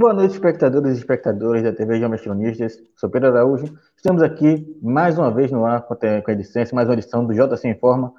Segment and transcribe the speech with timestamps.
[0.00, 2.22] Boa noite, espectadores e espectadoras da TV Jovens
[2.96, 3.78] Sou Pedro Araújo.
[3.94, 7.54] Estamos aqui mais uma vez no ar com a edição, mais uma edição do J
[7.58, 8.14] Sem Informa,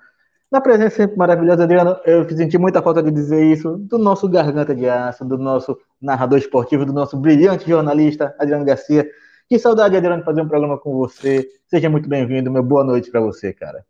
[0.51, 4.75] na presença sempre maravilhosa, Adriano, eu senti muita falta de dizer isso, do nosso garganta
[4.75, 9.09] de aço, do nosso narrador esportivo, do nosso brilhante jornalista, Adriano Garcia.
[9.47, 11.49] Que saudade, Adriano, de fazer um programa com você.
[11.67, 13.85] Seja muito bem-vindo, meu boa noite para você, cara.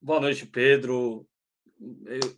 [0.00, 1.26] Boa noite, Pedro.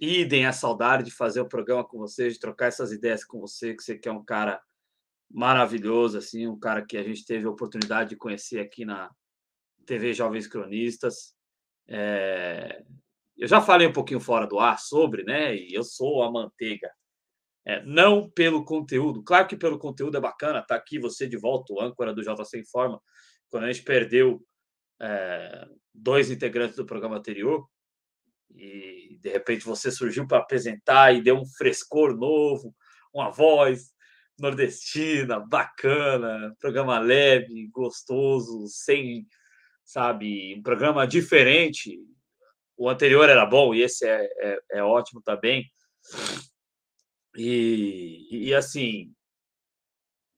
[0.00, 3.72] idem a saudade de fazer o programa com você, de trocar essas ideias com você,
[3.72, 4.60] que você que é um cara
[5.30, 9.12] maravilhoso, assim, um cara que a gente teve a oportunidade de conhecer aqui na
[9.86, 11.36] TV Jovens Cronistas.
[11.86, 12.82] É...
[13.42, 15.56] Eu já falei um pouquinho fora do ar sobre, né?
[15.56, 16.88] E eu sou a manteiga.
[17.64, 19.20] É, não pelo conteúdo.
[19.24, 22.60] Claro que pelo conteúdo é bacana, tá aqui você de volta, o âncora do JC
[22.60, 23.02] Informa,
[23.50, 24.46] quando a gente perdeu
[25.00, 27.66] é, dois integrantes do programa anterior
[28.54, 32.72] e de repente você surgiu para apresentar e deu um frescor novo,
[33.12, 33.92] uma voz
[34.38, 39.26] nordestina, bacana, programa leve, gostoso, sem,
[39.84, 41.98] sabe, um programa diferente.
[42.82, 45.70] O anterior era bom e esse é, é, é ótimo também.
[47.36, 49.14] E, e assim,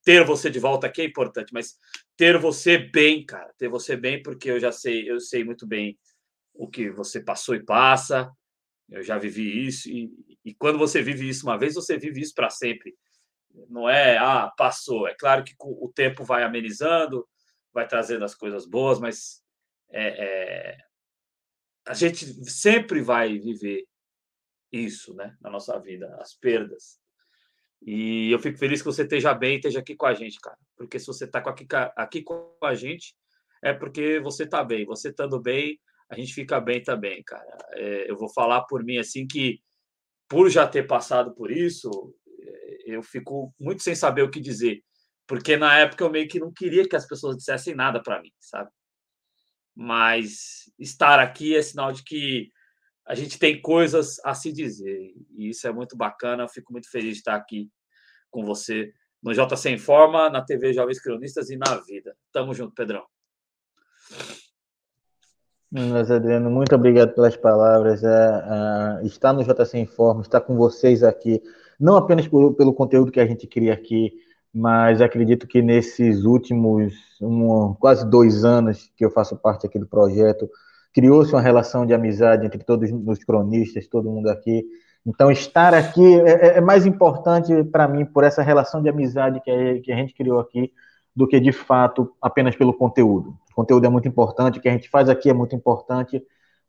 [0.04, 1.78] ter você de volta aqui é importante, mas
[2.18, 5.98] ter você bem, cara, ter você bem, porque eu já sei, eu sei muito bem
[6.52, 8.30] o que você passou e passa,
[8.90, 10.12] eu já vivi isso, e,
[10.44, 12.94] e quando você vive isso uma vez, você vive isso para sempre.
[13.70, 15.08] Não é, ah, passou.
[15.08, 17.26] É claro que o tempo vai amenizando,
[17.72, 19.42] vai trazendo as coisas boas, mas
[19.90, 20.78] é, é,
[21.86, 23.84] a gente sempre vai viver
[24.72, 26.98] isso, né, na nossa vida, as perdas.
[27.86, 30.56] E eu fico feliz que você esteja bem, esteja aqui com a gente, cara.
[30.76, 33.14] Porque se você está aqui, aqui com a gente,
[33.62, 34.86] é porque você está bem.
[34.86, 35.78] Você estando bem,
[36.08, 37.56] a gente fica bem também, cara.
[37.72, 39.60] É, eu vou falar por mim assim que,
[40.28, 44.82] por já ter passado por isso, é, eu fico muito sem saber o que dizer.
[45.26, 48.32] Porque na época eu meio que não queria que as pessoas dissessem nada para mim,
[48.40, 48.70] sabe?
[49.74, 52.52] Mas estar aqui é sinal de que
[53.06, 55.12] a gente tem coisas a se dizer.
[55.36, 56.44] E isso é muito bacana.
[56.44, 57.70] Eu fico muito feliz de estar aqui
[58.30, 58.92] com você
[59.22, 62.14] no JC Informa, na TV Jovens Cronistas e na vida.
[62.32, 63.04] Tamo junto, Pedrão.
[65.70, 68.04] Mas, Adriano, muito obrigado pelas palavras.
[68.04, 68.08] É,
[69.02, 71.42] é, estar no JC Informa, estar com vocês aqui,
[71.80, 74.12] não apenas por, pelo conteúdo que a gente cria aqui,
[74.54, 79.86] mas acredito que nesses últimos um, quase dois anos que eu faço parte aqui do
[79.86, 80.48] projeto,
[80.92, 84.64] criou-se uma relação de amizade entre todos os cronistas, todo mundo aqui.
[85.04, 89.40] Então, estar aqui é, é, é mais importante para mim por essa relação de amizade
[89.40, 90.72] que a, que a gente criou aqui
[91.14, 93.36] do que, de fato, apenas pelo conteúdo.
[93.50, 96.22] O conteúdo é muito importante, o que a gente faz aqui é muito importante,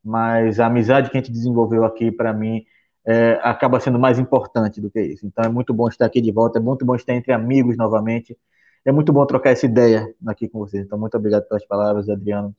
[0.03, 2.63] mas a amizade que a gente desenvolveu aqui, para mim,
[3.05, 5.25] é, acaba sendo mais importante do que isso.
[5.25, 8.37] Então, é muito bom estar aqui de volta, é muito bom estar entre amigos novamente.
[8.83, 10.85] É muito bom trocar essa ideia aqui com vocês.
[10.85, 12.55] Então, muito obrigado pelas palavras, Adriano.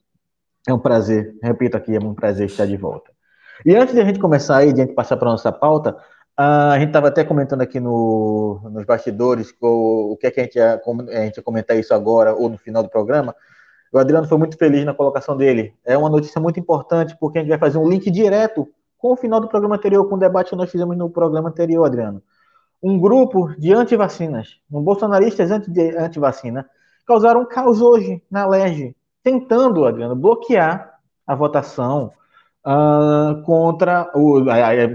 [0.67, 3.11] É um prazer, repito aqui, é um prazer estar de volta.
[3.65, 5.97] E antes de a gente começar aí, de a gente passar para a nossa pauta,
[6.35, 10.43] a gente estava até comentando aqui no, nos bastidores o, o que é que a
[10.43, 13.35] gente, ia, a gente ia comentar isso agora ou no final do programa.
[13.91, 15.73] O Adriano foi muito feliz na colocação dele.
[15.83, 19.15] É uma notícia muito importante porque a gente vai fazer um link direto com o
[19.15, 22.21] final do programa anterior, com o debate que nós fizemos no programa anterior, Adriano.
[22.81, 26.69] Um grupo de antivacinas, um bolsonaristas anti-vacina,
[27.05, 30.93] causaram um caos hoje na LERJ tentando, Adriano, bloquear
[31.25, 32.11] a votação
[32.65, 34.45] uh, contra, o,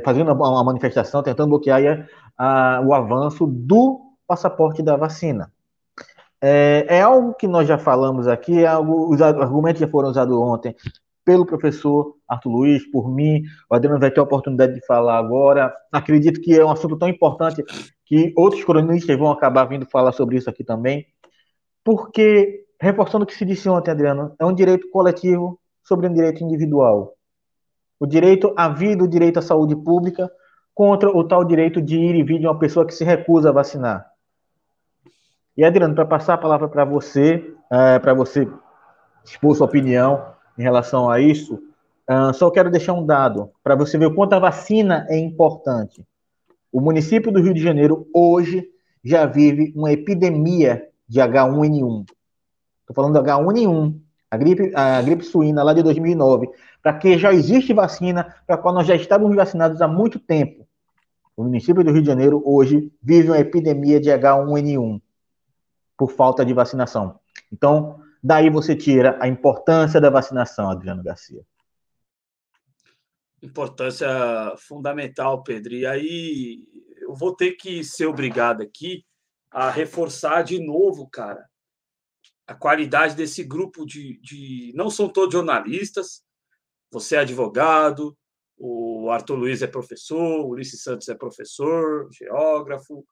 [0.05, 2.09] fazendo uma manifestação, tentando bloquear
[2.41, 5.53] uh, o avanço do passaporte da vacina.
[6.41, 10.37] É, é, algo que nós já falamos aqui, é algo, os argumentos já foram usados
[10.37, 10.75] ontem
[11.24, 15.72] pelo professor Arthur Luiz, por mim, o Adriano vai ter a oportunidade de falar agora.
[15.91, 17.63] Acredito que é um assunto tão importante
[18.04, 21.07] que outros cronistas vão acabar vindo falar sobre isso aqui também,
[21.84, 26.42] porque reforçando o que se disse ontem, Adriano, é um direito coletivo sobre um direito
[26.42, 27.15] individual.
[27.98, 30.30] O direito à vida, o direito à saúde pública,
[30.74, 33.53] contra o tal direito de ir e vir de uma pessoa que se recusa a
[33.53, 34.07] vacinar.
[35.57, 38.48] E, Adriano, para passar a palavra para você, é, para você
[39.24, 41.54] expor sua opinião em relação a isso,
[42.09, 46.06] uh, só quero deixar um dado para você ver o quanto a vacina é importante.
[46.70, 48.68] O município do Rio de Janeiro hoje
[49.04, 52.04] já vive uma epidemia de H1N1.
[52.80, 53.98] Estou falando do H1N1,
[54.30, 56.48] a gripe, a gripe suína lá de 2009,
[56.80, 60.66] para que já existe vacina, para a qual nós já estávamos vacinados há muito tempo.
[61.36, 65.00] O município do Rio de Janeiro hoje vive uma epidemia de H1N1
[65.98, 67.16] por falta de vacinação.
[67.53, 71.42] Então, daí você tira a importância da vacinação, Adriano Garcia.
[73.42, 74.09] Importância
[74.57, 75.74] fundamental, Pedro.
[75.74, 76.65] E aí
[77.01, 79.04] eu vou ter que ser obrigado aqui
[79.51, 81.45] a reforçar de novo, cara,
[82.47, 84.72] a qualidade desse grupo de, de.
[84.74, 86.22] Não são todos jornalistas,
[86.91, 88.16] você é advogado,
[88.57, 93.04] o Arthur Luiz é professor, o Ulisses Santos é professor, geógrafo,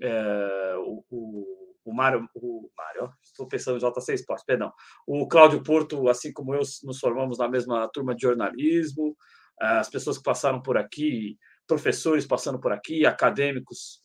[0.00, 1.59] é, o, o,
[1.90, 4.72] o Mário, o Mário, estou pensando em J6 Esportes, perdão.
[5.06, 9.16] O Cláudio Porto, assim como eu, nos formamos na mesma turma de jornalismo,
[9.60, 14.00] as pessoas que passaram por aqui, professores passando por aqui, acadêmicos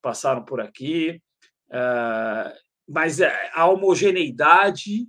[0.00, 1.20] passaram por aqui,
[1.70, 2.56] é,
[2.88, 5.08] mas é, a homogeneidade,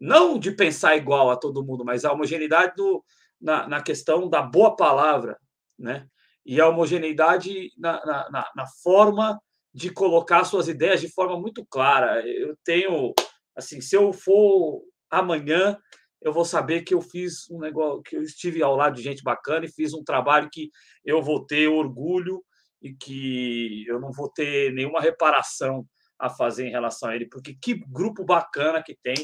[0.00, 3.04] não de pensar igual a todo mundo, mas a homogeneidade do,
[3.40, 5.38] na, na questão da boa palavra,
[5.78, 6.06] né?
[6.44, 9.40] E a homogeneidade na, na, na forma
[9.74, 12.26] de colocar suas ideias de forma muito clara.
[12.26, 13.14] Eu tenho,
[13.56, 15.76] assim, se eu for amanhã,
[16.20, 19.22] eu vou saber que eu fiz um negócio, que eu estive ao lado de gente
[19.22, 20.70] bacana e fiz um trabalho que
[21.04, 22.42] eu vou ter orgulho
[22.80, 25.86] e que eu não vou ter nenhuma reparação
[26.18, 29.14] a fazer em relação a ele, porque que grupo bacana que tem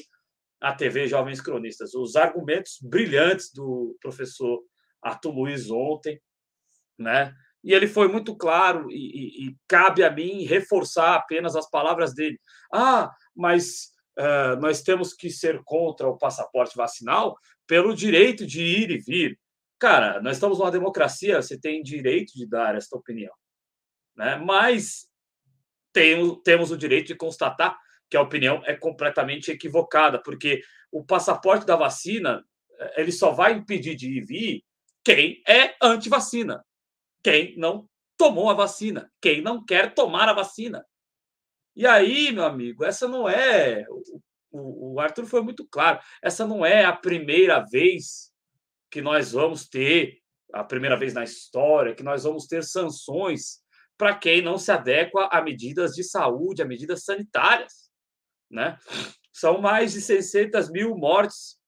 [0.60, 1.94] a TV Jovens Cronistas.
[1.94, 4.60] Os argumentos brilhantes do professor
[5.02, 6.20] Arthur Luiz ontem,
[6.98, 7.32] né?
[7.68, 12.14] E ele foi muito claro, e, e, e cabe a mim reforçar apenas as palavras
[12.14, 12.40] dele.
[12.72, 17.36] Ah, mas uh, nós temos que ser contra o passaporte vacinal
[17.66, 19.38] pelo direito de ir e vir.
[19.78, 23.34] Cara, nós estamos numa democracia, você tem direito de dar esta opinião.
[24.16, 24.36] Né?
[24.36, 25.06] Mas
[25.92, 27.78] tem, temos o direito de constatar
[28.08, 32.42] que a opinião é completamente equivocada, porque o passaporte da vacina
[32.80, 34.64] eh, ele só vai impedir de ir e vir
[35.04, 36.64] quem é anti-vacina
[37.22, 40.84] quem não tomou a vacina, quem não quer tomar a vacina.
[41.76, 43.84] E aí, meu amigo, essa não é.
[44.50, 46.00] O, o Arthur foi muito claro.
[46.22, 48.32] Essa não é a primeira vez
[48.90, 50.18] que nós vamos ter,
[50.52, 53.60] a primeira vez na história, que nós vamos ter sanções
[53.96, 57.90] para quem não se adequa a medidas de saúde, a medidas sanitárias.
[58.50, 58.78] Né?
[59.32, 61.58] São mais de 600 mil mortes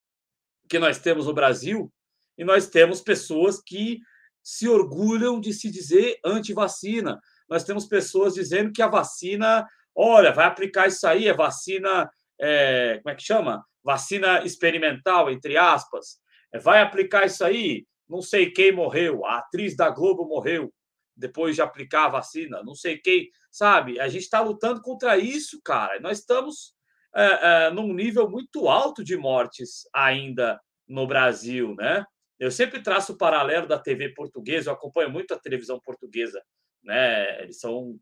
[0.67, 1.91] que nós temos no Brasil
[2.37, 3.99] e nós temos pessoas que
[4.43, 7.19] se orgulham de se dizer anti-vacina.
[7.49, 12.09] Nós temos pessoas dizendo que a vacina, olha, vai aplicar isso aí, é vacina,
[12.39, 13.63] é, como é que chama?
[13.83, 16.19] Vacina experimental, entre aspas.
[16.53, 20.71] É, vai aplicar isso aí, não sei quem morreu, a atriz da Globo morreu
[21.15, 23.99] depois de aplicar a vacina, não sei quem, sabe?
[23.99, 25.99] A gente está lutando contra isso, cara.
[25.99, 26.73] Nós estamos
[27.15, 32.05] é, é, num nível muito alto de mortes ainda no Brasil, né?
[32.41, 36.41] Eu sempre traço o paralelo da TV portuguesa, eu acompanho muito a televisão portuguesa,
[36.83, 37.43] né?
[37.43, 37.99] Eles são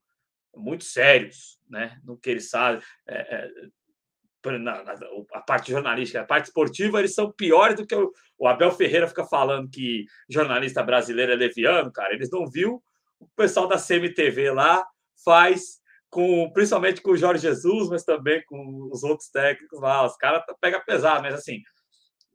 [0.56, 2.00] muito sérios, né?
[2.06, 2.81] No que eles sabem.
[3.06, 4.95] É, é, na, na,
[5.33, 9.09] a parte jornalística, a parte esportiva, eles são piores do que o, o, Abel Ferreira
[9.09, 12.13] fica falando que jornalista brasileiro é leviano, cara.
[12.13, 12.81] Eles não viu
[13.19, 14.88] o pessoal da CMTV lá
[15.25, 20.05] faz com principalmente com o Jorge Jesus, mas também com os outros técnicos lá.
[20.05, 21.62] Os caras pegam pesado, mas assim,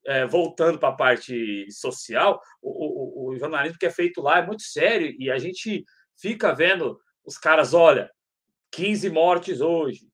[0.07, 4.47] é, voltando para a parte social, o, o, o, jornalismo que é feito lá é
[4.47, 5.85] muito sério e a gente
[6.21, 8.11] fica vendo os caras, olha,
[8.73, 10.09] 15 mortes hoje,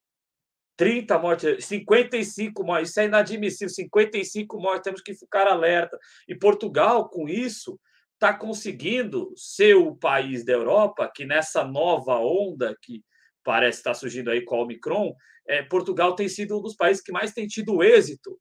[0.76, 5.98] 30 mortes, 55 mortes, isso é inadmissível, 55 mortes, temos que ficar alerta.
[6.26, 7.78] E Portugal, com isso,
[8.14, 13.02] está conseguindo ser o país da Europa que nessa nova onda que
[13.42, 15.14] parece estar surgindo aí com a Omicron,
[15.48, 18.38] é, Portugal tem sido um dos países que mais tem tido êxito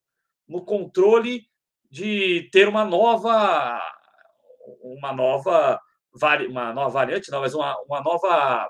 [0.50, 1.48] no controle
[1.90, 3.80] de ter uma nova
[4.82, 5.80] uma nova
[6.50, 8.68] uma nova variante, não, mas uma, uma nova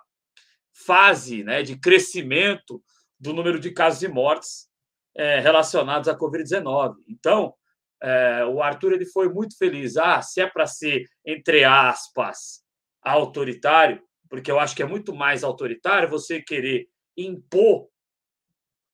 [0.85, 2.83] fase né, de crescimento
[3.17, 4.67] do número de casos e mortes
[5.15, 6.95] é, relacionados à Covid-19.
[7.07, 7.53] Então,
[8.01, 9.97] é, o Arthur ele foi muito feliz.
[9.97, 12.61] Ah, se é para ser, entre aspas,
[13.01, 17.87] autoritário, porque eu acho que é muito mais autoritário você querer impor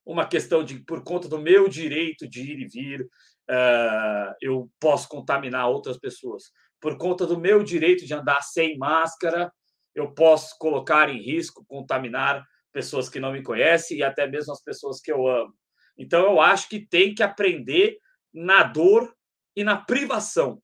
[0.05, 5.09] uma questão de por conta do meu direito de ir e vir, uh, eu posso
[5.09, 6.51] contaminar outras pessoas.
[6.79, 9.51] Por conta do meu direito de andar sem máscara,
[9.95, 14.61] eu posso colocar em risco, contaminar pessoas que não me conhecem e até mesmo as
[14.61, 15.53] pessoas que eu amo.
[15.97, 17.97] Então, eu acho que tem que aprender
[18.33, 19.15] na dor
[19.55, 20.61] e na privação,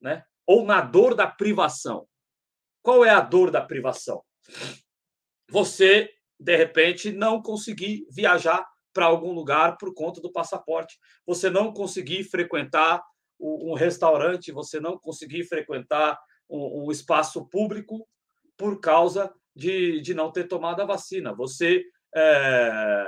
[0.00, 0.24] né?
[0.46, 2.08] Ou na dor da privação.
[2.82, 4.22] Qual é a dor da privação?
[5.50, 6.10] Você
[6.44, 12.22] de repente, não conseguir viajar para algum lugar por conta do passaporte, você não conseguir
[12.24, 13.02] frequentar
[13.40, 18.06] um restaurante, você não conseguir frequentar um, espaço público
[18.56, 21.34] por causa de, de não ter tomado a vacina.
[21.34, 21.82] Você
[22.14, 23.06] é,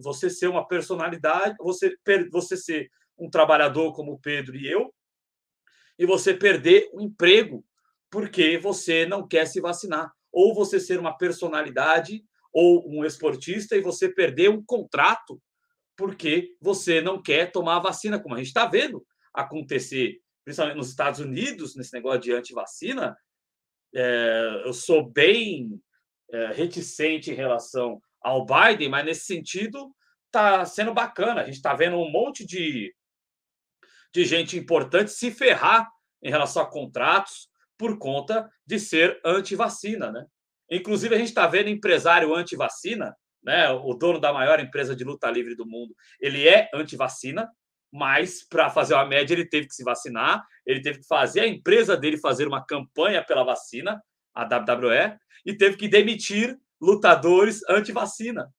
[0.00, 1.96] você ser uma personalidade, você,
[2.30, 4.92] você ser um trabalhador como o Pedro e eu,
[5.98, 7.64] e você perder o emprego
[8.10, 10.12] porque você não quer se vacinar.
[10.30, 15.40] Ou você ser uma personalidade ou um esportista e você perder um contrato
[15.96, 20.90] porque você não quer tomar a vacina, como a gente está vendo acontecer, principalmente nos
[20.90, 23.16] Estados Unidos, nesse negócio de antivacina.
[23.92, 25.82] É, eu sou bem
[26.30, 29.92] é, reticente em relação ao Biden, mas nesse sentido
[30.26, 31.40] está sendo bacana.
[31.40, 32.94] A gente está vendo um monte de,
[34.14, 35.90] de gente importante se ferrar
[36.22, 40.26] em relação a contratos por conta de ser anti-vacina, né?
[40.70, 43.70] Inclusive, a gente está vendo empresário anti-vacina, né?
[43.70, 47.48] O dono da maior empresa de luta livre do mundo, ele é anti-vacina,
[47.90, 51.46] mas para fazer uma média ele teve que se vacinar, ele teve que fazer a
[51.46, 54.02] empresa dele fazer uma campanha pela vacina,
[54.34, 58.52] a WWE, e teve que demitir lutadores anti-vacina.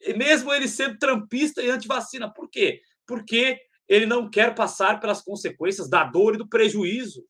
[0.00, 2.32] E mesmo ele sendo trampista e anti-vacina.
[2.32, 2.80] Por quê?
[3.06, 7.26] Porque ele não quer passar pelas consequências da dor e do prejuízo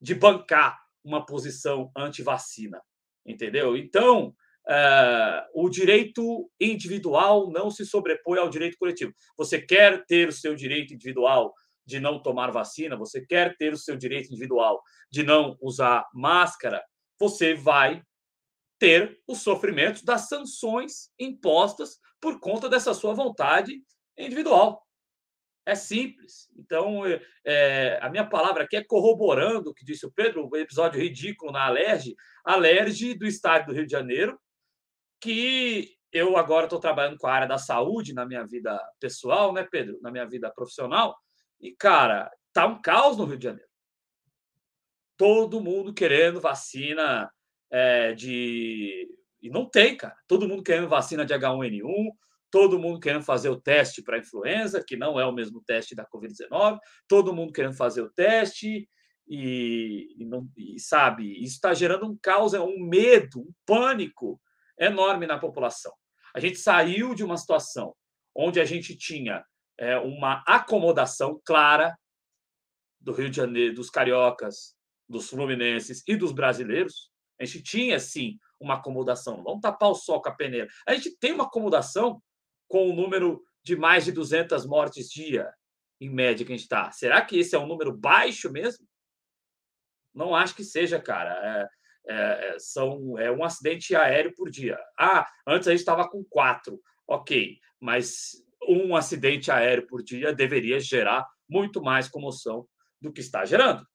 [0.00, 2.80] de bancar uma posição anti-vacina.
[3.28, 3.76] Entendeu?
[3.76, 4.34] Então,
[4.68, 9.12] uh, o direito individual não se sobrepõe ao direito coletivo.
[9.36, 11.52] Você quer ter o seu direito individual
[11.86, 14.80] de não tomar vacina, você quer ter o seu direito individual
[15.10, 16.82] de não usar máscara,
[17.18, 18.02] você vai
[18.78, 23.82] ter os sofrimentos das sanções impostas por conta dessa sua vontade
[24.18, 24.82] individual.
[25.68, 26.50] É simples.
[26.56, 27.02] Então,
[27.44, 31.52] é, a minha palavra aqui é corroborando o que disse o Pedro, o episódio ridículo
[31.52, 34.40] na Alerj, Alerj do Estado do Rio de Janeiro,
[35.20, 39.62] que eu agora estou trabalhando com a área da saúde na minha vida pessoal, né,
[39.70, 39.98] Pedro?
[40.00, 41.14] Na minha vida profissional.
[41.60, 43.68] E, cara, tá um caos no Rio de Janeiro.
[45.18, 47.30] Todo mundo querendo vacina
[47.70, 49.06] é, de.
[49.42, 50.16] E não tem, cara.
[50.26, 52.08] Todo mundo querendo vacina de H1N1,
[52.50, 56.06] todo mundo querendo fazer o teste para influenza, que não é o mesmo teste da
[56.06, 58.88] Covid-19, todo mundo querendo fazer o teste,
[59.28, 64.40] e, e, não, e sabe, isso está gerando um caos, é um medo, um pânico
[64.78, 65.92] enorme na população.
[66.34, 67.94] A gente saiu de uma situação
[68.34, 69.44] onde a gente tinha
[69.78, 71.96] é, uma acomodação clara
[73.00, 74.74] do Rio de Janeiro, dos cariocas,
[75.08, 77.10] dos fluminenses e dos brasileiros.
[77.40, 79.42] A gente tinha, sim, uma acomodação.
[79.42, 80.68] Vamos tapar o sol com a peneira.
[80.86, 82.20] A gente tem uma acomodação
[82.68, 85.52] com o número de mais de 200 mortes dia,
[86.00, 86.92] em média, que a gente está.
[86.92, 88.86] Será que esse é um número baixo mesmo?
[90.14, 91.68] Não acho que seja, cara.
[92.06, 94.78] É, é, é são, é um acidente aéreo por dia.
[94.98, 96.80] Ah, antes a gente estava com quatro.
[97.06, 98.32] Ok, mas
[98.68, 102.66] um acidente aéreo por dia deveria gerar muito mais comoção
[103.00, 103.86] do que está gerando.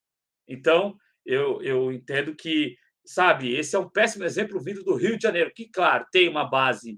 [0.48, 2.75] Então, eu, eu entendo que,
[3.06, 6.50] sabe, esse é um péssimo exemplo vindo do Rio de Janeiro, que, claro, tem uma
[6.50, 6.98] base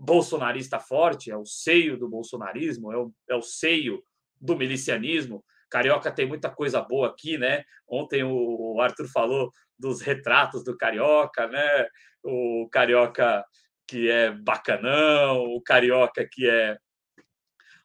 [0.00, 4.02] bolsonarista forte, é o seio do bolsonarismo, é o, é o seio
[4.40, 5.44] do milicianismo.
[5.70, 7.62] Carioca tem muita coisa boa aqui, né?
[7.86, 11.86] Ontem o Arthur falou dos retratos do Carioca, né?
[12.24, 13.44] O Carioca
[13.86, 16.76] que é bacanão, o Carioca que é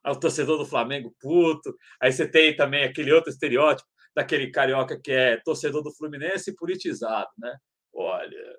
[0.07, 1.75] o torcedor do Flamengo puto.
[2.01, 7.29] Aí você tem também aquele outro estereótipo daquele Carioca que é torcedor do Fluminense politizado,
[7.37, 7.55] né?
[7.93, 8.54] Olha,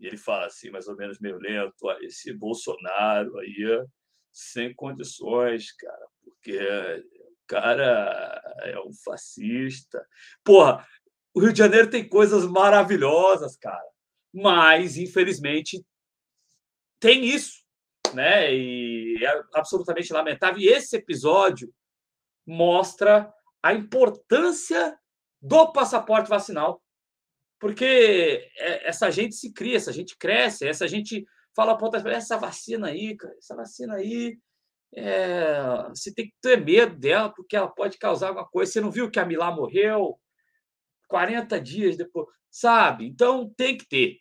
[0.00, 3.86] e ele fala assim, mais ou menos meio lento, esse Bolsonaro aí,
[4.32, 10.04] sem condições, cara, porque o cara é um fascista.
[10.42, 10.86] Porra,
[11.34, 13.84] o Rio de Janeiro tem coisas maravilhosas, cara,
[14.32, 15.84] mas, infelizmente,
[16.98, 17.62] tem isso,
[18.14, 18.54] né?
[18.54, 20.60] E é absolutamente lamentável.
[20.60, 21.72] E esse episódio
[22.46, 24.98] mostra a importância
[25.42, 26.82] do passaporte vacinal
[27.60, 32.38] porque é, essa gente se cria, essa gente cresce, essa gente fala para outras essa
[32.38, 34.38] vacina aí, cara, essa vacina aí,
[34.94, 38.72] é, você tem que ter medo dela, porque ela pode causar alguma coisa.
[38.72, 40.18] Você não viu que a Milá morreu
[41.06, 43.06] 40 dias depois, sabe?
[43.06, 44.16] Então tem que ter,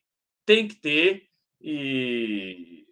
[0.46, 1.24] tem que ter.
[1.62, 2.86] E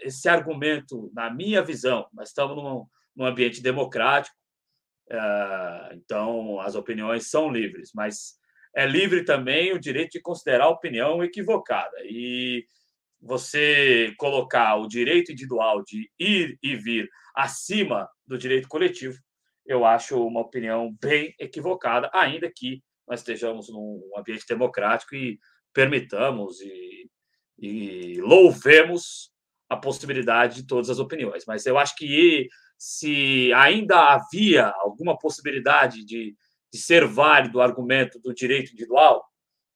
[0.00, 4.34] esse argumento, na minha visão, nós estamos num, num ambiente democrático,
[5.10, 8.40] é, então as opiniões são livres, mas
[8.74, 11.96] é livre também o direito de considerar opinião equivocada.
[12.04, 12.64] E
[13.20, 19.18] você colocar o direito individual de ir e vir acima do direito coletivo,
[19.64, 25.38] eu acho uma opinião bem equivocada, ainda que nós estejamos num ambiente democrático e
[25.72, 27.08] permitamos e,
[27.58, 29.30] e louvemos
[29.68, 31.44] a possibilidade de todas as opiniões.
[31.46, 36.34] Mas eu acho que se ainda havia alguma possibilidade de
[36.72, 39.24] de ser válido o argumento do direito individual,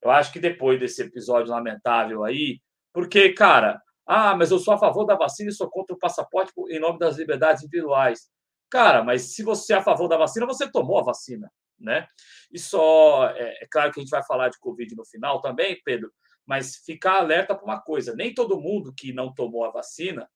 [0.02, 2.60] eu acho que depois desse episódio lamentável aí,
[2.92, 6.52] porque, cara, ah, mas eu sou a favor da vacina e sou contra o passaporte
[6.70, 8.30] em nome das liberdades individuais.
[8.70, 11.50] Cara, mas se você é a favor da vacina, você tomou a vacina.
[11.78, 12.06] né?
[12.50, 15.80] E só é, é claro que a gente vai falar de Covid no final também,
[15.84, 16.10] Pedro,
[16.46, 20.28] mas ficar alerta para uma coisa: nem todo mundo que não tomou a vacina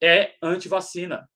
[0.00, 1.28] é anti-vacina,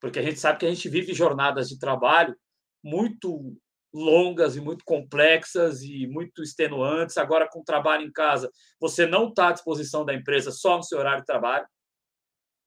[0.00, 2.36] porque a gente sabe que a gente vive jornadas de trabalho
[2.84, 3.56] muito
[3.92, 7.16] longas e muito complexas e muito extenuantes.
[7.16, 10.98] Agora, com trabalho em casa, você não está à disposição da empresa só no seu
[10.98, 11.66] horário de trabalho.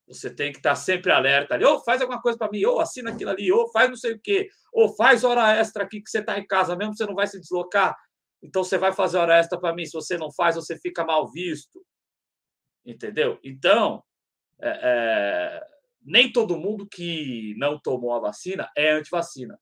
[0.08, 2.76] Você tem que estar sempre alerta ali, ou oh, faz alguma coisa para mim, ou
[2.76, 5.84] oh, assina aquilo ali, ou oh, faz não sei o quê, ou faz hora extra
[5.84, 7.94] aqui que você está em casa, mesmo você não vai se deslocar.
[8.42, 9.84] Então você vai fazer hora extra para mim.
[9.84, 11.84] Se você não faz, você fica mal visto.
[12.86, 13.38] Entendeu?
[13.44, 14.02] Então,
[14.60, 15.66] é, é,
[16.02, 19.58] nem todo mundo que não tomou a vacina é antivacina.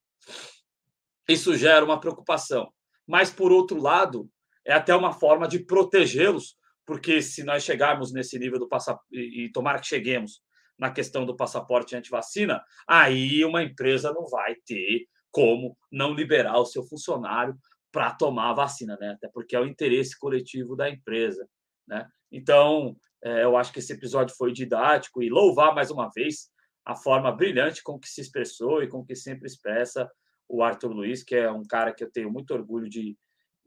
[1.27, 2.71] Isso gera uma preocupação.
[3.05, 4.29] Mas, por outro lado,
[4.65, 9.51] é até uma forma de protegê-los, porque se nós chegarmos nesse nível do passaporte, e
[9.51, 10.41] tomara que cheguemos
[10.77, 16.65] na questão do passaporte antivacina, aí uma empresa não vai ter como não liberar o
[16.65, 17.55] seu funcionário
[17.91, 19.11] para tomar a vacina, né?
[19.11, 21.47] Até porque é o interesse coletivo da empresa,
[21.87, 22.07] né?
[22.31, 26.49] Então, é, eu acho que esse episódio foi didático e louvar mais uma vez
[26.87, 30.09] a forma brilhante com que se expressou e com que sempre expressa
[30.47, 33.17] o Arthur Luiz, que é um cara que eu tenho muito orgulho de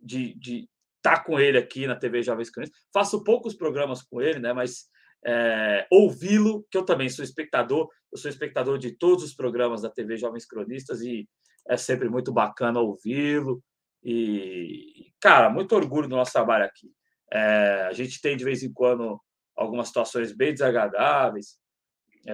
[0.02, 2.80] de, de estar tá com ele aqui na TV Jovens Cronistas.
[2.92, 4.52] Faço poucos programas com ele, né?
[4.52, 4.86] Mas
[5.26, 9.90] é, ouvi-lo, que eu também sou espectador, eu sou espectador de todos os programas da
[9.90, 11.28] TV Jovens Cronistas e
[11.68, 13.62] é sempre muito bacana ouvi-lo.
[14.02, 16.90] E, cara, muito orgulho do nosso trabalho aqui.
[17.30, 19.20] É, a gente tem de vez em quando
[19.54, 21.58] algumas situações bem desagradáveis,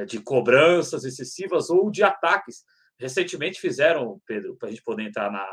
[0.07, 2.64] de cobranças excessivas ou de ataques.
[2.99, 5.46] Recentemente fizeram, Pedro, para a gente poder entrar na,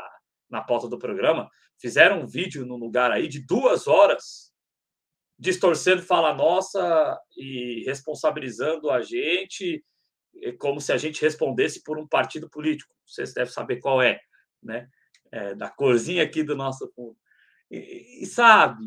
[0.50, 1.48] na pauta do programa,
[1.80, 4.52] fizeram um vídeo no lugar aí de duas horas
[5.38, 9.84] distorcendo fala nossa e responsabilizando a gente
[10.58, 12.94] como se a gente respondesse por um partido político.
[13.06, 14.20] Vocês devem saber qual é,
[14.62, 14.88] né?
[15.30, 16.92] É, da corzinha aqui do nosso.
[17.70, 18.82] E, e, sabe,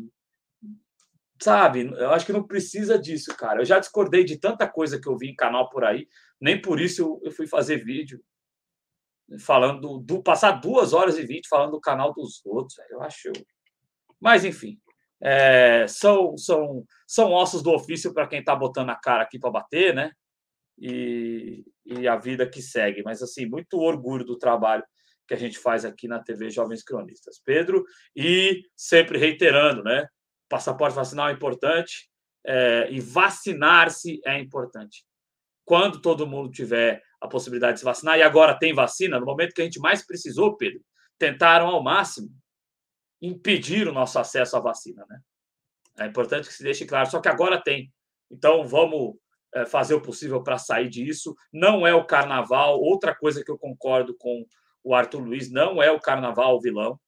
[1.40, 3.60] sabe, eu acho que não precisa disso, cara.
[3.60, 6.08] Eu já discordei de tanta coisa que eu vi em canal por aí,
[6.40, 8.22] nem por isso eu, fui fazer vídeo
[9.40, 12.78] falando do passar duas horas e vinte falando do canal dos outros.
[12.90, 13.30] Eu acho.
[14.20, 14.78] Mas enfim,
[15.20, 19.50] é, são, são, são ossos do ofício para quem está botando a cara aqui para
[19.50, 20.12] bater, né?
[20.78, 23.02] E, e a vida que segue.
[23.02, 24.84] Mas, assim, muito orgulho do trabalho
[25.26, 27.40] que a gente faz aqui na TV Jovens Cronistas.
[27.44, 30.06] Pedro, e sempre reiterando, né?
[30.48, 32.08] Passaporte vacinal é importante
[32.46, 35.04] é, e vacinar-se é importante.
[35.64, 39.52] Quando todo mundo tiver a possibilidade de se vacinar, e agora tem vacina, no momento
[39.52, 40.80] que a gente mais precisou, Pedro,
[41.18, 42.30] tentaram ao máximo
[43.20, 45.20] impedir o nosso acesso à vacina, né?
[45.98, 47.10] É importante que se deixe claro.
[47.10, 47.92] Só que agora tem.
[48.30, 49.16] Então vamos
[49.52, 51.34] é, fazer o possível para sair disso.
[51.52, 52.80] Não é o carnaval.
[52.80, 54.46] Outra coisa que eu concordo com
[54.84, 56.98] o Arthur Luiz, não é o carnaval o vilão.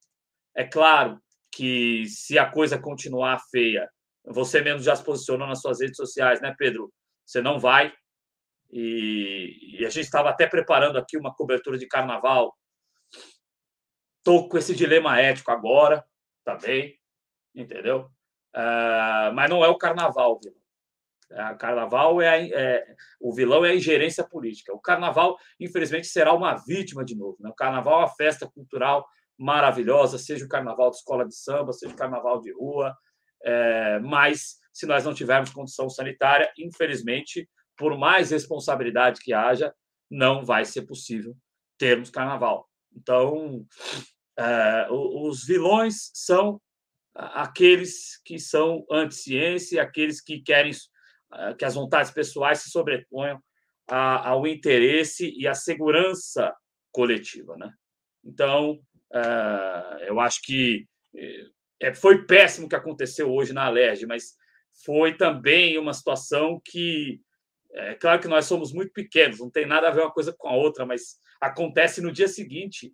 [0.53, 1.21] É claro
[1.51, 3.89] que se a coisa continuar feia,
[4.25, 6.91] você mesmo já se posicionou nas suas redes sociais, né, Pedro?
[7.25, 7.93] Você não vai.
[8.71, 12.55] E, e a gente estava até preparando aqui uma cobertura de carnaval
[14.21, 16.05] Estou com esse dilema ético agora,
[16.45, 16.95] também,
[17.55, 18.01] entendeu?
[18.55, 20.53] Uh, mas não é o carnaval, viu?
[21.31, 24.73] O carnaval é, é, o vilão é a ingerência política.
[24.73, 27.37] O carnaval, infelizmente, será uma vítima de novo.
[27.39, 27.49] Né?
[27.49, 29.07] O carnaval é uma festa cultural
[29.41, 32.95] maravilhosa, seja o carnaval de escola de samba, seja o carnaval de rua.
[33.43, 39.73] É, mas se nós não tivermos condição sanitária, infelizmente, por mais responsabilidade que haja,
[40.09, 41.35] não vai ser possível
[41.77, 42.69] termos carnaval.
[42.95, 43.65] Então,
[44.39, 46.61] uh, os vilões são
[47.15, 53.41] aqueles que são anti-ciência, aqueles que querem uh, que as vontades pessoais se sobreponham
[53.87, 56.55] ao interesse e à segurança
[56.93, 57.57] coletiva.
[57.57, 57.73] Né?
[58.23, 58.79] Então,
[60.07, 60.87] eu acho que
[61.79, 64.35] é, foi péssimo o que aconteceu hoje na Alerj, mas
[64.85, 67.19] foi também uma situação que
[67.73, 70.47] é claro que nós somos muito pequenos, não tem nada a ver uma coisa com
[70.47, 72.93] a outra, mas acontece no dia seguinte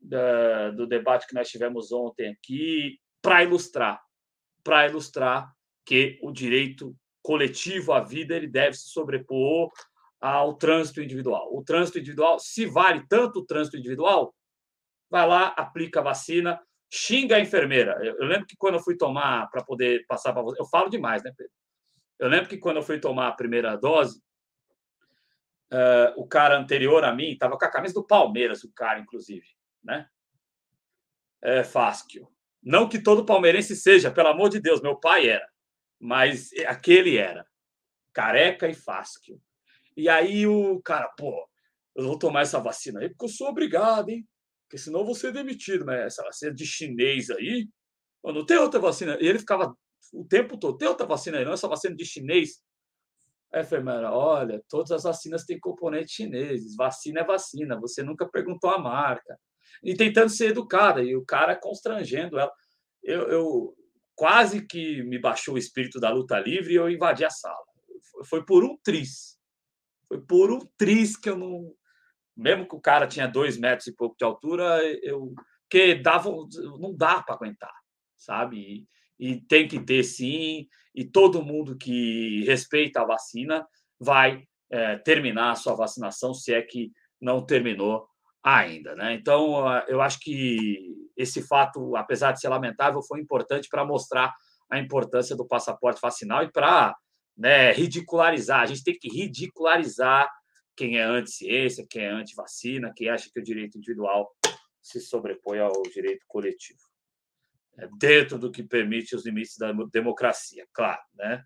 [0.00, 4.00] da, do debate que nós tivemos ontem aqui, para ilustrar,
[4.64, 5.52] para ilustrar
[5.84, 9.70] que o direito coletivo à vida ele deve se sobrepor
[10.20, 11.48] ao trânsito individual.
[11.52, 14.34] O trânsito individual, se vale tanto o trânsito individual,
[15.12, 16.58] vai lá, aplica a vacina,
[16.90, 17.98] xinga a enfermeira.
[18.02, 20.88] Eu, eu lembro que quando eu fui tomar para poder passar para você, eu falo
[20.88, 21.52] demais, né, Pedro?
[22.18, 24.22] Eu lembro que quando eu fui tomar a primeira dose,
[25.70, 29.46] uh, o cara anterior a mim estava com a camisa do Palmeiras, o cara, inclusive,
[29.84, 30.08] né?
[31.42, 31.62] É.
[32.62, 35.46] Não que todo palmeirense seja, pelo amor de Deus, meu pai era,
[36.00, 37.44] mas aquele era.
[38.14, 39.38] Careca e Fásquio.
[39.96, 41.46] E aí o cara, pô,
[41.94, 44.26] eu vou tomar essa vacina aí porque eu sou obrigado, hein?
[44.72, 47.68] Porque senão eu vou ser demitido, mas essa vacina de chinês aí,
[48.24, 49.18] não tem outra vacina.
[49.20, 49.76] E ele ficava
[50.14, 52.62] o tempo todo, tem outra vacina aí, não, essa vacina de chinês.
[53.52, 58.70] A enfermeira, olha, todas as vacinas têm componentes chineses, vacina é vacina, você nunca perguntou
[58.70, 59.38] a marca.
[59.84, 62.50] E tentando ser educada, e o cara constrangendo ela.
[63.02, 63.76] Eu, eu
[64.14, 67.62] quase que me baixou o espírito da luta livre e eu invadi a sala.
[68.24, 69.36] Foi por um tris.
[70.08, 71.74] Foi por um tris que eu não.
[72.36, 75.34] Mesmo que o cara tinha dois metros e pouco de altura, eu.
[75.62, 76.30] Porque dava,
[76.78, 77.72] não dá para aguentar,
[78.16, 78.86] sabe?
[79.18, 83.66] E, e tem que ter sim, e todo mundo que respeita a vacina
[83.98, 86.90] vai é, terminar a sua vacinação, se é que
[87.20, 88.06] não terminou
[88.42, 88.94] ainda.
[88.94, 89.14] Né?
[89.14, 94.34] Então, eu acho que esse fato, apesar de ser lamentável, foi importante para mostrar
[94.70, 96.94] a importância do passaporte vacinal e para
[97.36, 98.60] né, ridicularizar.
[98.60, 100.28] A gente tem que ridicularizar
[100.76, 104.34] quem é anti-ciência, quem é anti-vacina, quem acha que o direito individual
[104.80, 106.80] se sobrepõe ao direito coletivo.
[107.78, 111.00] É dentro do que permite os limites da democracia, claro.
[111.14, 111.42] Né?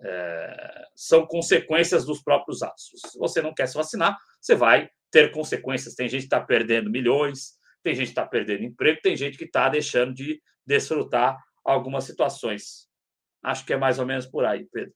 [0.00, 2.90] É, são consequências dos próprios atos.
[2.94, 5.94] Se você não quer se vacinar, você vai ter consequências.
[5.94, 9.44] Tem gente que está perdendo milhões, tem gente que está perdendo emprego, tem gente que
[9.44, 12.88] está deixando de desfrutar algumas situações.
[13.42, 14.94] Acho que é mais ou menos por aí, Pedro.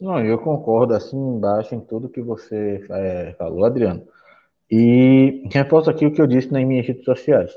[0.00, 4.02] Não, eu concordo assim embaixo em tudo que você é, falou, Adriano.
[4.70, 7.52] E reforço aqui o que eu disse nas minhas redes sociais.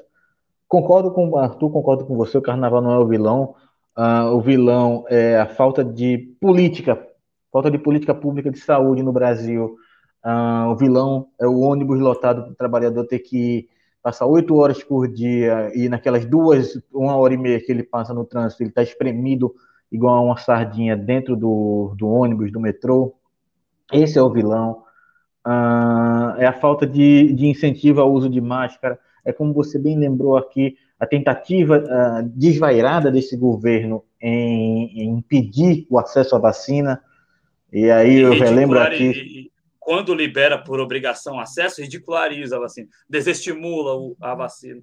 [0.67, 3.55] Concordo com o Arthur, concordo com você, o carnaval não é o vilão.
[3.97, 7.07] Uh, o vilão é a falta de política,
[7.51, 9.77] falta de política pública de saúde no Brasil.
[10.25, 13.69] Uh, o vilão é o ônibus lotado para o trabalhador ter que
[14.01, 18.13] passar oito horas por dia e naquelas duas, uma hora e meia que ele passa
[18.13, 19.53] no trânsito, ele está espremido
[19.93, 23.13] igual uma sardinha dentro do, do ônibus, do metrô.
[23.91, 24.83] Esse é o vilão.
[25.45, 28.99] Uh, é a falta de, de incentivo ao uso de máscara.
[29.23, 35.85] É como você bem lembrou aqui, a tentativa uh, desvairada desse governo em, em, impedir
[35.89, 36.99] o acesso à vacina.
[37.71, 39.51] E aí eu relembro aqui.
[39.79, 44.81] Quando libera por obrigação acesso, ridiculariza a vacina, desestimula a vacina.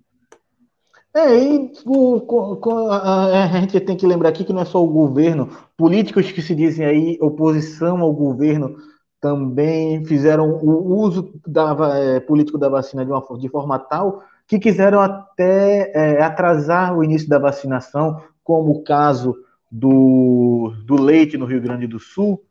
[1.12, 5.48] É, e o, a, gente tem que lembrar aqui que não é só o governo,
[5.76, 8.76] políticos que se dizem aí oposição ao governo
[9.20, 14.58] também fizeram o uso da, é, político da vacina de, uma, de forma tal que
[14.58, 19.36] quiseram até é, atrasar o início da vacinação, como o caso
[19.70, 22.42] do, do Leite no Rio Grande do Sul,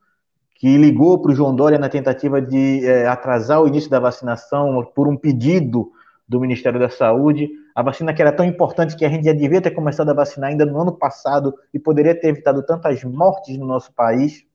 [0.56, 4.86] que ligou para o João Dória na tentativa de é, atrasar o início da vacinação
[4.95, 5.91] por um pedido
[6.28, 7.50] do Ministério da Saúde.
[7.80, 10.50] A vacina que era tão importante que a gente já devia ter começado a vacinar
[10.50, 14.46] ainda no ano passado e poderia ter evitado tantas mortes no nosso país.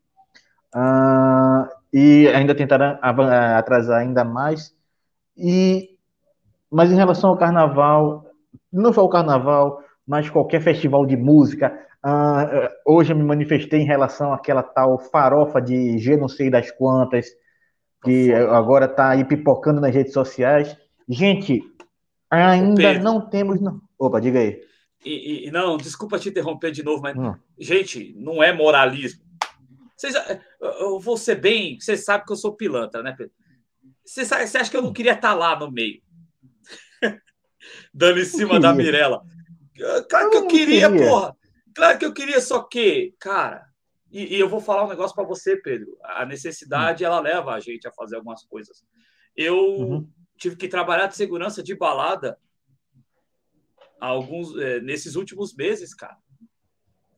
[0.77, 4.75] Uh, e ainda tentaram atrasar ainda mais.
[5.35, 5.97] E,
[6.71, 8.27] mas em relação ao carnaval,
[8.71, 11.73] não só o carnaval, mas qualquer festival de música.
[12.05, 16.71] Uh, hoje eu me manifestei em relação àquela tal farofa de G não sei das
[16.71, 17.29] quantas,
[18.05, 20.77] que agora está aí pipocando nas redes sociais.
[21.09, 21.63] Gente,
[22.43, 23.61] ainda Pedro, não temos.
[23.99, 24.63] Opa, diga aí.
[25.05, 27.35] E, e, não, desculpa te interromper de novo, mas, hum.
[27.59, 29.23] gente, não é moralismo.
[29.95, 30.15] Vocês,
[30.61, 31.79] eu vou ser bem.
[31.79, 33.33] Você sabe que eu sou pilantra, né, Pedro?
[34.05, 36.03] Você, sabe, você acha que eu não queria estar lá no meio?
[37.93, 39.23] Dando em cima da Mirella.
[40.09, 41.37] Claro que eu queria, queria, porra.
[41.75, 43.67] Claro que eu queria, só que, cara,
[44.11, 45.97] e, e eu vou falar um negócio para você, Pedro.
[46.03, 47.07] A necessidade, hum.
[47.07, 48.83] ela leva a gente a fazer algumas coisas.
[49.37, 49.57] Eu.
[49.57, 52.39] Uhum tive que trabalhar de segurança de balada
[54.01, 56.19] alguns é, nesses últimos meses, cara.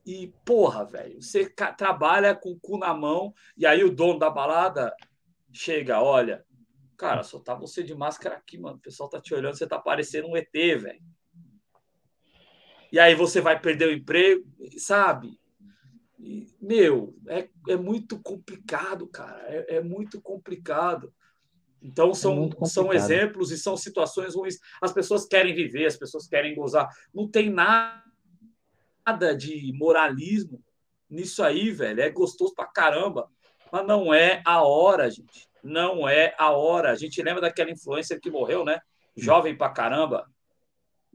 [0.04, 4.30] E, porra, velho, você trabalha com o cu na mão, e aí o dono da
[4.30, 4.94] balada
[5.52, 6.44] chega, olha,
[6.96, 8.76] cara, só tá você de máscara aqui, mano.
[8.76, 11.02] O pessoal tá te olhando, você tá parecendo um ET, velho.
[12.92, 14.44] E aí você vai perder o emprego,
[14.78, 15.40] sabe?
[16.60, 19.42] Meu, é, é muito complicado, cara.
[19.48, 21.12] É, é muito complicado.
[21.86, 24.58] Então, são, é são exemplos e são situações ruins.
[24.82, 26.88] As pessoas querem viver, as pessoas querem gozar.
[27.14, 28.02] Não tem nada
[29.38, 30.60] de moralismo
[31.08, 32.00] nisso aí, velho.
[32.00, 33.30] É gostoso pra caramba.
[33.70, 35.48] Mas não é a hora, gente.
[35.62, 36.90] Não é a hora.
[36.90, 38.80] A gente lembra daquela influência que morreu, né?
[39.16, 40.28] Jovem pra caramba.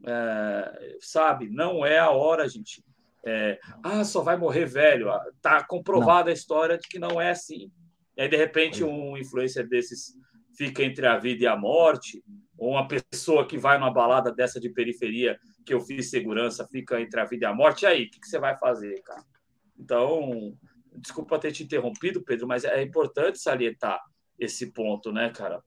[0.06, 1.50] É, sabe?
[1.50, 2.82] Não é a hora, gente.
[3.24, 5.10] É, ah, só vai morrer velho.
[5.10, 7.70] Ah, tá comprovada a história de que não é assim.
[8.16, 10.14] E aí, de repente, um influencer desses
[10.56, 12.22] fica entre a vida e a morte,
[12.58, 17.00] ou uma pessoa que vai numa balada dessa de periferia que eu fiz segurança fica
[17.00, 19.24] entre a vida e a morte, e aí, o que, que você vai fazer, cara?
[19.78, 20.56] Então,
[20.96, 24.00] desculpa ter te interrompido, Pedro, mas é importante salientar
[24.38, 25.62] esse ponto, né, cara?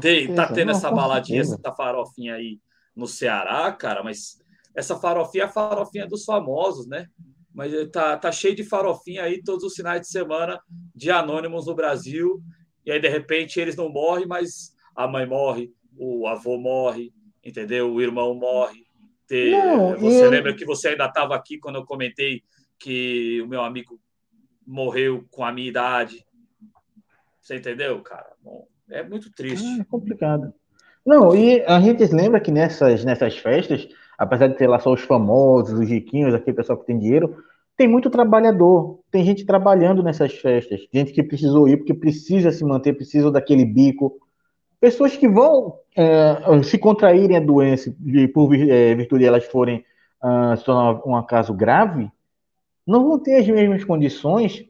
[0.00, 2.60] Tem, tá tendo essa baladinha, essa farofinha aí
[2.94, 4.38] no Ceará, cara, mas
[4.74, 7.06] essa farofinha é a farofinha dos famosos, né?
[7.52, 10.60] Mas tá, tá cheio de farofinha aí todos os finais de semana
[10.94, 12.40] de anônimos no Brasil.
[12.84, 17.12] E aí, de repente, eles não morrem, mas a mãe morre, o avô morre,
[17.44, 17.92] entendeu?
[17.92, 18.86] O irmão morre.
[19.30, 20.30] Não, você eu...
[20.30, 22.42] lembra que você ainda estava aqui quando eu comentei
[22.78, 24.00] que o meu amigo
[24.66, 26.24] morreu com a minha idade?
[27.40, 28.32] Você entendeu, cara?
[28.42, 29.80] Bom, é muito triste.
[29.80, 30.52] É complicado.
[31.06, 33.88] Não, e a gente lembra que nessas, nessas festas,
[34.18, 37.42] apesar de ter lá só os famosos, os riquinhos, aquele pessoal que tem dinheiro,
[37.80, 42.62] tem muito trabalhador, tem gente trabalhando nessas festas, gente que precisou ir porque precisa se
[42.62, 44.20] manter, precisa daquele bico.
[44.78, 49.82] Pessoas que vão é, se contraírem a doença e por é, virtude elas forem
[50.22, 52.12] uh, se tornar um caso grave,
[52.86, 54.62] não vão ter as mesmas condições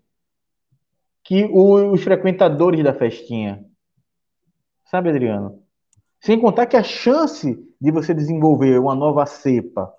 [1.25, 3.65] que os frequentadores da festinha.
[4.85, 5.61] Sabe, Adriano?
[6.21, 9.93] Sem contar que a chance de você desenvolver uma nova cepa,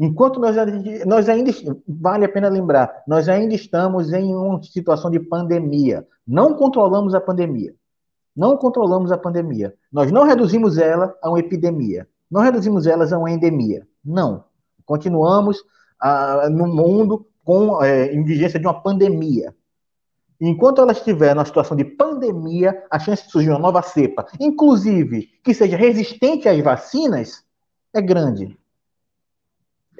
[0.00, 0.56] enquanto nós,
[1.06, 1.52] nós ainda,
[1.86, 6.06] vale a pena lembrar, nós ainda estamos em uma situação de pandemia.
[6.26, 7.74] Não controlamos a pandemia.
[8.34, 9.74] Não controlamos a pandemia.
[9.92, 12.08] Nós não reduzimos ela a uma epidemia.
[12.30, 13.86] Não reduzimos elas a uma endemia.
[14.04, 14.44] Não.
[14.86, 15.62] Continuamos
[16.00, 19.54] ah, no mundo com é, em vigência de uma pandemia.
[20.40, 25.28] Enquanto ela estiver numa situação de pandemia, a chance de surgir uma nova cepa, inclusive
[25.44, 27.44] que seja resistente às vacinas,
[27.92, 28.56] é grande.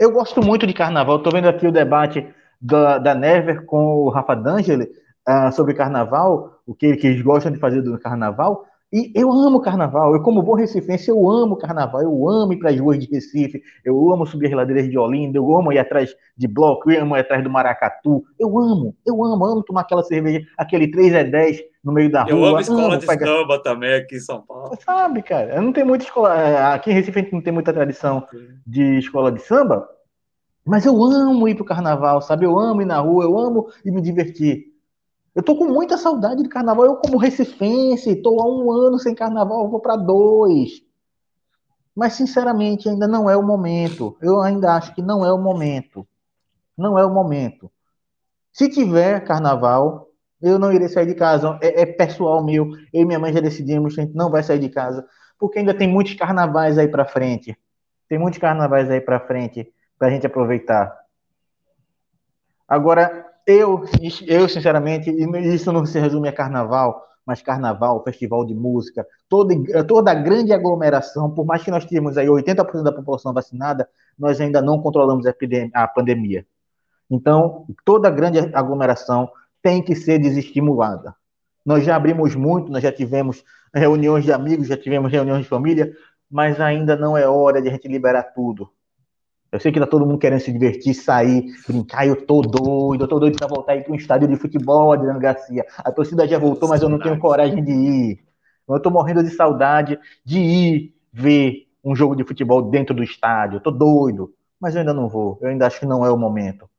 [0.00, 1.18] Eu gosto muito de carnaval.
[1.18, 2.26] Estou vendo aqui o debate
[2.58, 4.88] da, da Never com o Rafa D'Angeli
[5.28, 8.64] uh, sobre carnaval, o que, que eles gostam de fazer do carnaval.
[8.92, 12.70] E eu amo carnaval, eu como bom recifense, eu amo carnaval, eu amo ir para
[12.70, 16.12] as ruas de Recife, eu amo subir as ladeiras de Olinda, eu amo ir atrás
[16.37, 20.03] de bloco, eu amo ir atrás do Maracatu, eu amo, eu amo, amo tomar aquela
[20.03, 22.33] cerveja, aquele 3 é 10 no meio da rua.
[22.33, 23.26] Eu amo escola amo de pegar...
[23.26, 24.76] samba também aqui em São Paulo.
[24.85, 27.72] Sabe, cara, não tem muita escola, é, aqui em Recife a gente não tem muita
[27.72, 28.26] tradição
[28.66, 29.88] de escola de samba,
[30.66, 33.92] mas eu amo ir pro carnaval, sabe, eu amo ir na rua, eu amo ir
[33.92, 34.70] me divertir.
[35.34, 36.86] Eu tô com muita saudade de carnaval.
[36.86, 40.82] Eu, como recifense, tô há um ano sem carnaval, vou para dois.
[41.94, 44.16] Mas, sinceramente, ainda não é o momento.
[44.20, 46.06] Eu ainda acho que não é o momento.
[46.76, 47.70] Não é o momento.
[48.52, 50.08] Se tiver carnaval,
[50.42, 51.58] eu não irei sair de casa.
[51.62, 52.70] É, é pessoal meu.
[52.92, 55.06] Eu e minha mãe já decidimos que a gente não vai sair de casa.
[55.38, 57.56] Porque ainda tem muitos carnavais aí para frente.
[58.08, 60.98] Tem muitos carnavais aí para frente para a gente aproveitar.
[62.66, 63.84] Agora, eu,
[64.26, 70.10] eu, sinceramente, isso não se resume a carnaval, mas carnaval, festival de música, toda, toda
[70.10, 74.60] a grande aglomeração, por mais que nós tenhamos aí 80% da população vacinada, nós ainda
[74.60, 75.34] não controlamos a,
[75.74, 76.46] a pandemia.
[77.10, 79.30] Então, toda grande aglomeração
[79.62, 81.14] tem que ser desestimulada.
[81.64, 85.92] Nós já abrimos muito, nós já tivemos reuniões de amigos, já tivemos reuniões de família,
[86.30, 88.70] mas ainda não é hora de a gente liberar tudo.
[89.52, 93.08] Eu sei que tá todo mundo querendo se divertir, sair, brincar, eu tô doido, eu
[93.08, 95.66] tô doido pra voltar aí para um estádio de futebol, Adriano Garcia.
[95.78, 98.24] A torcida já voltou, mas eu não tenho coragem de ir.
[98.68, 103.56] Eu tô morrendo de saudade de ir ver um jogo de futebol dentro do estádio.
[103.56, 105.36] Eu tô doido, mas eu ainda não vou.
[105.42, 106.70] Eu ainda acho que não é o momento.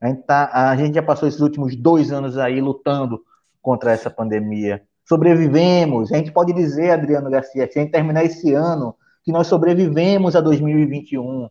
[0.00, 3.20] A gente, tá, a gente já passou esses últimos dois anos aí lutando
[3.60, 4.82] contra essa pandemia.
[5.08, 6.12] Sobrevivemos.
[6.12, 10.36] A gente pode dizer, Adriano Garcia, se a gente terminar esse ano, que nós sobrevivemos
[10.36, 11.48] a 2021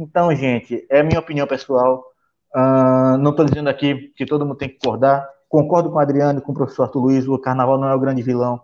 [0.00, 2.02] então, gente, é minha opinião pessoal.
[2.54, 5.28] Uh, não estou dizendo aqui que todo mundo tem que concordar.
[5.46, 8.00] Concordo com o Adriano e com o professor Arthur Luiz, o carnaval não é o
[8.00, 8.62] grande vilão,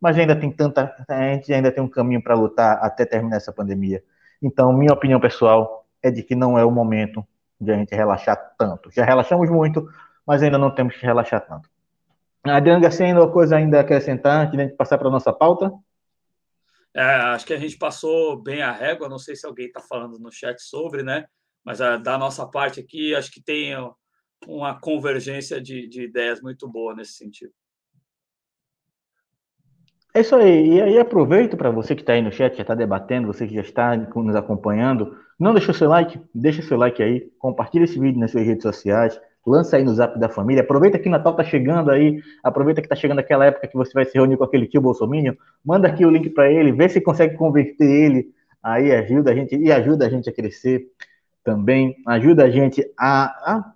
[0.00, 0.92] mas ainda tem tanta.
[1.08, 4.02] A gente ainda tem um caminho para lutar até terminar essa pandemia.
[4.42, 7.24] Então, minha opinião pessoal é de que não é o momento
[7.60, 8.90] de a gente relaxar tanto.
[8.90, 9.88] Já relaxamos muito,
[10.26, 11.68] mas ainda não temos que relaxar tanto.
[12.44, 15.12] Adriano Garcia, ainda uma coisa ainda a acrescentar antes de a gente passar para a
[15.12, 15.72] nossa pauta?
[16.94, 19.08] É, acho que a gente passou bem a régua.
[19.08, 21.24] Não sei se alguém está falando no chat sobre, né?
[21.64, 23.74] Mas a, da nossa parte aqui, acho que tem
[24.46, 27.52] uma convergência de, de ideias muito boa nesse sentido.
[30.14, 30.74] É isso aí.
[30.74, 33.54] E aí aproveito para você que está aí no chat, já está debatendo, você que
[33.54, 35.16] já está nos acompanhando.
[35.38, 36.20] Não deixou seu like?
[36.34, 40.18] Deixa seu like aí, compartilha esse vídeo nas suas redes sociais lança aí no zap
[40.18, 40.62] da família.
[40.62, 44.04] Aproveita que Natal tá chegando aí, aproveita que tá chegando aquela época que você vai
[44.04, 47.36] se reunir com aquele tio Bolsonaro, manda aqui o link para ele, vê se consegue
[47.36, 48.28] converter ele,
[48.62, 50.86] aí ajuda a gente e ajuda a gente a crescer
[51.44, 53.72] também, ajuda a gente a, a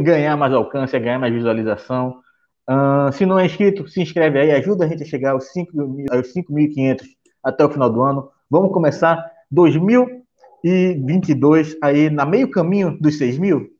[0.00, 2.20] ganhar mais alcance, a ganhar mais visualização.
[2.68, 7.02] Uh, se não é inscrito, se inscreve aí, ajuda a gente a chegar aos 5.500
[7.42, 8.30] até o final do ano.
[8.50, 13.70] Vamos começar 2022 aí na meio caminho dos 6 mil,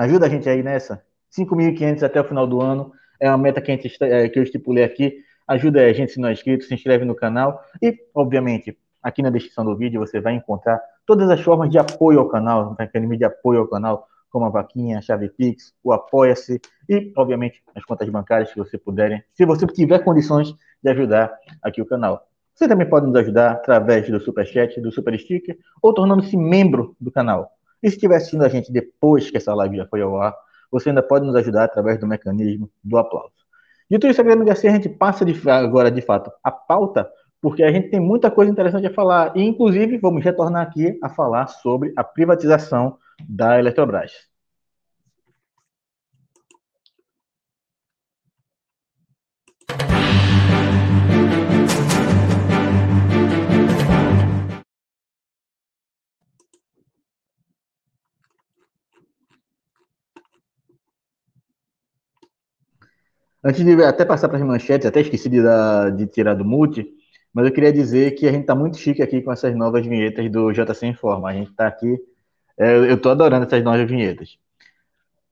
[0.00, 1.04] Ajuda a gente aí nessa.
[1.30, 4.82] 5.500 até o final do ano é uma meta que, gente, é, que eu estipulei
[4.82, 5.18] aqui.
[5.46, 9.28] ajuda a gente se não é inscrito, se inscreve no canal e, obviamente, aqui na
[9.28, 13.26] descrição do vídeo você vai encontrar todas as formas de apoio ao canal, mecanismo de
[13.26, 18.08] apoio ao canal, como a vaquinha, a chave Pix, o Apoia-se e, obviamente, as contas
[18.08, 21.30] bancárias que você puderem, se você tiver condições de ajudar
[21.62, 22.26] aqui o canal.
[22.54, 27.12] Você também pode nos ajudar através do Superchat, do Super Sticker ou tornando-se membro do
[27.12, 27.52] canal.
[27.82, 30.34] E se estiver assistindo a gente depois que essa live já foi ao ar,
[30.70, 33.32] você ainda pode nos ajudar através do mecanismo do aplauso.
[33.90, 37.72] Dito isso, Guilherme Garcia, a gente passa de, agora, de fato, a pauta, porque a
[37.72, 39.36] gente tem muita coisa interessante a falar.
[39.36, 42.96] E, inclusive, vamos retornar aqui a falar sobre a privatização
[43.28, 44.29] da Eletrobras.
[63.42, 66.86] Antes de até passar para as manchetes, até esqueci de, dar, de tirar do mute,
[67.32, 70.30] mas eu queria dizer que a gente está muito chique aqui com essas novas vinhetas
[70.30, 71.30] do JC Informa.
[71.30, 71.98] A gente está aqui,
[72.58, 74.36] é, eu estou adorando essas novas vinhetas.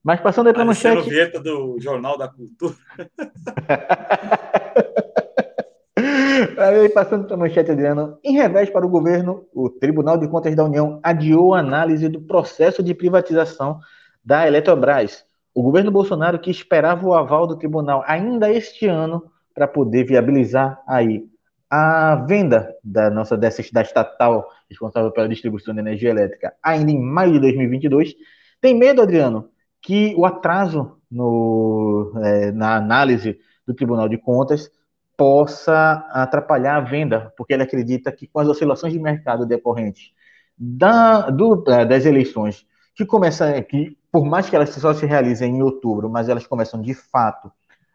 [0.03, 1.11] Mas passando aí para a manchete.
[1.11, 2.75] vinheta do Jornal da Cultura.
[6.57, 8.19] aí, passando para a manchete, Adriano.
[8.25, 12.23] Em revés para o governo, o Tribunal de Contas da União adiou a análise do
[12.23, 13.81] processo de privatização
[14.25, 15.28] da Eletrobras
[15.59, 20.81] o governo Bolsonaro que esperava o aval do tribunal ainda este ano para poder viabilizar
[20.87, 21.27] aí
[21.69, 27.33] a venda da nossa dessa estatal responsável pela distribuição de energia elétrica ainda em maio
[27.33, 28.15] de 2022.
[28.61, 29.51] Tem medo, Adriano,
[29.83, 34.71] que o atraso no, é, na análise do Tribunal de Contas
[35.17, 40.13] possa atrapalhar a venda, porque ele acredita que com as oscilações de mercado decorrentes
[40.57, 45.57] da, do, é, das eleições que começa que por mais que elas só se realizem
[45.57, 47.51] em outubro, mas elas começam de fato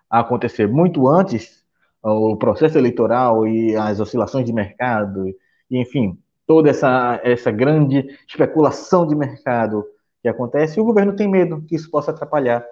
[0.09, 1.63] a acontecer muito antes,
[2.03, 5.37] o processo eleitoral e as oscilações de mercado, e,
[5.71, 9.85] enfim, toda essa, essa grande especulação de mercado
[10.21, 12.65] que acontece, o governo tem medo que isso possa atrapalhar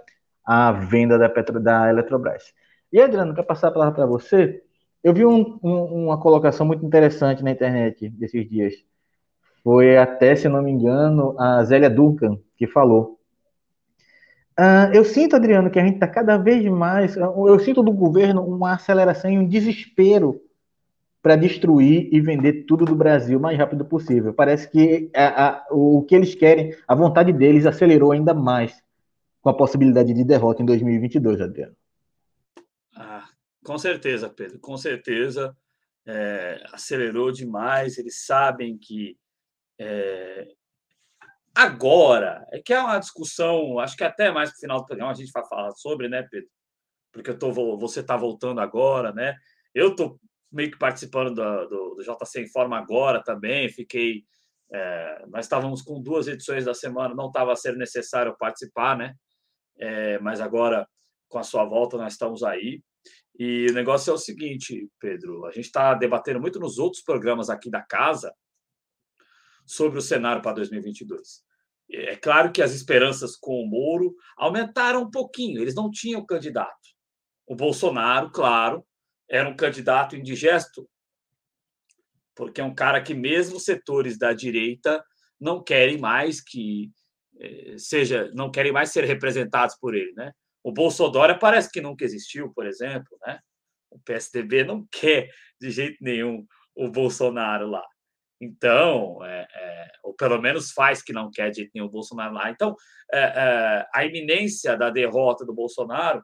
[0.45, 2.53] a venda da, Petro, da Eletrobras.
[2.91, 4.61] E, Adriano, para passar a palavra para você,
[5.03, 8.73] eu vi um, um, uma colocação muito interessante na internet desses dias.
[9.63, 13.19] Foi até, se não me engano, a Zélia Duncan que falou.
[14.61, 17.15] Uh, eu sinto, Adriano, que a gente está cada vez mais.
[17.17, 20.39] Eu sinto do governo uma aceleração e um desespero
[21.19, 24.35] para destruir e vender tudo do Brasil o mais rápido possível.
[24.35, 28.83] Parece que a, a, o que eles querem, a vontade deles acelerou ainda mais
[29.41, 31.75] com a possibilidade de derrota em 2022, Adriano.
[32.95, 33.25] Ah,
[33.65, 35.57] com certeza, Pedro, com certeza.
[36.05, 37.97] É, acelerou demais.
[37.97, 39.17] Eles sabem que
[39.79, 40.47] é,
[41.53, 45.11] Agora, é que é uma discussão, acho que até mais para o final do programa
[45.11, 46.49] a gente vai falar sobre, né, Pedro?
[47.11, 49.35] Porque eu tô, você está voltando agora, né?
[49.75, 50.17] Eu estou
[50.51, 54.23] meio que participando do, do, do JC Informa agora também, fiquei.
[54.71, 59.13] É, nós estávamos com duas edições da semana, não estava sendo necessário participar, né?
[59.77, 60.87] É, mas agora,
[61.27, 62.81] com a sua volta, nós estamos aí.
[63.37, 67.49] E o negócio é o seguinte, Pedro: a gente está debatendo muito nos outros programas
[67.49, 68.33] aqui da casa
[69.71, 71.43] sobre o cenário para 2022.
[71.89, 76.89] É claro que as esperanças com o Moro aumentaram um pouquinho, eles não tinham candidato.
[77.47, 78.85] O Bolsonaro, claro,
[79.29, 80.89] era um candidato indigesto,
[82.35, 85.03] porque é um cara que, mesmo setores da direita,
[85.39, 86.91] não querem mais que
[87.39, 90.31] eh, seja, não querem mais ser representados por ele, né?
[90.63, 93.39] O Bolsonaro parece que nunca existiu, por exemplo, né?
[93.89, 96.45] O PSDB não quer de jeito nenhum
[96.75, 97.83] o Bolsonaro lá.
[98.41, 102.49] Então, é, é, ou pelo menos faz que não quer de nenhum Bolsonaro lá.
[102.49, 102.75] Então,
[103.13, 106.23] é, é, a iminência da derrota do Bolsonaro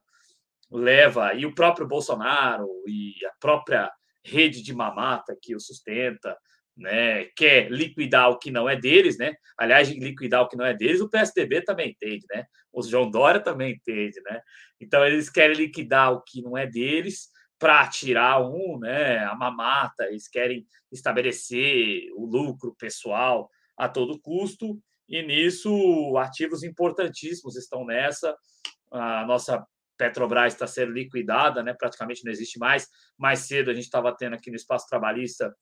[0.72, 3.92] leva, e o próprio Bolsonaro e a própria
[4.26, 6.36] rede de mamata que o sustenta,
[6.76, 9.34] né, quer liquidar o que não é deles, né?
[9.58, 12.46] Aliás, liquidar o que não é deles, o PSDB também entende, né?
[12.72, 14.42] O João Dória também entende, né?
[14.80, 17.30] Então, eles querem liquidar o que não é deles
[17.60, 24.80] para tirar um, né, a mamata, eles querem estabelecer o lucro pessoal a todo custo,
[25.10, 28.36] e nisso ativos importantíssimos estão nessa.
[28.92, 29.66] A nossa
[29.98, 32.88] Petrobras está sendo liquidada, né, praticamente não existe mais.
[33.18, 35.56] Mais cedo a gente estava tendo aqui no Espaço Trabalhista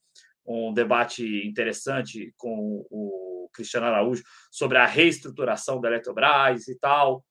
[0.45, 7.25] um debate interessante com o Cristiano Araújo sobre a reestruturação da Eletrobras e tal,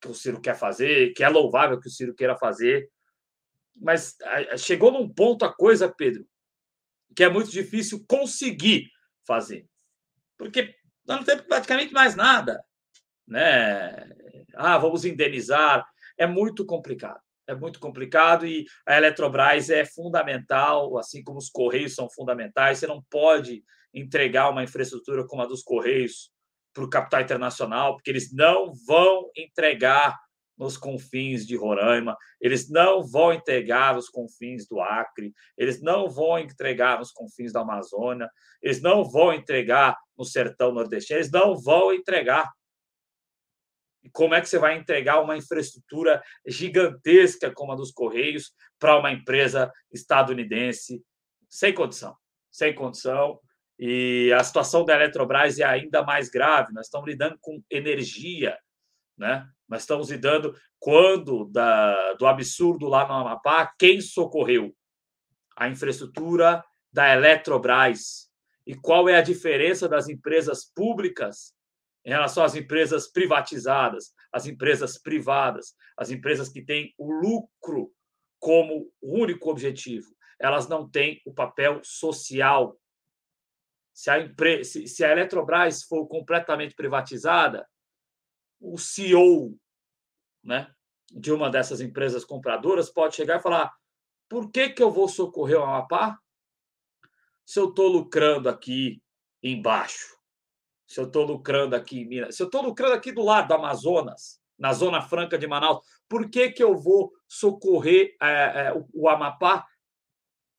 [0.00, 2.88] que o Ciro quer fazer, que é louvável que o Ciro queira fazer,
[3.76, 4.16] mas
[4.58, 6.26] chegou num ponto a coisa, Pedro,
[7.14, 8.90] que é muito difícil conseguir
[9.26, 9.66] fazer.
[10.36, 10.74] Porque
[11.06, 12.64] nós não temos praticamente mais nada.
[13.26, 14.08] Né?
[14.54, 15.86] Ah, vamos indenizar.
[16.16, 17.20] É muito complicado.
[17.46, 22.78] é muito complicado e a Eletrobras é fundamental, assim como os Correios são fundamentais.
[22.78, 23.62] Você não pode
[23.92, 26.30] entregar uma infraestrutura como a dos Correios
[26.72, 30.18] para o capital internacional, porque eles não vão entregar
[30.56, 36.38] nos confins de Roraima, eles não vão entregar nos confins do Acre, eles não vão
[36.38, 38.30] entregar nos confins da Amazônia,
[38.62, 42.50] eles não vão entregar no sertão nordestino, eles não vão entregar.
[44.02, 48.98] E como é que você vai entregar uma infraestrutura gigantesca como a dos Correios para
[48.98, 51.02] uma empresa estadunidense?
[51.48, 52.14] Sem condição,
[52.50, 53.40] sem condição.
[53.78, 56.72] E a situação da Eletrobras é ainda mais grave.
[56.72, 58.56] Nós estamos lidando com energia,
[59.16, 59.46] né?
[59.68, 64.74] Nós estamos lidando quando da, do absurdo lá no Amapá, quem socorreu?
[65.56, 66.62] A infraestrutura
[66.92, 68.30] da Eletrobras.
[68.66, 71.54] E qual é a diferença das empresas públicas
[72.04, 77.90] em relação às empresas privatizadas, as empresas privadas, as empresas que têm o lucro
[78.38, 80.14] como único objetivo?
[80.38, 82.78] Elas não têm o papel social.
[83.92, 84.64] Se a, empre...
[84.64, 87.66] se a Eletrobras for completamente privatizada,
[88.64, 89.56] o CEO
[90.42, 90.72] né,
[91.10, 93.72] de uma dessas empresas compradoras pode chegar e falar:
[94.28, 96.18] por que, que eu vou socorrer o Amapá
[97.44, 99.02] se eu estou lucrando aqui
[99.42, 100.14] embaixo?
[100.86, 103.54] Se eu estou lucrando aqui em Minas, se eu estou lucrando aqui do lado do
[103.54, 108.86] Amazonas, na Zona Franca de Manaus, por que, que eu vou socorrer é, é, o,
[108.92, 109.66] o Amapá?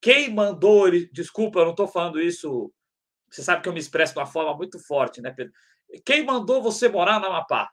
[0.01, 1.09] Quem mandou ele?
[1.11, 2.71] Desculpa, eu não estou falando isso.
[3.29, 5.53] Você sabe que eu me expresso de uma forma muito forte, né, Pedro?
[6.05, 7.69] Quem mandou você morar no Amapá?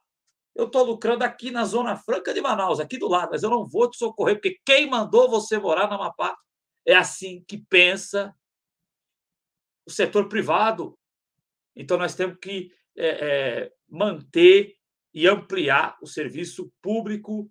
[0.54, 3.66] Eu estou lucrando aqui na Zona Franca de Manaus, aqui do lado, mas eu não
[3.66, 6.36] vou te socorrer, porque quem mandou você morar no Amapá
[6.86, 8.34] é assim que pensa
[9.86, 10.98] o setor privado.
[11.74, 14.76] Então, nós temos que é, é, manter
[15.14, 17.50] e ampliar o serviço público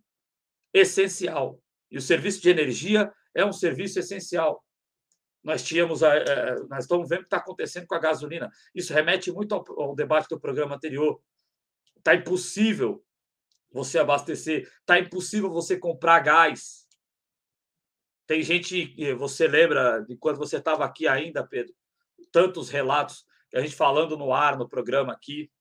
[0.74, 1.62] essencial.
[1.90, 4.64] E o serviço de energia é um serviço essencial.
[5.44, 6.14] Nós tínhamos, a,
[6.70, 8.50] nós estamos vendo o que está acontecendo com a gasolina.
[8.76, 11.20] Isso remete muito ao, ao debate do programa anterior.
[12.02, 13.06] Está impossível
[13.72, 14.64] você abastecer.
[14.80, 16.88] Está impossível você comprar gás.
[18.26, 21.74] Tem gente, você lembra de quando você estava aqui ainda, Pedro?
[22.32, 23.24] Tantos relatos
[23.54, 25.52] a gente falando no ar, no programa aqui,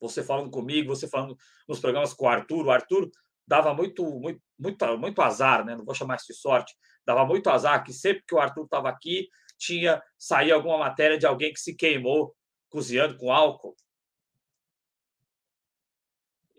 [0.00, 1.36] você falando comigo, você falando
[1.68, 2.66] nos programas com o Arthur.
[2.66, 3.10] O Arthur
[3.46, 5.76] dava muito, muito, muito, muito azar, né?
[5.76, 6.74] Não vou chamar isso de sorte.
[7.06, 9.28] Dava muito azar que sempre que o Arthur estava aqui,
[9.58, 12.34] tinha saía alguma matéria de alguém que se queimou
[12.70, 13.76] cozinhando com álcool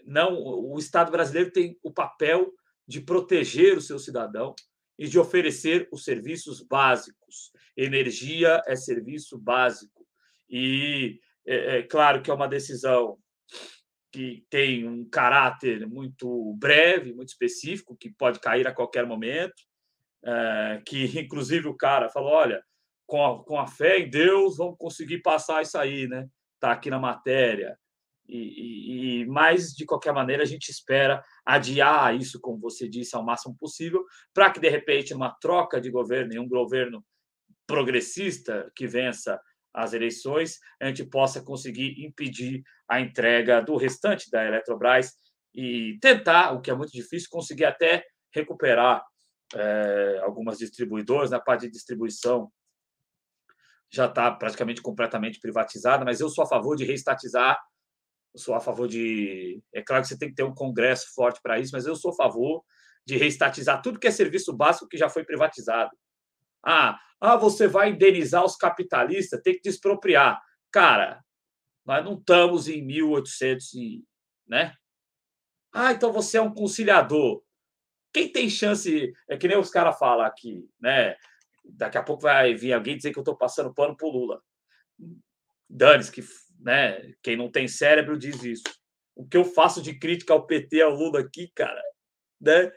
[0.05, 2.51] não, o Estado brasileiro tem o papel
[2.87, 4.53] de proteger o seu cidadão
[4.97, 7.51] e de oferecer os serviços básicos.
[7.75, 10.05] Energia é serviço básico.
[10.49, 13.17] E é, é claro que é uma decisão
[14.11, 19.61] que tem um caráter muito breve, muito específico, que pode cair a qualquer momento,
[20.23, 22.63] é, que inclusive o cara falou, olha,
[23.05, 26.27] com a, com a fé em Deus vamos conseguir passar isso aí, né?
[26.55, 27.77] Está aqui na matéria.
[28.27, 33.23] E, e, mas, de qualquer maneira, a gente espera adiar isso, como você disse, ao
[33.23, 34.03] máximo possível,
[34.33, 37.05] para que, de repente, uma troca de governo e um governo
[37.67, 39.39] progressista que vença
[39.73, 45.13] as eleições, a gente possa conseguir impedir a entrega do restante da Eletrobras
[45.53, 49.03] e tentar, o que é muito difícil, conseguir até recuperar
[49.53, 52.51] é, algumas distribuidoras na parte de distribuição
[53.91, 57.57] já está praticamente completamente privatizada, mas eu sou a favor de reestatizar
[58.35, 59.63] eu sou a favor de.
[59.73, 62.11] É claro que você tem que ter um congresso forte para isso, mas eu sou
[62.11, 62.63] a favor
[63.05, 65.91] de reestatizar tudo que é serviço básico que já foi privatizado.
[66.61, 70.41] Ah, ah, você vai indenizar os capitalistas, tem que te expropriar.
[70.69, 71.23] Cara,
[71.85, 74.03] nós não estamos em 1800, e,
[74.45, 74.75] né?
[75.71, 77.41] Ah, então você é um conciliador.
[78.11, 81.15] Quem tem chance, é que nem os caras falam aqui, né?
[81.63, 84.41] Daqui a pouco vai vir alguém dizer que eu estou passando pano para o Lula.
[85.69, 86.21] Dane-se, que
[86.65, 87.13] né?
[87.21, 88.63] Quem não tem cérebro diz isso.
[89.15, 91.81] O que eu faço de crítica ao PT, ao Lula aqui, cara,
[92.41, 92.71] né?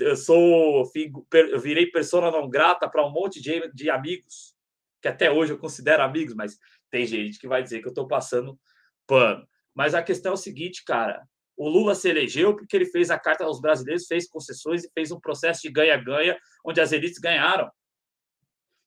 [0.00, 0.90] Eu sou,
[1.32, 4.56] eu virei persona não grata para um monte de, de amigos
[5.00, 6.58] que até hoje eu considero amigos, mas
[6.90, 8.58] tem gente que vai dizer que eu estou passando
[9.06, 9.46] pano.
[9.74, 11.22] Mas a questão é o seguinte, cara.
[11.56, 15.12] O Lula se elegeu porque ele fez a carta aos brasileiros, fez concessões e fez
[15.12, 17.70] um processo de ganha-ganha onde as elites ganharam.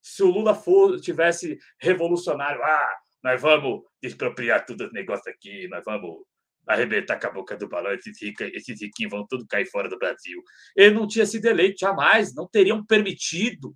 [0.02, 5.84] Se o Lula for, tivesse revolucionário, ah, nós vamos expropriar tudo os negócios aqui, nós
[5.86, 6.24] vamos
[6.68, 9.98] arrebentar com a boca do balão, esses, rica, esses riquinhos vão tudo cair fora do
[9.98, 10.42] Brasil.
[10.76, 13.76] Ele não tinha sido eleito jamais, não teriam permitido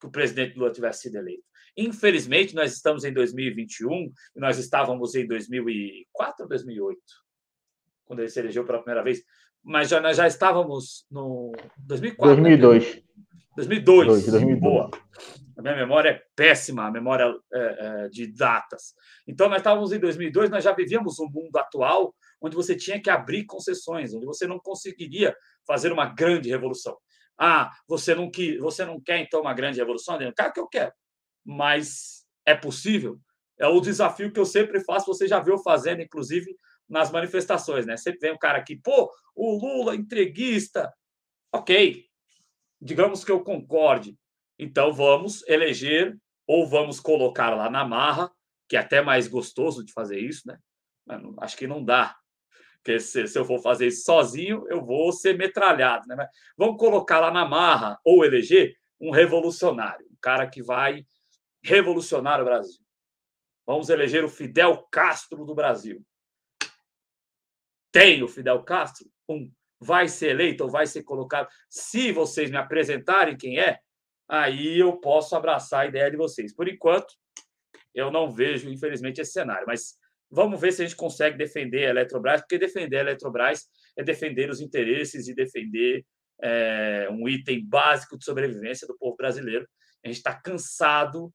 [0.00, 1.42] que o presidente Lula tivesse sido eleito.
[1.76, 7.00] Infelizmente, nós estamos em 2021 e nós estávamos em 2004 ou 2008?
[8.08, 9.22] quando ele se elegeu pela primeira vez,
[9.62, 12.42] mas já, nós já estávamos no 2004.
[12.42, 12.96] 2002.
[12.96, 13.02] Né?
[13.54, 14.06] 2002.
[14.26, 14.60] 2002.
[14.60, 14.90] Boa.
[15.58, 18.94] A minha memória é péssima, a memória é, é, de datas.
[19.26, 23.10] Então, nós estávamos em 2002, nós já vivíamos um mundo atual onde você tinha que
[23.10, 25.34] abrir concessões, onde você não conseguiria
[25.66, 26.96] fazer uma grande revolução.
[27.36, 30.16] Ah, você não, quer, você não quer, então, uma grande revolução?
[30.36, 30.92] Claro que eu quero,
[31.44, 33.18] mas é possível?
[33.58, 36.56] É o desafio que eu sempre faço, você já viu fazendo, inclusive,
[36.88, 37.96] nas manifestações, né?
[37.96, 40.92] Sempre vem um cara aqui, pô, o Lula entreguista.
[41.52, 42.04] Ok,
[42.80, 44.16] digamos que eu concorde.
[44.58, 48.30] Então vamos eleger ou vamos colocar lá na marra,
[48.68, 50.58] que é até mais gostoso de fazer isso, né?
[51.38, 52.16] Acho que não dá.
[52.82, 56.14] Porque se, se, eu for fazer isso sozinho, eu vou ser metralhado, né?
[56.16, 61.06] Mas vamos colocar lá na marra ou eleger um revolucionário, um cara que vai
[61.62, 62.82] revolucionar o Brasil.
[63.66, 66.02] Vamos eleger o Fidel Castro do Brasil.
[67.92, 69.06] Tem o Fidel Castro?
[69.28, 69.52] Um.
[69.80, 71.48] Vai ser eleito ou vai ser colocado?
[71.68, 73.78] Se vocês me apresentarem quem é,
[74.28, 76.54] aí eu posso abraçar a ideia de vocês.
[76.54, 77.14] Por enquanto,
[77.94, 79.64] eu não vejo, infelizmente, esse cenário.
[79.66, 79.94] Mas
[80.30, 83.66] vamos ver se a gente consegue defender a Eletrobras, porque defender a Eletrobras
[83.96, 86.04] é defender os interesses e defender
[86.40, 89.66] é, um item básico de sobrevivência do povo brasileiro.
[90.04, 91.32] A gente está cansado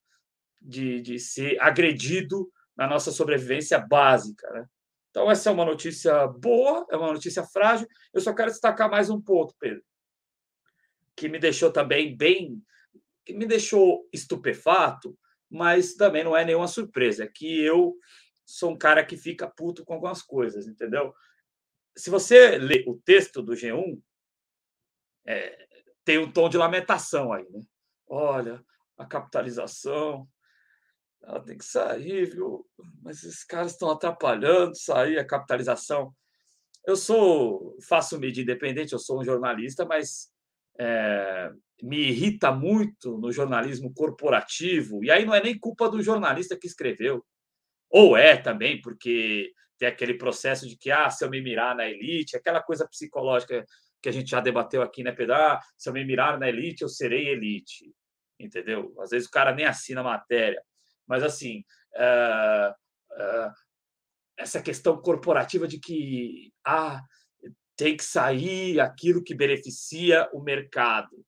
[0.62, 4.50] de, de ser agredido na nossa sobrevivência básica.
[4.52, 4.66] Né?
[5.10, 7.88] Então, essa é uma notícia boa, é uma notícia frágil.
[8.14, 9.84] Eu só quero destacar mais um ponto, Pedro,
[11.16, 12.62] que me deixou também bem.
[13.26, 15.18] Que me deixou estupefato,
[15.50, 17.24] mas também não é nenhuma surpresa.
[17.24, 17.96] É que eu
[18.46, 21.14] sou um cara que fica puto com algumas coisas, entendeu?
[21.96, 24.02] Se você lê o texto do G1,
[25.26, 25.68] é,
[26.04, 27.62] tem um tom de lamentação aí, né?
[28.08, 28.64] Olha,
[28.98, 30.28] a capitalização,
[31.24, 32.68] ela tem que sair, viu?
[33.02, 36.14] Mas esses caras estão atrapalhando sair a capitalização.
[36.86, 40.30] Eu sou, faço mídia independente, eu sou um jornalista, mas
[40.78, 41.52] é,
[41.84, 46.66] me irrita muito no jornalismo corporativo, e aí não é nem culpa do jornalista que
[46.66, 47.26] escreveu,
[47.90, 51.86] ou é também, porque tem aquele processo de que, ah, se eu me mirar na
[51.86, 53.66] elite, aquela coisa psicológica
[54.02, 55.36] que a gente já debateu aqui, né, Pedro?
[55.36, 57.94] Ah, se eu me mirar na elite, eu serei elite,
[58.40, 58.96] entendeu?
[59.00, 60.64] Às vezes o cara nem assina a matéria.
[61.06, 61.66] Mas, assim,
[61.96, 63.54] uh, uh,
[64.38, 67.02] essa questão corporativa de que ah,
[67.76, 71.26] tem que sair aquilo que beneficia o mercado.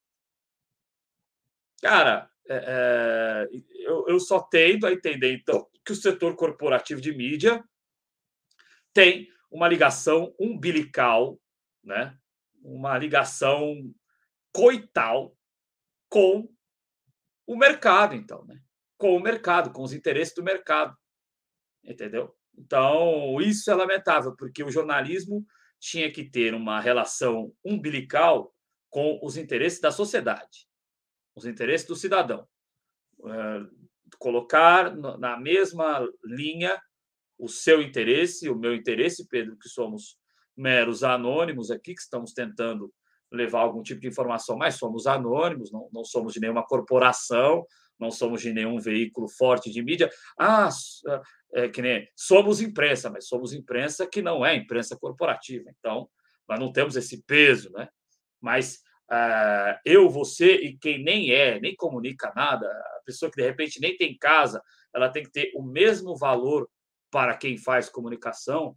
[1.86, 7.64] Cara, é, eu, eu só tendo a entender, então, que o setor corporativo de mídia
[8.92, 11.40] tem uma ligação umbilical,
[11.84, 12.18] né?
[12.64, 13.76] uma ligação
[14.52, 15.38] coital
[16.10, 16.52] com
[17.46, 18.60] o mercado, então, né?
[18.98, 20.98] com o mercado, com os interesses do mercado.
[21.84, 22.36] Entendeu?
[22.58, 25.46] Então, isso é lamentável, porque o jornalismo
[25.80, 28.52] tinha que ter uma relação umbilical
[28.90, 30.68] com os interesses da sociedade,
[31.36, 32.48] os interesses do cidadão.
[33.26, 33.62] É,
[34.18, 36.80] colocar na mesma linha
[37.38, 40.18] o seu interesse, o meu interesse, Pedro, que somos
[40.56, 42.94] meros anônimos aqui, que estamos tentando
[43.32, 47.66] levar algum tipo de informação, mas somos anônimos, não, não somos de nenhuma corporação,
[48.00, 50.10] não somos de nenhum veículo forte de mídia.
[50.40, 50.70] Ah,
[51.54, 55.70] é, que nem somos imprensa, mas somos imprensa que não é imprensa corporativa.
[55.80, 56.10] Então,
[56.48, 57.90] nós não temos esse peso, né?
[58.40, 58.80] Mas
[59.12, 63.80] uh, eu, você e quem nem é, nem comunica nada, a pessoa que de repente
[63.80, 64.62] nem tem casa,
[64.93, 66.70] ela tem que ter o mesmo valor
[67.12, 68.76] para quem faz comunicação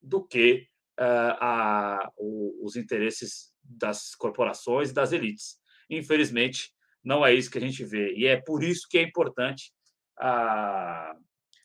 [0.00, 0.66] do que
[1.00, 5.56] uh, a, o, os interesses das corporações e das elites.
[5.88, 8.14] Infelizmente, não é isso que a gente vê.
[8.14, 9.72] E é por isso que é importante
[10.18, 11.14] a,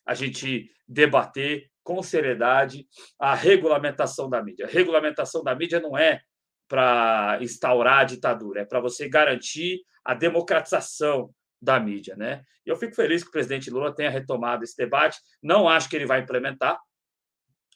[0.06, 2.88] a gente debater com seriedade
[3.18, 4.66] a regulamentação da mídia.
[4.66, 6.22] A regulamentação da mídia não é
[6.70, 12.44] para instaurar a ditadura, é para você garantir a democratização da mídia, né?
[12.66, 15.18] Eu fico feliz que o presidente Lula tenha retomado esse debate.
[15.42, 16.80] Não acho que ele vai implementar,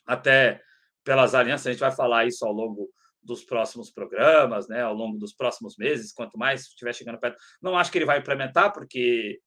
[0.06, 0.62] até
[1.04, 2.90] pelas alianças, a gente vai falar isso ao longo
[3.22, 7.38] dos próximos programas, né, ao longo dos próximos meses, quanto mais estiver chegando perto.
[7.62, 9.40] Não acho que ele vai implementar, porque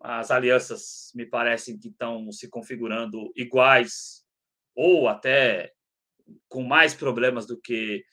[0.00, 4.24] as alianças me parecem que estão se configurando iguais
[4.74, 5.72] ou até
[6.48, 8.04] com mais problemas do que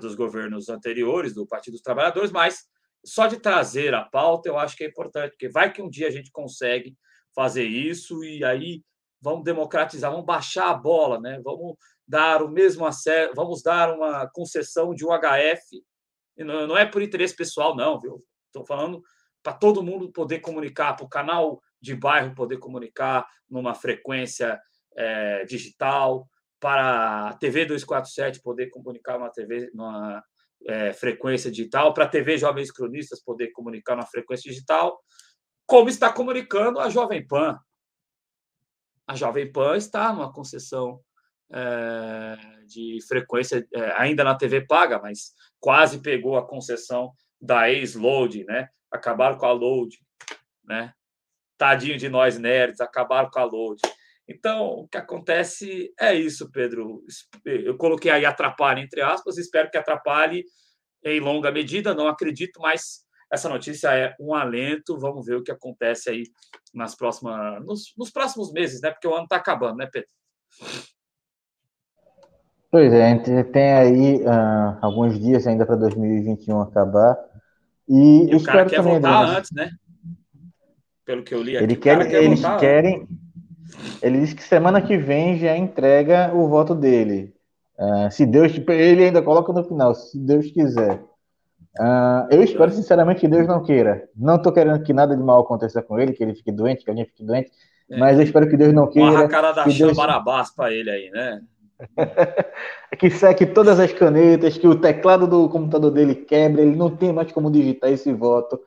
[0.00, 2.64] dos governos anteriores, do Partido dos Trabalhadores, mas
[3.04, 6.08] só de trazer a pauta eu acho que é importante, porque vai que um dia
[6.08, 6.96] a gente consegue
[7.34, 8.82] fazer isso e aí
[9.20, 11.40] vamos democratizar, vamos baixar a bola, né?
[11.42, 11.76] Vamos
[12.06, 15.82] dar o mesmo acesso, vamos dar uma concessão de UHF,
[16.38, 18.22] não, não é por interesse pessoal, não, viu?
[18.46, 19.02] Estou falando
[19.42, 24.58] para todo mundo poder comunicar, para o canal de bairro poder comunicar numa frequência
[24.96, 26.26] é, digital,
[26.60, 30.22] para a TV 247 poder comunicar uma TV numa
[30.66, 34.98] é, frequência digital, para a TV Jovens Cronistas poder comunicar numa frequência digital,
[35.66, 37.58] como está comunicando a Jovem Pan.
[39.06, 41.00] A Jovem Pan está numa concessão
[41.52, 42.36] é,
[42.66, 48.68] de frequência, é, ainda na TV paga, mas quase pegou a concessão da ex-load, né?
[48.90, 49.98] Acabaram com a load,
[50.64, 50.92] né?
[51.58, 53.80] Tadinho de nós nerds, acabaram com a load.
[54.28, 57.02] Então, o que acontece é isso, Pedro.
[57.44, 60.44] Eu coloquei aí atrapalhe entre aspas, espero que atrapalhe
[61.04, 64.98] em longa medida, não acredito, mas essa notícia é um alento.
[64.98, 66.24] Vamos ver o que acontece aí
[66.72, 68.90] nas próximas, nos, nos próximos meses, né?
[68.90, 70.08] Porque o ano está acabando, né, Pedro?
[72.70, 77.16] Pois é, a gente tem aí uh, alguns dias ainda para 2021 acabar.
[77.88, 79.70] E, e o cara quer votar antes, né?
[81.04, 81.64] Pelo que eu li aqui.
[81.64, 83.06] Ele quer, quer eles querem.
[84.02, 87.34] Ele disse que semana que vem já entrega o voto dele.
[87.78, 88.52] Uh, se Deus.
[88.68, 91.02] Ele ainda coloca no final, se Deus quiser.
[91.78, 94.08] Uh, eu espero sinceramente que Deus não queira.
[94.16, 96.90] Não estou querendo que nada de mal aconteça com ele, que ele fique doente, que
[96.90, 97.50] alguém fique doente.
[97.90, 97.98] É.
[97.98, 99.10] Mas eu espero que Deus não queira.
[99.10, 99.96] Uma cara da que Deus...
[99.96, 101.42] Barabás para ele aí, né?
[102.98, 107.12] que seque todas as canetas, que o teclado do computador dele quebre, ele não tem
[107.12, 108.60] mais como digitar esse voto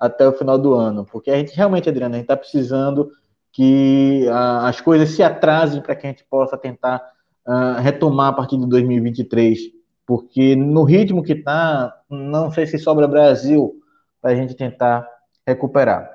[0.00, 1.04] até o final do ano.
[1.04, 3.10] Porque a gente realmente, Adriana, a gente está precisando
[3.54, 7.00] que uh, as coisas se atrasem para que a gente possa tentar
[7.46, 9.60] uh, retomar a partir de 2023,
[10.04, 13.80] porque no ritmo que está, não sei se sobra Brasil
[14.20, 15.08] para a gente tentar
[15.46, 16.10] recuperar.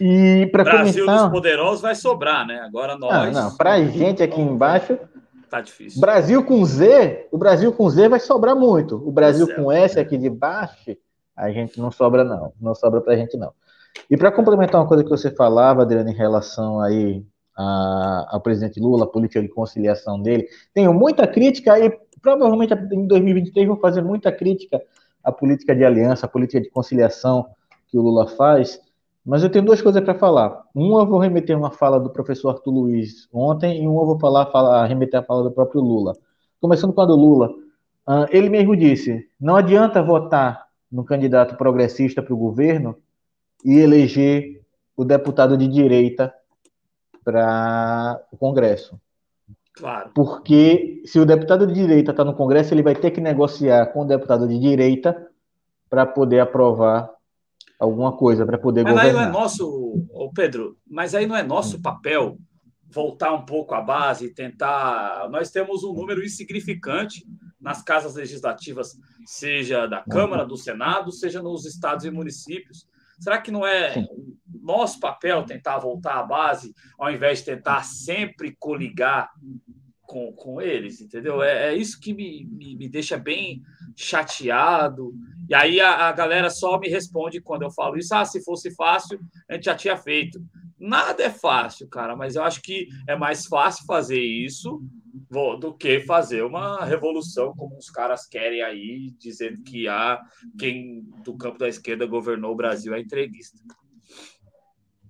[0.00, 2.60] E para Brasil dos poderosos vai sobrar, né?
[2.60, 3.34] Agora nós.
[3.34, 3.56] Não, não.
[3.56, 4.98] Para a gente aqui embaixo.
[5.50, 6.00] Tá difícil.
[6.00, 8.96] Brasil com Z, o Brasil com Z vai sobrar muito.
[8.96, 10.96] O Brasil é, com S aqui de baixo,
[11.36, 13.52] a gente não sobra não, não sobra para a gente não.
[14.10, 17.24] E para complementar uma coisa que você falava, Adriano, em relação aí
[17.56, 21.90] a, ao presidente Lula, a política de conciliação dele, tenho muita crítica e
[22.22, 24.80] provavelmente em 2023 vou fazer muita crítica
[25.22, 27.46] à política de aliança, à política de conciliação
[27.88, 28.80] que o Lula faz,
[29.24, 30.62] mas eu tenho duas coisas para falar.
[30.74, 34.18] Uma eu vou remeter uma fala do professor Arthur Luiz ontem, e uma eu vou
[34.18, 36.14] falar, falar remeter a fala do próprio Lula.
[36.60, 37.50] Começando com a do Lula.
[38.08, 42.96] Uh, ele mesmo disse: não adianta votar no candidato progressista para o governo
[43.64, 44.62] e eleger
[44.96, 46.32] o deputado de direita
[47.24, 49.00] para o Congresso.
[49.74, 50.10] Claro.
[50.14, 54.02] Porque se o deputado de direita está no Congresso, ele vai ter que negociar com
[54.02, 55.30] o deputado de direita
[55.88, 57.10] para poder aprovar
[57.78, 59.14] alguma coisa, para poder mas governar.
[59.14, 62.38] Mas aí não é nosso, Pedro, mas aí não é nosso papel
[62.90, 65.28] voltar um pouco à base e tentar.
[65.30, 67.24] Nós temos um número insignificante
[67.60, 68.96] nas casas legislativas,
[69.26, 72.86] seja da Câmara, do Senado, seja nos estados e municípios.
[73.18, 74.08] Será que não é Sim.
[74.62, 79.30] nosso papel tentar voltar à base, ao invés de tentar sempre coligar
[80.08, 81.42] com, com eles, entendeu?
[81.42, 83.62] É, é isso que me, me, me, deixa bem
[83.94, 85.14] chateado.
[85.46, 88.74] E aí a, a, galera só me responde quando eu falo isso: ah, se fosse
[88.74, 90.42] fácil, a gente já tinha feito.
[90.80, 94.80] Nada é fácil, cara, mas eu acho que é mais fácil fazer isso
[95.60, 100.22] do que fazer uma revolução como os caras querem aí, dizendo que há
[100.58, 103.58] quem do campo da esquerda governou o Brasil é entreguista.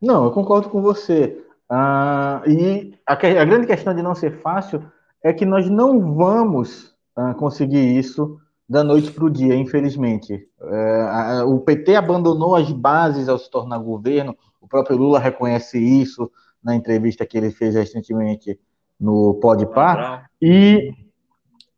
[0.03, 1.45] Não, eu concordo com você.
[1.71, 4.83] Ah, e a, a, grande questão de não ser fácil
[5.23, 8.39] é que nós não vamos ah, conseguir isso
[8.69, 10.47] da noite para o dia, infelizmente.
[10.61, 15.79] É, a, o PT abandonou as bases ao se tornar governo, o próprio Lula reconhece
[15.79, 16.31] isso
[16.63, 18.61] na entrevista que ele fez recentemente
[19.01, 20.93] no Podpar, e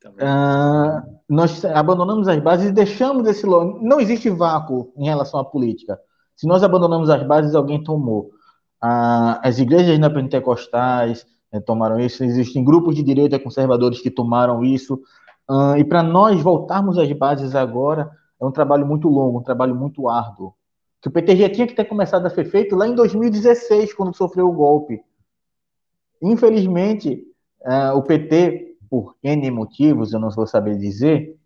[0.07, 3.47] uh, nós abandonamos as bases e deixamos esse...
[3.47, 5.99] Não existe vácuo em relação à política.
[6.35, 8.31] Se nós abandonamos as bases, alguém tomou.
[8.83, 14.95] Uh, as igrejas neopentecostais né, tomaram isso, existem grupos de direita conservadores que tomaram isso,
[15.51, 18.11] uh, e para nós voltarmos às bases agora,
[18.41, 20.55] é um trabalho muito longo, um trabalho muito árduo.
[21.03, 24.17] Que o PT já tinha que ter começado a ser feito lá em 2016, quando
[24.17, 25.03] sofreu o golpe.
[26.23, 27.23] Infelizmente,
[27.63, 31.39] uh, o PT, por N motivos, eu não vou saber dizer,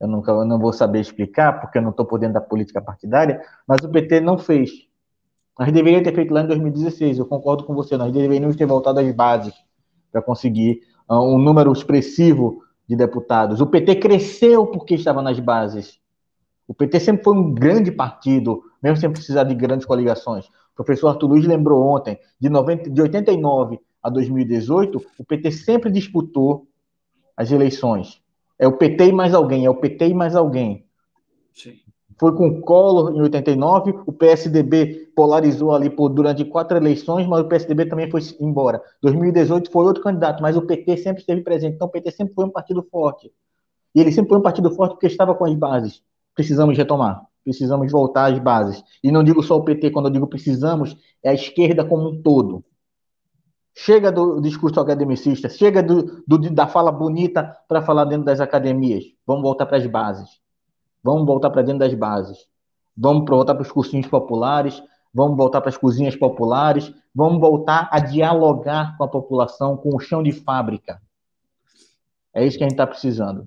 [0.00, 2.80] eu, nunca, eu não vou saber explicar, porque eu não estou por dentro da política
[2.80, 4.87] partidária, mas o PT não fez.
[5.58, 9.00] Nós deveríamos ter feito lá em 2016, eu concordo com você, nós deveríamos ter voltado
[9.00, 9.54] às bases
[10.12, 13.60] para conseguir uh, um número expressivo de deputados.
[13.60, 15.98] O PT cresceu porque estava nas bases.
[16.66, 20.46] O PT sempre foi um grande partido, mesmo sem precisar de grandes coligações.
[20.46, 25.90] O professor Arthur Luiz lembrou ontem, de, 90, de 89 a 2018, o PT sempre
[25.90, 26.68] disputou
[27.36, 28.22] as eleições.
[28.58, 30.86] É o PT e mais alguém, é o PT e mais alguém.
[31.52, 31.80] Sim.
[32.18, 37.40] Foi com o Collor em 89, o PSDB polarizou ali por, durante quatro eleições, mas
[37.40, 38.82] o PSDB também foi embora.
[39.00, 41.76] 2018 foi outro candidato, mas o PT sempre esteve presente.
[41.76, 43.32] Então o PT sempre foi um partido forte.
[43.94, 46.02] E ele sempre foi um partido forte porque estava com as bases.
[46.34, 48.82] Precisamos retomar, precisamos voltar às bases.
[49.02, 52.20] E não digo só o PT, quando eu digo precisamos, é a esquerda como um
[52.20, 52.64] todo.
[53.76, 59.04] Chega do discurso academicista, chega do, do da fala bonita para falar dentro das academias.
[59.24, 60.28] Vamos voltar para as bases.
[61.02, 62.46] Vamos voltar para dentro das bases.
[62.96, 64.82] Vamos voltar para os cursinhos populares,
[65.14, 70.00] vamos voltar para as cozinhas populares, vamos voltar a dialogar com a população, com o
[70.00, 71.00] chão de fábrica.
[72.34, 73.46] É isso que a gente está precisando.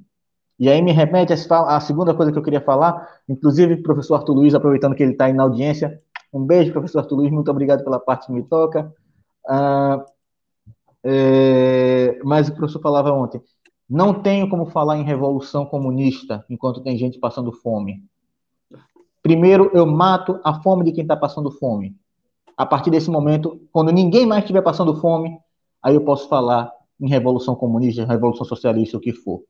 [0.59, 4.53] E aí me remete a segunda coisa que eu queria falar, inclusive, professor Arthur Luiz,
[4.53, 5.99] aproveitando que ele está aí na audiência.
[6.31, 8.93] Um beijo, professor Arthur Luiz, muito obrigado pela parte que me toca.
[9.47, 10.05] Ah,
[11.03, 13.41] é, mas o professor falava ontem,
[13.91, 18.01] não tenho como falar em revolução comunista enquanto tem gente passando fome.
[19.21, 21.93] Primeiro, eu mato a fome de quem está passando fome.
[22.55, 25.37] A partir desse momento, quando ninguém mais estiver passando fome,
[25.83, 26.71] aí eu posso falar
[27.01, 29.43] em revolução comunista, revolução socialista, o que for.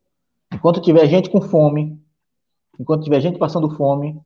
[0.51, 2.01] Enquanto tiver gente com fome,
[2.79, 4.19] enquanto tiver gente passando fome,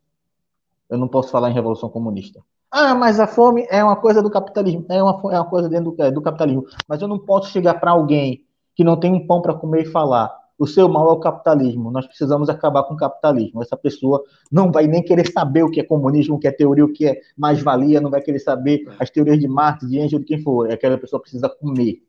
[0.90, 2.42] eu não posso falar em revolução comunista.
[2.72, 5.92] Ah, mas a fome é uma coisa do capitalismo, é uma, é uma coisa dentro
[5.92, 6.66] do, é, do capitalismo.
[6.88, 8.46] Mas eu não posso chegar para alguém
[8.76, 10.32] que não tem um pão para comer e falar.
[10.58, 11.92] O seu mal é o capitalismo.
[11.92, 13.62] Nós precisamos acabar com o capitalismo.
[13.62, 16.86] Essa pessoa não vai nem querer saber o que é comunismo, o que é teoria,
[16.86, 20.26] o que é mais-valia, não vai querer saber as teorias de Marx, de Engels, de
[20.26, 20.72] quem for.
[20.72, 22.02] Aquela pessoa precisa comer.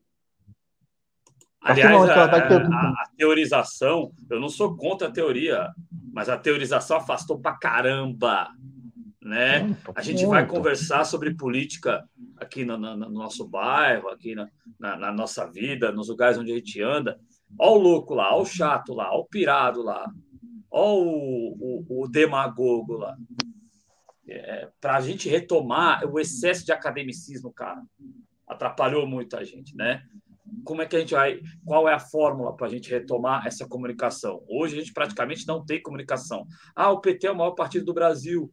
[1.60, 5.68] Aliás, a, a, a, teorização, eu não sou contra a teoria,
[6.12, 8.48] mas a teorização afastou pra caramba.
[9.26, 9.76] Né?
[9.92, 14.48] A gente vai conversar sobre política aqui no, no, no nosso bairro, aqui na,
[14.78, 17.18] na, na, nossa vida, nos lugares onde a gente anda.
[17.58, 20.08] Ó o louco lá, ó o chato lá, ó o pirado lá,
[20.70, 23.16] ó o, o, o demagogo lá.
[24.28, 27.82] É, Para a gente retomar o excesso de academicismo, cara,
[28.46, 30.04] atrapalhou muito a gente, né?
[30.64, 31.40] Como é que a gente vai?
[31.64, 34.44] Qual é a fórmula para a gente retomar essa comunicação?
[34.48, 36.46] Hoje a gente praticamente não tem comunicação.
[36.76, 38.52] Ah, o PT é o maior partido do Brasil.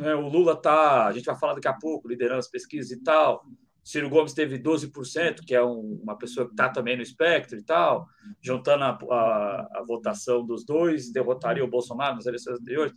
[0.00, 3.02] É, o Lula tá, a gente vai falar daqui a pouco, liderando as pesquisas e
[3.02, 3.44] tal.
[3.82, 7.62] Ciro Gomes teve 12%, que é um, uma pessoa que está também no espectro e
[7.62, 8.06] tal,
[8.40, 12.92] juntando a, a, a, votação dos dois, derrotaria o Bolsonaro nas eleições anteriores.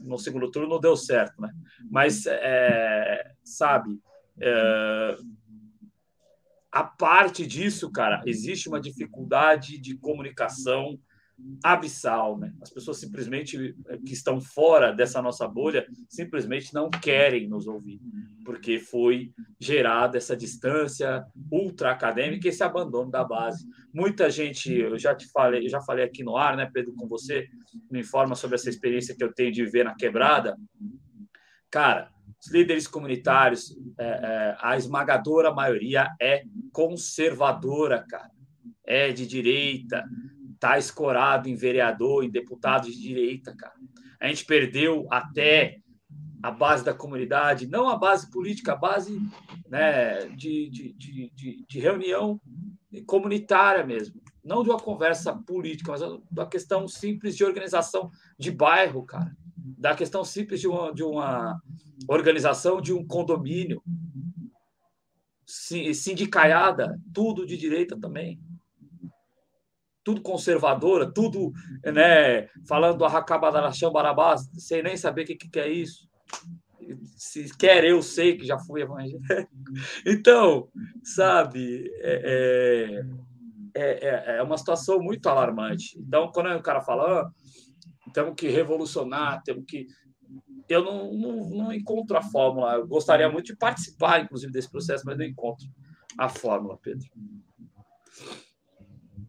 [0.00, 1.52] No segundo turno não deu certo, né?
[1.90, 4.00] Mas, é, sabe,
[4.40, 5.16] é,
[6.72, 10.98] a parte disso, cara, existe uma dificuldade de comunicação
[11.62, 12.52] abissal, né?
[12.62, 18.00] As pessoas simplesmente eh, que estão fora dessa nossa bolha simplesmente não querem nos ouvir,
[18.44, 23.66] porque foi gerada essa distância ultra acadêmica e esse abandono da base.
[23.92, 27.48] Muita gente, eu já te falei, já falei aqui no ar, né, Pedro, com você,
[27.90, 30.56] me informa sobre essa experiência que eu tenho de viver na quebrada.
[31.70, 32.10] Cara,
[32.40, 38.30] os líderes comunitários, é, é, a esmagadora maioria é conservadora, cara.
[38.86, 40.04] É de direita,
[40.64, 43.74] está escorado em vereador, em deputado de direita, cara.
[44.18, 45.78] A gente perdeu até
[46.42, 49.20] a base da comunidade, não a base política, a base
[49.68, 52.40] né, de, de, de, de, reunião
[53.06, 54.20] comunitária mesmo.
[54.42, 56.00] Não de uma conversa política, mas
[56.30, 59.34] da questão simples de organização de bairro, cara.
[59.56, 61.60] Da questão simples de uma, de uma
[62.08, 63.82] organização de um condomínio.
[65.46, 68.40] Sindicaiada, tudo de direita também
[70.04, 71.50] tudo conservadora, tudo
[71.82, 76.06] né, falando do Arracabadaraxão Barabás, sem nem saber o que, que é isso.
[77.16, 79.22] Se quer, eu sei que já fui evangélico.
[80.06, 80.68] Então,
[81.02, 83.02] sabe, é,
[83.74, 85.98] é, é, é, uma situação muito alarmante.
[85.98, 87.30] Então, quando o cara fala, ah,
[88.12, 89.86] temos que revolucionar, temos que.
[90.68, 92.74] Eu não, não, não encontro a fórmula.
[92.74, 95.66] Eu gostaria muito de participar, inclusive, desse processo, mas não encontro
[96.18, 97.06] a fórmula, Pedro.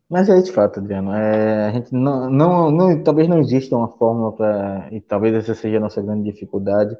[0.10, 1.14] Mas é de fato, Adriano.
[1.14, 5.56] É, a gente não, não, não, talvez não exista uma fórmula para, e talvez essa
[5.56, 6.95] seja a nossa grande dificuldade,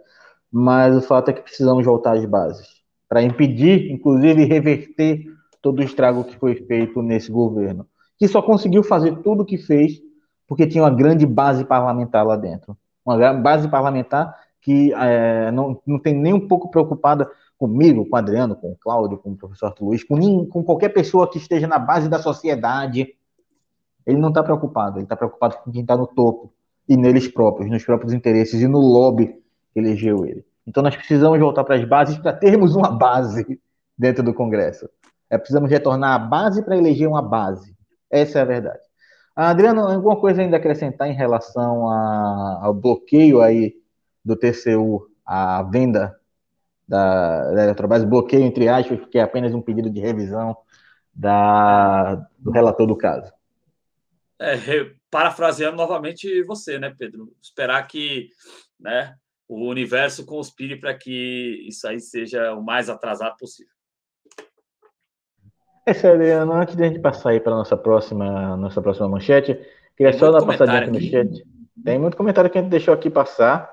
[0.52, 2.68] mas o fato é que precisamos voltar às bases
[3.08, 5.24] para impedir, inclusive, reverter
[5.62, 7.88] todo o estrago que foi feito nesse governo,
[8.18, 10.02] que só conseguiu fazer tudo o que fez
[10.48, 16.00] porque tinha uma grande base parlamentar lá dentro, uma base parlamentar que é, não, não
[16.00, 19.68] tem nem um pouco preocupada comigo, com o Adriano, com o Cláudio, com o professor
[19.68, 23.16] Arthur Luiz, com, ninguém, com qualquer pessoa que esteja na base da sociedade,
[24.06, 26.54] ele não está preocupado, ele está preocupado com quem está no topo
[26.88, 29.28] e neles próprios, nos próprios interesses e no lobby
[29.74, 30.46] que elegeu ele.
[30.68, 33.60] Então nós precisamos voltar para as bases para termos uma base
[33.98, 34.90] dentro do Congresso.
[35.30, 37.76] É, precisamos retornar à base para eleger uma base.
[38.10, 38.80] Essa é a verdade.
[39.36, 43.74] Adriano, alguma coisa ainda acrescentar em relação a, ao bloqueio aí
[44.24, 46.16] do TCU, a venda
[46.88, 50.56] da, da Eletrobras, bloqueio entre aspas, que é apenas um pedido de revisão
[51.14, 53.32] da, do relator do caso?
[54.40, 54.58] É,
[55.10, 57.34] parafraseando novamente você, né, Pedro?
[57.42, 58.30] Esperar que
[58.80, 59.16] né,
[59.48, 63.74] o universo conspire para que isso aí seja o mais atrasado possível.
[65.86, 69.58] É sério, antes de a gente passar aí para nossa próxima, nossa próxima manchete,
[69.96, 71.48] queria só dar uma passadinha aqui no chat.
[71.84, 73.72] Tem muito comentário que a gente deixou aqui passar,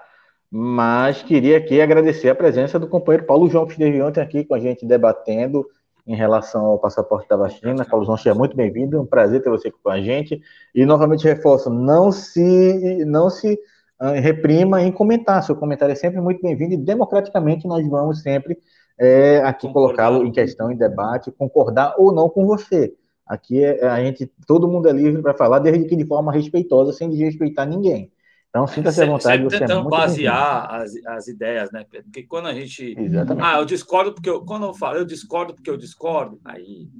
[0.55, 4.55] mas queria aqui agradecer a presença do companheiro Paulo João, que esteve ontem aqui com
[4.55, 5.67] a gente debatendo
[6.07, 7.87] em relação ao passaporte da vacina.
[7.87, 10.43] Paulo João, seja muito bem-vindo, é um prazer ter você aqui com a gente.
[10.75, 13.59] E novamente reforço, não se, não se
[13.99, 18.59] uh, reprima em comentar, seu comentário é sempre muito bem-vindo e democraticamente nós vamos sempre
[18.99, 22.95] é, aqui colocá-lo em questão, em debate, concordar ou não com você.
[23.27, 26.93] Aqui é, a gente, todo mundo é livre para falar, desde que de forma respeitosa,
[26.93, 28.13] sem desrespeitar ninguém.
[28.53, 29.43] Então, sinta-se à vontade.
[29.43, 32.05] Sempre é tentando é basear as, as ideias, né, Pedro?
[32.05, 32.95] Porque quando a gente.
[32.99, 33.47] Exatamente.
[33.47, 34.45] Ah, eu discordo porque eu.
[34.45, 36.91] Quando eu falo, eu discordo porque eu discordo, aí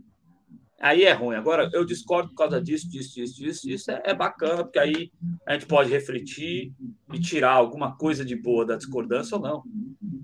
[0.83, 1.37] aí é ruim.
[1.37, 3.71] Agora, eu discordo por causa disso, disso, disso, disso.
[3.71, 5.13] Isso é, é, bacana, porque aí
[5.47, 6.73] a gente pode refletir
[7.13, 9.63] e tirar alguma coisa de boa da discordância ou não.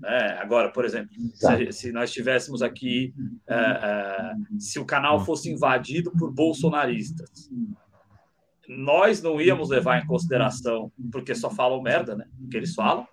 [0.03, 3.13] É, agora, por exemplo, se, se, nós tivéssemos aqui,
[3.47, 7.49] é, é, se o canal fosse invadido por bolsonaristas,
[8.69, 12.25] nós não íamos levar em consideração, porque só falam merda, né?
[12.51, 13.07] Que eles falam.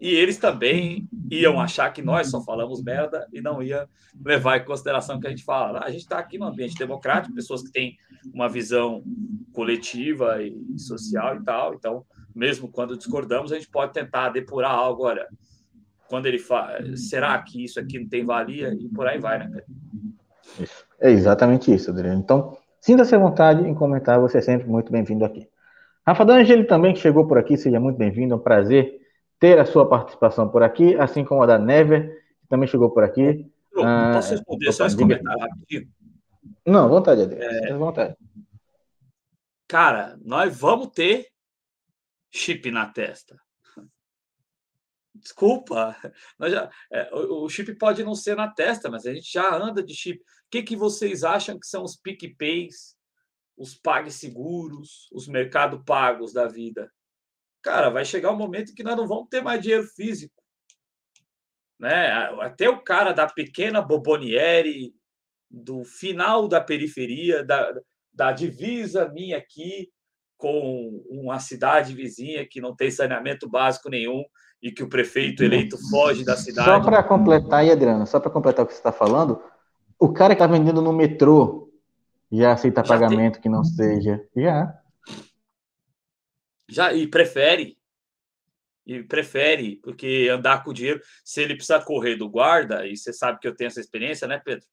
[0.00, 3.88] E eles também iam achar que nós só falamos merda e não ia
[4.24, 5.80] levar em consideração que a gente fala.
[5.80, 7.96] A gente está aqui num ambiente democrático, pessoas que têm
[8.32, 9.02] uma visão
[9.52, 11.74] coletiva e social e tal.
[11.74, 15.06] Então, mesmo quando discordamos, a gente pode tentar depurar algo.
[15.06, 15.26] Olha,
[16.06, 18.72] quando ele fala, será que isso aqui não tem valia?
[18.72, 19.60] E por aí vai, né?
[21.00, 22.20] É exatamente isso, Adriano.
[22.20, 25.48] Então, Sinta-se à vontade em comentar, você é sempre muito bem-vindo aqui.
[26.06, 29.00] Rafa D'Angeli também, que chegou por aqui, seja muito bem-vindo, é um prazer
[29.40, 33.02] ter a sua participação por aqui, assim como a da Never, que também chegou por
[33.02, 33.50] aqui.
[33.72, 35.88] Eu, ah, posso responder só esse comentário rapidinho?
[36.66, 37.72] Não, vontade, Adriano, é...
[37.72, 38.16] vontade.
[39.66, 41.28] Cara, nós vamos ter
[42.30, 43.40] chip na testa.
[45.14, 45.96] Desculpa,
[46.50, 49.82] já, é, o, o, chip pode não ser na testa, mas a gente já anda
[49.82, 50.22] de chip.
[50.54, 52.94] O que, que vocês acham que são os PicPays,
[53.58, 56.88] os PagSeguros, os Mercado Pagos da vida?
[57.60, 60.40] Cara, vai chegar um momento que nós não vamos ter mais dinheiro físico.
[61.76, 62.06] Né?
[62.40, 64.94] Até o cara da pequena Bobonieri,
[65.50, 67.74] do final da periferia, da,
[68.12, 69.90] da divisa minha aqui,
[70.36, 74.24] com uma cidade vizinha que não tem saneamento básico nenhum,
[74.62, 76.68] e que o prefeito eleito foge da cidade.
[76.68, 79.42] Só para completar aí, Adriano, só para completar o que você está falando,
[79.98, 81.72] o cara que está vendendo no metrô
[82.30, 83.42] já aceita já pagamento tem...
[83.42, 84.26] que não seja.
[84.36, 84.78] Já.
[86.68, 87.78] Já, e prefere.
[88.86, 93.38] E prefere, porque andar com dinheiro, se ele precisa correr do guarda, e você sabe
[93.38, 94.66] que eu tenho essa experiência, né, Pedro?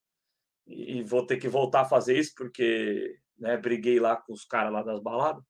[0.68, 4.72] E vou ter que voltar a fazer isso, porque né, briguei lá com os caras
[4.72, 5.44] lá das baladas.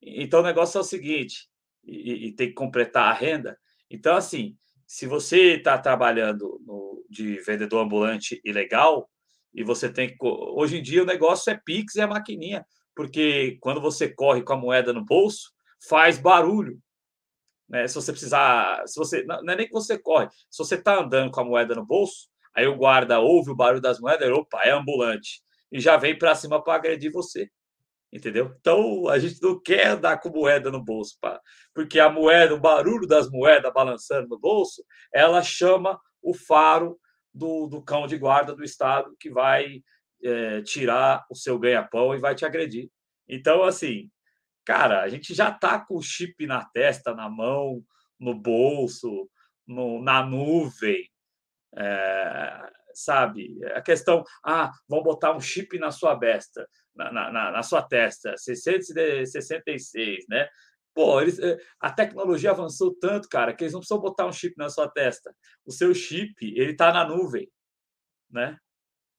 [0.00, 1.48] Então o negócio é o seguinte:
[1.84, 3.58] e, e tem que completar a renda.
[3.90, 4.56] Então, assim,
[4.88, 9.08] se você está trabalhando no, de vendedor ambulante ilegal,
[9.52, 10.16] e você tem que.
[10.22, 12.64] Hoje em dia o negócio é Pix e é maquininha,
[12.96, 15.52] porque quando você corre com a moeda no bolso,
[15.88, 16.80] faz barulho.
[17.68, 17.86] Né?
[17.86, 18.82] Se você precisar.
[18.86, 21.74] Se você, não é nem que você corre, se você está andando com a moeda
[21.74, 25.98] no bolso, aí o guarda ouve o barulho das moedas, opa, é ambulante, e já
[25.98, 27.50] vem para cima para agredir você
[28.12, 28.54] entendeu?
[28.60, 31.40] Então a gente não quer andar com moeda no bolso, pá,
[31.74, 36.98] porque a moeda, o barulho das moedas balançando no bolso, ela chama o faro
[37.32, 39.82] do, do cão de guarda do Estado que vai
[40.22, 42.90] é, tirar o seu ganha-pão e vai te agredir.
[43.28, 44.10] Então, assim,
[44.64, 47.84] cara, a gente já tá com o chip na testa, na mão,
[48.18, 49.28] no bolso,
[49.66, 51.08] no, na nuvem.
[51.76, 53.58] É, sabe?
[53.74, 56.68] A questão, ah, vão botar um chip na sua besta,
[56.98, 60.48] na, na, na sua testa, 666, né?
[60.94, 64.54] Pô, eles, eh, a tecnologia avançou tanto, cara, que eles não precisam botar um chip
[64.58, 65.32] na sua testa.
[65.64, 67.48] O seu chip, ele está na nuvem,
[68.28, 68.58] né?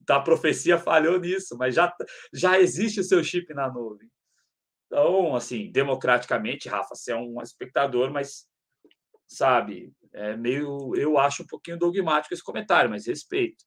[0.02, 1.94] Então, a profecia falhou nisso, mas já,
[2.34, 4.10] já existe o seu chip na nuvem.
[4.86, 8.46] Então, assim, democraticamente, Rafa, você é um espectador, mas,
[9.26, 13.64] sabe, é meio, eu acho um pouquinho dogmático esse comentário, mas respeito.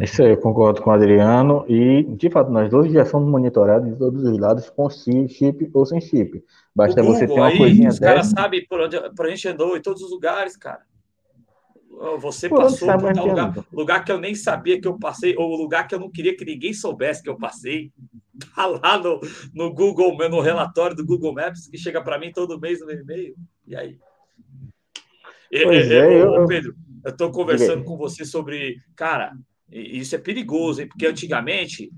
[0.00, 1.64] Isso aí, eu concordo com o Adriano.
[1.68, 5.86] E, de fato, nós dois já somos monitorados de todos os lados, com chip ou
[5.86, 6.42] sem chip.
[6.74, 9.36] Basta Google, você ter uma aí, coisinha os caras sabem por onde, por onde a
[9.36, 10.82] gente andou, em todos os lugares, cara.
[12.18, 15.54] Você Por passou por um lugar, lugar que eu nem sabia que eu passei, ou
[15.54, 17.92] lugar que eu não queria que ninguém soubesse que eu passei.
[18.56, 19.20] Tá lá no,
[19.54, 23.00] no Google, no relatório do Google Maps, que chega para mim todo mês no meu
[23.00, 23.36] e-mail.
[23.64, 23.96] E aí?
[25.62, 26.74] Pois é, é, eu, Pedro,
[27.04, 28.78] eu estou conversando com você sobre.
[28.96, 29.32] Cara,
[29.70, 30.88] isso é perigoso, hein?
[30.88, 31.90] Porque antigamente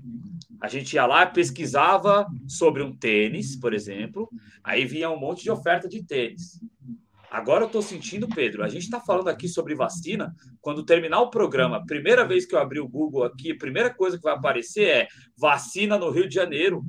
[0.61, 4.29] a gente ia lá, pesquisava sobre um tênis, por exemplo,
[4.63, 6.59] aí vinha um monte de oferta de tênis.
[7.29, 10.33] Agora eu estou sentindo, Pedro, a gente está falando aqui sobre vacina.
[10.61, 14.17] Quando terminar o programa, primeira vez que eu abrir o Google aqui, a primeira coisa
[14.17, 15.07] que vai aparecer é
[15.37, 16.83] vacina no Rio de Janeiro.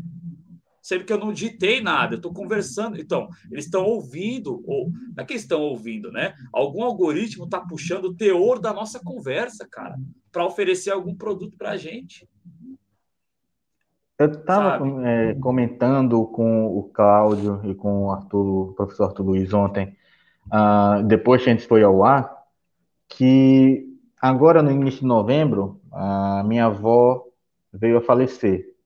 [0.89, 2.99] Sendo que eu não ditei nada, eu estou conversando.
[2.99, 6.32] Então, eles estão ouvindo, ou não é que estão ouvindo, né?
[6.51, 9.97] Algum algoritmo está puxando o teor da nossa conversa, cara,
[10.32, 12.26] para oferecer algum produto para a gente.
[14.18, 19.53] Eu estava é, comentando com o Cláudio e com o Arthur, o professor Arthur Luiz
[19.53, 19.95] ontem
[20.47, 22.34] uh, depois que a gente foi ao ar,
[23.11, 23.86] que
[24.18, 27.26] agora no início de novembro, a minha avó
[27.70, 28.78] veio a falecer.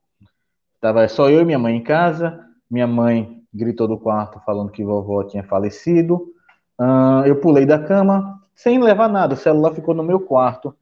[0.83, 4.85] Tava só eu e minha mãe em casa, minha mãe gritou do quarto falando que
[4.85, 6.35] vovó tinha falecido.
[6.77, 10.75] Uh, eu pulei da cama sem levar nada, o celular ficou no meu quarto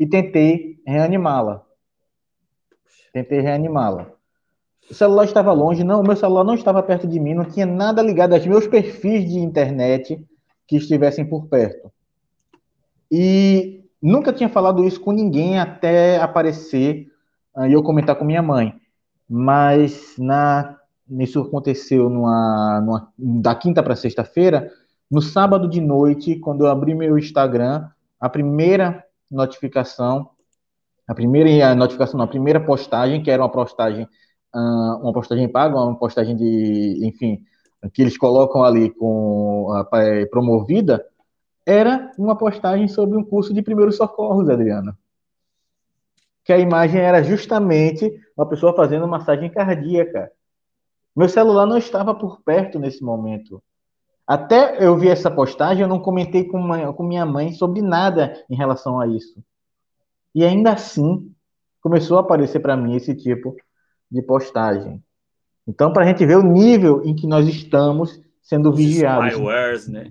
[0.00, 1.62] e tentei reanimá-la.
[3.12, 4.06] Tentei reanimá-la.
[4.90, 7.66] O celular estava longe, não, o meu celular não estava perto de mim, não tinha
[7.66, 10.26] nada ligado aos meus perfis de internet
[10.66, 11.92] que estivessem por perto.
[13.12, 17.12] E nunca tinha falado isso com ninguém até aparecer
[17.54, 18.74] uh, e eu comentar com minha mãe.
[19.28, 20.76] Mas na
[21.10, 24.70] isso aconteceu numa, numa da quinta para sexta-feira,
[25.10, 27.88] no sábado de noite, quando eu abri meu Instagram,
[28.20, 30.30] a primeira notificação,
[31.06, 34.06] a primeira notificação, a primeira postagem, que era uma postagem
[34.54, 37.42] uh, uma postagem paga, uma postagem de, enfim,
[37.92, 41.04] que eles colocam ali com uh, promovida,
[41.66, 44.96] era uma postagem sobre um curso de primeiros socorros, Adriana.
[46.48, 50.32] Que a imagem era justamente uma pessoa fazendo massagem cardíaca.
[51.14, 53.62] Meu celular não estava por perto nesse momento.
[54.26, 58.42] Até eu vi essa postagem, eu não comentei com, uma, com minha mãe sobre nada
[58.48, 59.44] em relação a isso.
[60.34, 61.30] E ainda assim,
[61.82, 63.54] começou a aparecer para mim esse tipo
[64.10, 65.04] de postagem.
[65.66, 69.34] Então, para a gente ver o nível em que nós estamos sendo Os vigiados.
[69.34, 70.10] Spywares, né?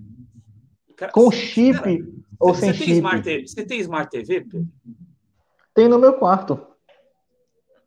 [0.96, 2.06] Cara, Com chip cara,
[2.40, 2.92] ou sem chip.
[2.92, 4.68] Smart, você tem Smart TV, Pedro?
[5.78, 6.60] Tem no meu quarto.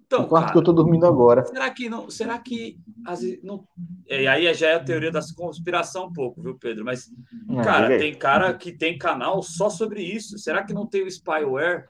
[0.07, 1.45] Então, o quarto cara, que eu estou dormindo agora.
[1.45, 2.09] Será que não?
[2.09, 3.65] Será que as, não?
[4.09, 6.85] E aí já é a teoria da conspiração um pouco, viu, Pedro?
[6.85, 7.11] Mas
[7.51, 10.39] é, cara, tem cara que tem canal só sobre isso.
[10.39, 11.89] Será que não tem o spyware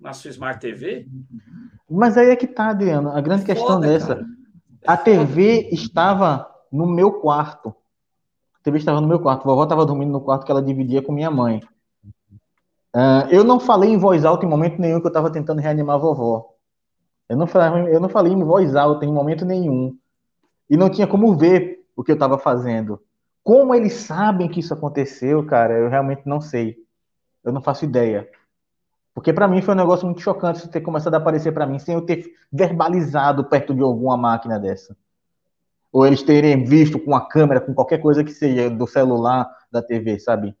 [0.00, 1.06] na sua Smart TV?
[1.86, 3.10] Mas aí é que tá, Adriano.
[3.10, 4.14] A grande questão Foda, dessa.
[4.16, 4.26] Cara.
[4.86, 7.74] A TV estava no meu quarto.
[8.58, 9.42] A TV estava no meu quarto.
[9.42, 11.60] A vovó estava dormindo no quarto que ela dividia com minha mãe.
[12.94, 15.96] Uh, eu não falei em voz alta em momento nenhum que eu estava tentando reanimar
[15.96, 16.52] a vovó.
[17.28, 19.96] Eu não, falei, eu não falei em voz alta em momento nenhum.
[20.68, 23.00] E não tinha como ver o que eu estava fazendo.
[23.42, 26.76] Como eles sabem que isso aconteceu, cara, eu realmente não sei.
[27.42, 28.28] Eu não faço ideia.
[29.14, 31.78] Porque para mim foi um negócio muito chocante isso ter começado a aparecer para mim
[31.78, 34.96] sem eu ter verbalizado perto de alguma máquina dessa.
[35.90, 39.82] Ou eles terem visto com a câmera, com qualquer coisa que seja do celular, da
[39.82, 40.56] TV, sabe?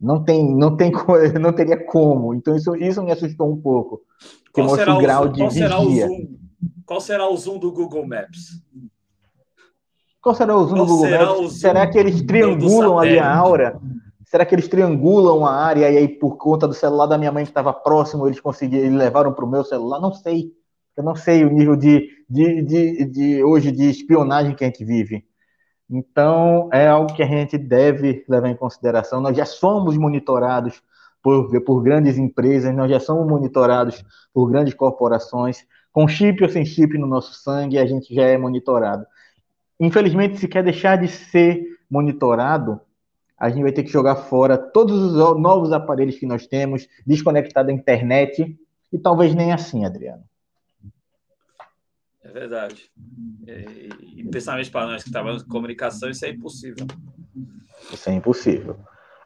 [0.00, 0.90] Não tem, não tem,
[1.40, 2.34] não teria como.
[2.34, 4.00] Então isso, isso me assustou um pouco.
[4.52, 6.38] Qual será, o, grau zoom, de qual será o zoom?
[6.86, 8.62] Qual será o zoom do Google Maps?
[10.20, 11.60] Qual será o zoom qual do Google Maps?
[11.60, 13.80] Será que eles triangulam ali a aura?
[14.24, 17.44] Será que eles triangulam a área e aí, por conta do celular da minha mãe
[17.44, 20.00] que estava próximo, eles conseguiram, eles levaram para o meu celular?
[20.00, 20.52] Não sei.
[20.96, 24.84] Eu não sei o nível de, de, de, de, hoje de espionagem que a gente
[24.84, 25.24] vive.
[25.90, 29.20] Então, é algo que a gente deve levar em consideração.
[29.20, 30.80] Nós já somos monitorados
[31.20, 35.66] por, por grandes empresas, nós já somos monitorados por grandes corporações.
[35.92, 39.04] Com chip ou sem chip no nosso sangue, a gente já é monitorado.
[39.80, 42.80] Infelizmente, se quer deixar de ser monitorado,
[43.36, 47.66] a gente vai ter que jogar fora todos os novos aparelhos que nós temos, desconectar
[47.66, 48.56] da internet,
[48.92, 50.22] e talvez nem assim, Adriano.
[52.30, 52.88] É verdade.
[53.46, 56.86] E, e principalmente para nós que trabalhamos com comunicação, isso é impossível.
[57.92, 58.76] Isso é impossível.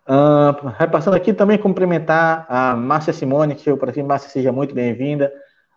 [0.09, 4.03] Uh, repassando aqui também cumprimentar a Márcia Simone, que chegou por aqui.
[4.03, 5.31] Márcia, seja muito bem-vinda.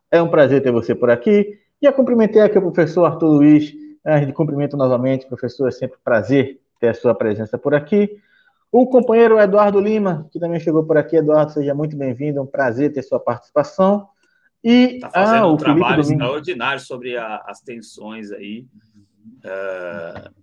[0.10, 1.60] É um prazer ter você por aqui.
[1.82, 3.74] E a cumprimentei aqui o professor Arthur Luiz.
[4.06, 5.68] A gente cumprimento novamente, professor.
[5.68, 8.22] É sempre um prazer ter a sua presença por aqui.
[8.72, 11.18] O companheiro Eduardo Lima, que também chegou por aqui.
[11.18, 12.40] Eduardo, seja muito bem-vindo.
[12.40, 14.08] É um prazer ter sua participação.
[14.64, 18.68] E está fazendo ah, um trabalho extraordinário sobre a, as tensões aí
[19.46, 20.34] uh,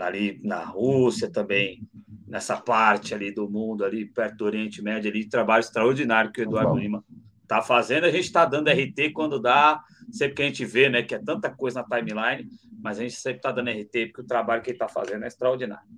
[0.00, 1.82] ali na Rússia também,
[2.26, 6.44] nessa parte ali do mundo, ali perto do Oriente Médio, ali, trabalho extraordinário que o
[6.44, 6.78] Eduardo Bom.
[6.78, 7.04] Lima
[7.48, 8.04] está fazendo.
[8.04, 11.18] A gente está dando RT quando dá, sempre que a gente vê, né, que é
[11.18, 12.48] tanta coisa na timeline,
[12.80, 15.28] mas a gente sempre está dando RT, porque o trabalho que ele está fazendo é
[15.28, 15.88] extraordinário.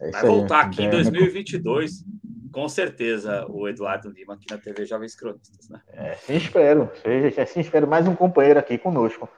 [0.00, 0.66] É Vai voltar aí.
[0.66, 2.04] aqui é, em 2022,
[2.52, 5.80] com certeza, o Eduardo Lima aqui na TV Jovens Cronistas, né?
[5.88, 6.90] É, sim, espero.
[7.46, 9.28] Sim, espero mais um companheiro aqui conosco.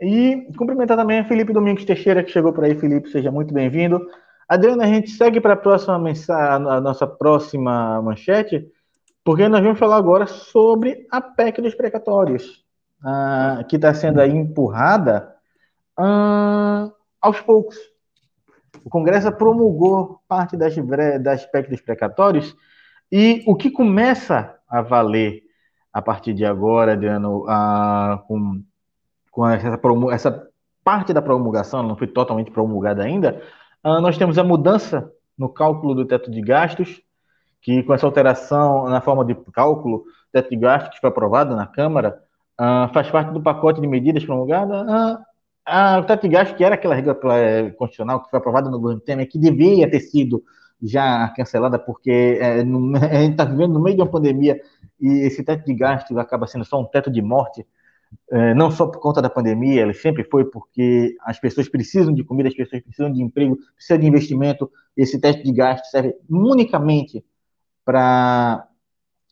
[0.00, 2.74] E cumprimentar também a Felipe Domingos Teixeira, que chegou por aí.
[2.74, 4.06] Felipe, seja muito bem-vindo.
[4.48, 8.70] Adriana, a gente segue para a próxima mensagem, a nossa próxima manchete,
[9.24, 12.64] porque nós vamos falar agora sobre a PEC dos precatórios,
[13.02, 15.34] ah, que está sendo aí empurrada
[15.98, 17.76] ah, aos poucos.
[18.84, 20.74] O Congresso promulgou parte das,
[21.22, 22.56] das PEC dos precatórios
[23.10, 25.42] e o que começa a valer
[25.92, 28.62] a partir de agora, Adriano, ah, com
[29.36, 29.78] com essa,
[30.12, 30.48] essa
[30.82, 33.42] parte da promulgação, não foi totalmente promulgada ainda,
[33.84, 37.02] uh, nós temos a mudança no cálculo do teto de gastos,
[37.60, 41.66] que com essa alteração na forma de cálculo, teto de gastos que foi aprovado na
[41.66, 42.18] Câmara,
[42.58, 44.84] uh, faz parte do pacote de medidas promulgada.
[44.84, 45.25] Uh,
[45.98, 49.00] o teto de gastos, que era aquela regra eh, constitucional que foi aprovada no governo
[49.00, 50.42] Temer, que devia ter sido
[50.80, 52.60] já cancelada, porque é,
[53.10, 54.60] a gente está vivendo no meio de uma pandemia
[55.00, 57.66] e esse teto de gastos acaba sendo só um teto de morte,
[58.30, 62.24] é, não só por conta da pandemia, ele sempre foi porque as pessoas precisam de
[62.24, 64.70] comida, as pessoas precisam de emprego, precisam de investimento.
[64.96, 67.24] Esse teste de gasto serve unicamente
[67.84, 68.68] para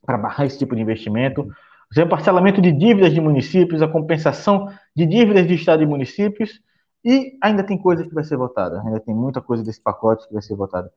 [0.06, 1.48] barrar esse tipo de investimento.
[2.02, 6.60] O parcelamento de dívidas de municípios, a compensação de dívidas de Estado e municípios,
[7.04, 10.32] e ainda tem coisa que vai ser votada, ainda tem muita coisa desse pacote que
[10.32, 10.90] vai ser votada.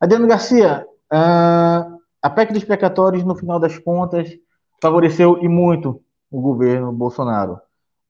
[0.00, 4.36] Adriano Garcia, uh, a PEC dos precatórios, no final das contas,
[4.80, 7.60] favoreceu e muito o governo Bolsonaro.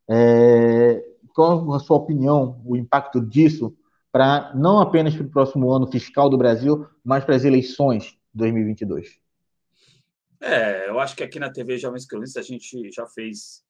[0.09, 1.03] É,
[1.35, 3.75] qual a sua opinião, o impacto disso
[4.11, 8.19] para não apenas para o próximo ano fiscal do Brasil, mas para as eleições de
[8.35, 9.22] 2022?
[10.43, 13.63] É, eu acho que aqui na TV Jovens Cronistas a gente já fez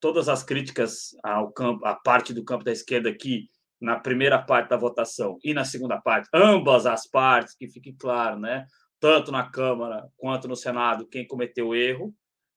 [0.00, 4.70] todas as críticas ao campo, à parte do campo da esquerda aqui na primeira parte
[4.70, 8.64] da votação e na segunda parte, ambas as partes, que fique claro, né?
[8.98, 12.14] Tanto na Câmara quanto no Senado, quem cometeu erro,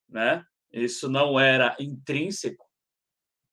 [0.08, 0.42] né?
[0.72, 2.66] Isso não era intrínseco,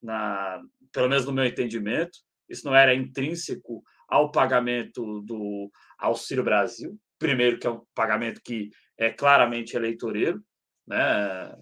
[0.01, 2.17] na, pelo menos no meu entendimento,
[2.49, 6.97] isso não era intrínseco ao pagamento do Auxílio Brasil.
[7.19, 10.43] Primeiro, que é um pagamento que é claramente eleitoreiro,
[10.87, 11.55] né?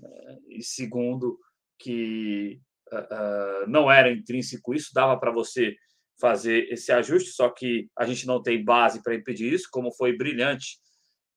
[0.48, 1.38] e segundo,
[1.78, 2.60] que
[2.92, 5.74] uh, não era intrínseco isso, dava para você
[6.20, 10.16] fazer esse ajuste, só que a gente não tem base para impedir isso, como foi
[10.16, 10.78] brilhante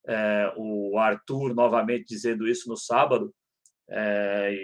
[0.08, 3.34] é, o Arthur novamente dizendo isso no sábado,
[3.90, 4.56] é,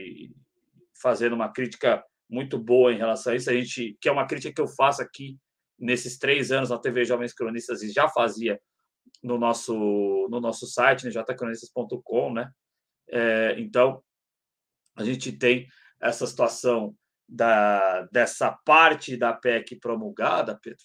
[1.01, 3.49] fazendo uma crítica muito boa em relação a isso.
[3.49, 5.37] A gente, que é uma crítica que eu faço aqui
[5.77, 8.59] nesses três anos na TV Jovens Cronistas e já fazia
[9.21, 12.51] no nosso no nosso site, né, jcronistas.com, né?
[13.09, 14.03] É, então
[14.95, 15.67] a gente tem
[16.01, 16.95] essa situação
[17.27, 20.83] da dessa parte da PEC promulgada, Pedro,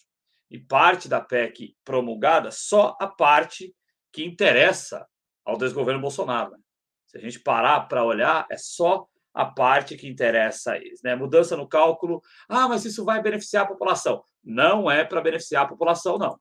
[0.51, 3.75] e parte da PEC promulgada só a parte
[4.13, 5.07] que interessa
[5.45, 6.53] ao desgoverno Bolsonaro.
[6.53, 6.59] Né?
[7.07, 11.01] Se a gente parar para olhar, é só a parte que interessa a eles.
[11.03, 11.15] Né?
[11.15, 12.21] Mudança no cálculo.
[12.49, 14.23] Ah, mas isso vai beneficiar a população.
[14.43, 16.39] Não é para beneficiar a população, não.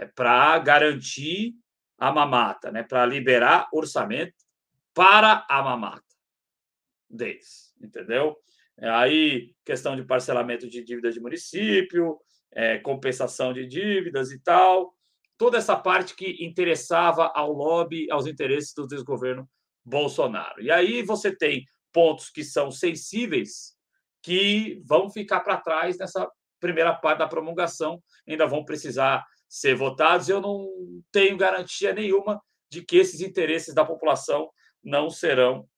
[0.00, 1.54] É para garantir
[1.98, 2.82] a mamata, né?
[2.82, 4.32] para liberar orçamento
[4.94, 6.02] para a mamata
[7.08, 7.74] deles.
[7.78, 8.34] Entendeu?
[8.78, 12.18] É aí, questão de parcelamento de dívidas de município,
[12.50, 14.94] é, compensação de dívidas e tal.
[15.36, 19.46] Toda essa parte que interessava ao lobby, aos interesses do desgoverno
[19.84, 20.62] Bolsonaro.
[20.62, 23.76] E aí você tem pontos que são sensíveis
[24.22, 26.26] que vão ficar para trás nessa
[26.58, 30.28] primeira parte da promulgação, ainda vão precisar ser votados.
[30.28, 30.70] Eu não
[31.10, 32.40] tenho garantia nenhuma
[32.70, 34.48] de que esses interesses da população
[34.82, 35.68] não serão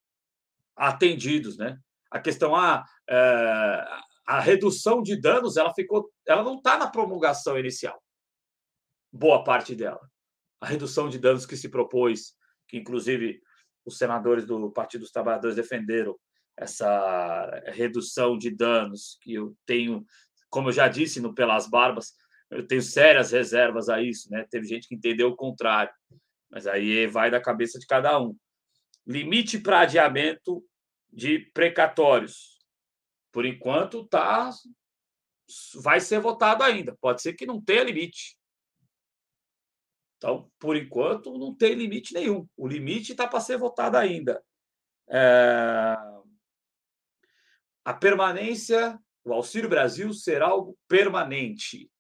[0.77, 1.79] atendidos, né?
[2.11, 3.87] A questão a, ah, é,
[4.27, 8.01] a redução de danos, ela ficou, ela não está na promulgação inicial.
[9.11, 10.01] Boa parte dela.
[10.61, 12.35] A redução de danos que se propôs,
[12.69, 13.41] que inclusive
[13.85, 16.17] os senadores do Partido dos Trabalhadores defenderam
[16.57, 20.05] essa redução de danos, que eu tenho,
[20.51, 22.13] como eu já disse no Pelas Barbas,
[22.53, 24.47] eu tenho sérias reservas a isso, né?
[24.51, 25.93] Teve gente que entendeu o contrário,
[26.51, 28.37] mas aí vai da cabeça de cada um.
[29.07, 30.63] Limite para adiamento
[31.11, 32.59] de precatórios.
[33.33, 34.51] Por enquanto, tá
[35.83, 36.97] vai ser votado ainda.
[37.01, 38.37] Pode ser que não tenha limite.
[40.19, 42.47] Então, por enquanto, não tem limite nenhum.
[42.57, 44.43] O limite está para ser votado ainda.
[45.09, 45.97] É...
[47.85, 51.91] A permanência, o Auxílio Brasil será algo permanente,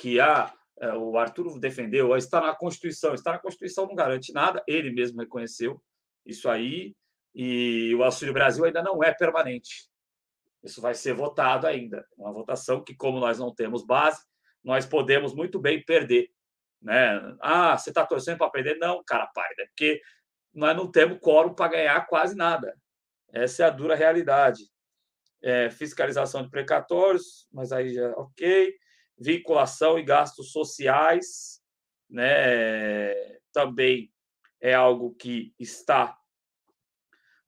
[0.00, 3.12] que há é, o Arthur defendeu, está na Constituição.
[3.12, 5.80] Está na Constituição não garante nada, ele mesmo reconheceu
[6.24, 6.96] isso aí,
[7.34, 9.88] e o Auxílio Brasil ainda não é permanente.
[10.62, 12.06] Isso vai ser votado ainda.
[12.16, 14.22] Uma votação que, como nós não temos base,
[14.64, 16.30] nós podemos muito bem perder.
[16.80, 17.36] Né?
[17.40, 18.78] Ah, você está torcendo para perder?
[18.78, 20.00] Não, cara pálida, porque
[20.52, 22.74] nós não temos quórum para ganhar quase nada.
[23.32, 24.64] Essa é a dura realidade.
[25.42, 28.74] É, fiscalização de precatórios, mas aí já ok.
[29.20, 31.60] Vinculação e gastos sociais,
[32.08, 33.14] né?
[33.52, 34.10] Também
[34.60, 36.16] é algo que está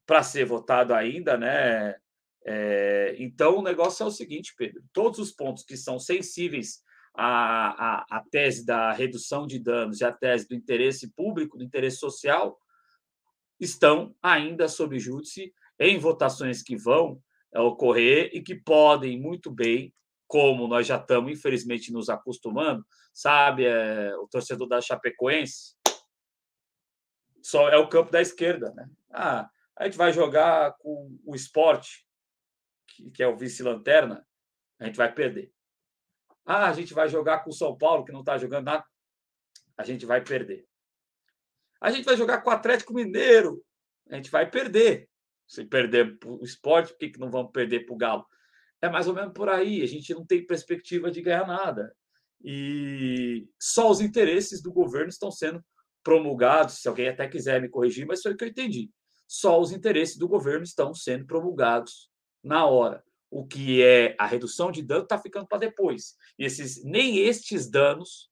[0.07, 1.97] para ser votado ainda, né?
[2.45, 6.83] É, então o negócio é o seguinte, Pedro: todos os pontos que são sensíveis
[7.15, 11.65] à, à, à tese da redução de danos e à tese do interesse público, do
[11.65, 12.59] interesse social,
[13.61, 17.23] estão ainda sob júdice em votações que vão
[17.55, 19.95] é, ocorrer e que podem muito bem,
[20.33, 25.77] como nós já estamos, infelizmente, nos acostumando, sabe, é, o torcedor da Chapecoense
[27.43, 28.89] só é o campo da esquerda, né?
[29.11, 32.09] Ah, a gente vai jogar com o esporte,
[32.87, 34.27] que, que é o vice-lanterna,
[34.79, 35.53] a gente vai perder.
[36.47, 38.87] Ah, a gente vai jogar com o São Paulo, que não está jogando nada,
[39.77, 40.67] a gente vai perder.
[41.79, 43.63] A gente vai jogar com o Atlético Mineiro,
[44.09, 45.11] a gente vai perder.
[45.47, 48.27] Se perder o esporte, por que, que não vamos perder para o Galo?
[48.83, 49.81] É mais ou menos por aí.
[49.81, 51.95] A gente não tem perspectiva de ganhar nada.
[52.45, 55.65] E só os interesses do governo estão sendo
[56.03, 56.81] promulgados.
[56.81, 58.91] Se alguém até quiser me corrigir, mas foi o que eu entendi.
[59.29, 62.11] Só os interesses do governo estão sendo promulgados
[62.43, 63.03] na hora.
[63.31, 66.17] O que é a redução de dano está ficando para depois.
[66.39, 68.29] E esses, nem estes danos,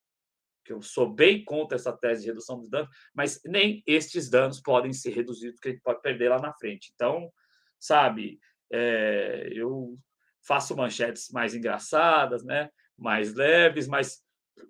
[0.65, 4.61] que eu sou bem contra essa tese de redução de danos, mas nem estes danos
[4.61, 6.91] podem ser reduzidos, que a gente pode perder lá na frente.
[6.95, 7.33] Então,
[7.79, 8.39] sabe,
[8.71, 9.97] é, eu
[10.43, 12.71] faço manchetes mais engraçadas, né?
[13.01, 14.23] mais leves, mas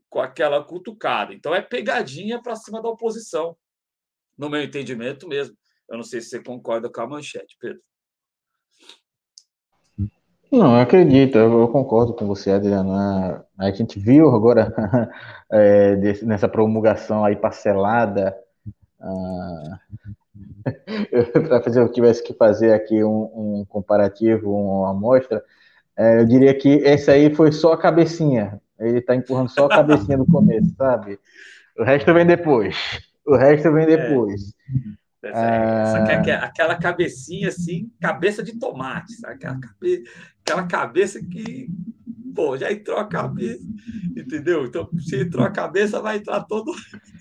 [0.09, 1.35] com aquela cutucada.
[1.35, 3.57] Então é pegadinha para cima da oposição,
[4.39, 5.57] no meu entendimento mesmo.
[5.89, 7.83] Eu não sei se você concorda com a manchete, Pedro.
[10.51, 12.93] Não, eu acredito, eu, concordo com você, Adriano.
[13.57, 14.73] A, gente viu agora
[15.51, 18.37] é, nessa promulgação aí parcelada.
[19.01, 19.81] Ah,
[21.49, 25.45] para fazer eu tivesse que fazer aqui um, um comparativo, uma amostra,
[25.97, 28.61] é, eu diria que esse aí foi só a cabecinha.
[28.79, 31.19] Ele está empurrando só a cabecinha do começo, sabe?
[31.79, 32.77] O resto vem depois.
[33.27, 33.97] O resto vem é.
[33.97, 34.55] depois.
[35.23, 35.31] É.
[35.35, 35.87] Ah...
[35.87, 39.35] Só aquela cabecinha assim, cabeça de tomate, sabe?
[39.35, 40.05] Aquela, cabe...
[40.45, 41.69] aquela cabeça que,
[42.35, 43.63] pô, já entrou a cabeça,
[44.17, 44.65] entendeu?
[44.65, 46.73] Então, se entrou a cabeça, vai entrar todo.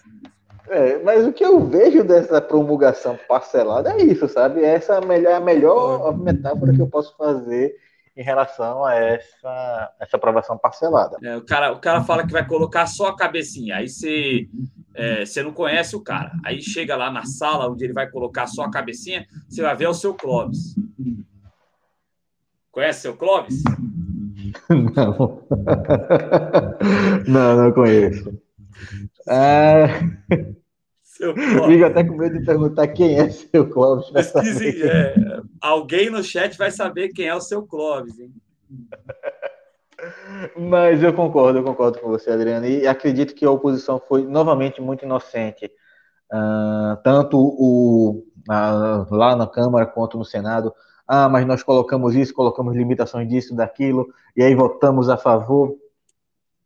[0.71, 4.63] É, mas o que eu vejo dessa promulgação parcelada é isso, sabe?
[4.63, 7.75] Essa é a melhor metáfora que eu posso fazer
[8.19, 11.17] em relação a essa, essa aprovação parcelada.
[11.23, 14.49] É, o, cara, o cara fala que vai colocar só a cabecinha, aí você,
[14.93, 16.33] é, você não conhece o cara.
[16.43, 19.87] Aí chega lá na sala onde ele vai colocar só a cabecinha, você vai ver
[19.87, 20.75] o seu Clóvis.
[22.69, 23.63] Conhece o seu Clóvis?
[24.69, 25.47] Não.
[27.25, 28.37] não, não conheço.
[29.29, 29.87] Ah...
[31.19, 34.09] Seu Fico até com medo de perguntar quem é seu Clóvis.
[34.09, 38.33] Pesquise, é, alguém no chat vai saber quem é o seu Clóvis, hein?
[40.57, 44.81] Mas eu concordo, eu concordo com você, Adriano, e acredito que a oposição foi novamente
[44.81, 45.69] muito inocente.
[46.31, 50.73] Uh, tanto o, uh, lá na Câmara quanto no Senado.
[51.05, 55.75] Ah, mas nós colocamos isso, colocamos limitações disso, daquilo, e aí votamos a favor.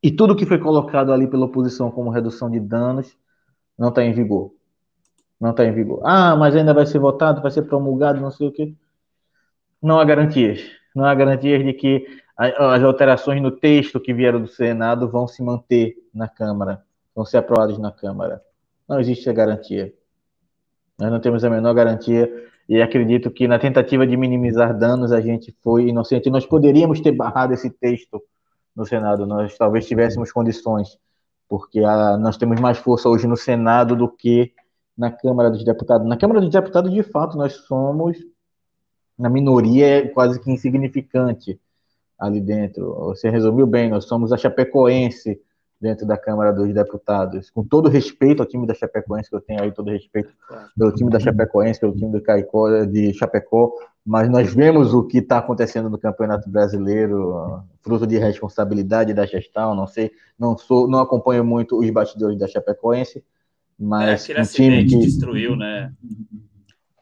[0.04, 3.18] E tudo que foi colocado ali pela oposição como redução de danos
[3.78, 4.54] não está em vigor.
[5.40, 6.02] Não está em vigor.
[6.04, 8.74] Ah, mas ainda vai ser votado, vai ser promulgado, não sei o quê.
[9.82, 10.62] Não há garantias.
[10.96, 12.06] Não há garantias de que
[12.38, 16.84] as alterações no texto que vieram do Senado vão se manter na Câmara,
[17.16, 18.42] vão ser aprovadas na Câmara.
[18.88, 19.94] Não existe a garantia.
[20.98, 22.32] Nós não temos a menor garantia
[22.68, 26.30] e acredito que na tentativa de minimizar danos a gente foi inocente.
[26.30, 28.22] Nós poderíamos ter barrado esse texto
[28.76, 30.98] no Senado, nós talvez tivéssemos condições
[31.54, 34.52] porque a, nós temos mais força hoje no Senado do que
[34.98, 36.08] na Câmara dos Deputados.
[36.08, 38.18] Na Câmara dos Deputados, de fato, nós somos,
[39.16, 41.62] na minoria, quase que insignificante
[42.18, 42.96] ali dentro.
[43.06, 45.40] Você resumiu bem, nós somos a Chapecoense
[45.84, 47.50] dentro da Câmara dos Deputados.
[47.50, 50.34] Com todo respeito ao time da Chapecoense, que eu tenho aí todo respeito
[50.78, 53.74] pelo time da Chapecoense, pelo time do Caicó, de Chapecó,
[54.06, 59.76] mas nós vemos o que está acontecendo no Campeonato Brasileiro, fruto de responsabilidade da gestão,
[59.76, 63.22] não sei, não sou, não acompanho muito os bastidores da Chapecoense,
[63.78, 65.92] mas é, aquele um time que destruiu, né?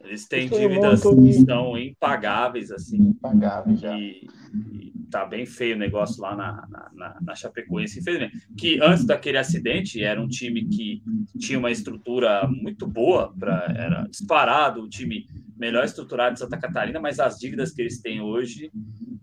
[0.04, 1.22] Eles têm dívidas muito...
[1.22, 2.96] que são impagáveis, assim.
[2.96, 3.96] Impagáveis, já.
[3.98, 8.46] E, e tá bem feio o negócio lá na, na, na, na Chapecoense, infelizmente.
[8.56, 11.02] Que antes daquele acidente era um time que
[11.38, 15.26] tinha uma estrutura muito boa, pra, era disparado, o time
[15.56, 18.72] melhor estruturado de Santa Catarina, mas as dívidas que eles têm hoje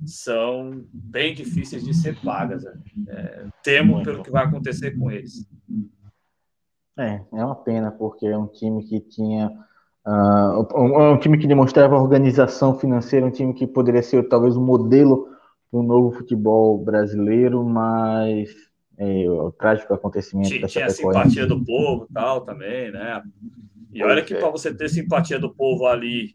[0.05, 2.63] são bem difíceis de ser pagas.
[2.63, 2.73] Né?
[3.09, 5.45] É, temo pelo que vai acontecer com eles.
[6.97, 9.51] É, é uma pena, porque é um time que tinha.
[10.09, 14.65] Uh, um, um, time que demonstrava organização financeira, um time que poderia ser talvez um
[14.65, 15.27] modelo
[15.69, 18.49] para o novo futebol brasileiro, mas
[18.97, 23.21] é, o trágico acontecimento tinha, tinha a simpatia do povo tal também, né?
[23.93, 26.33] E olha que para você ter simpatia do povo ali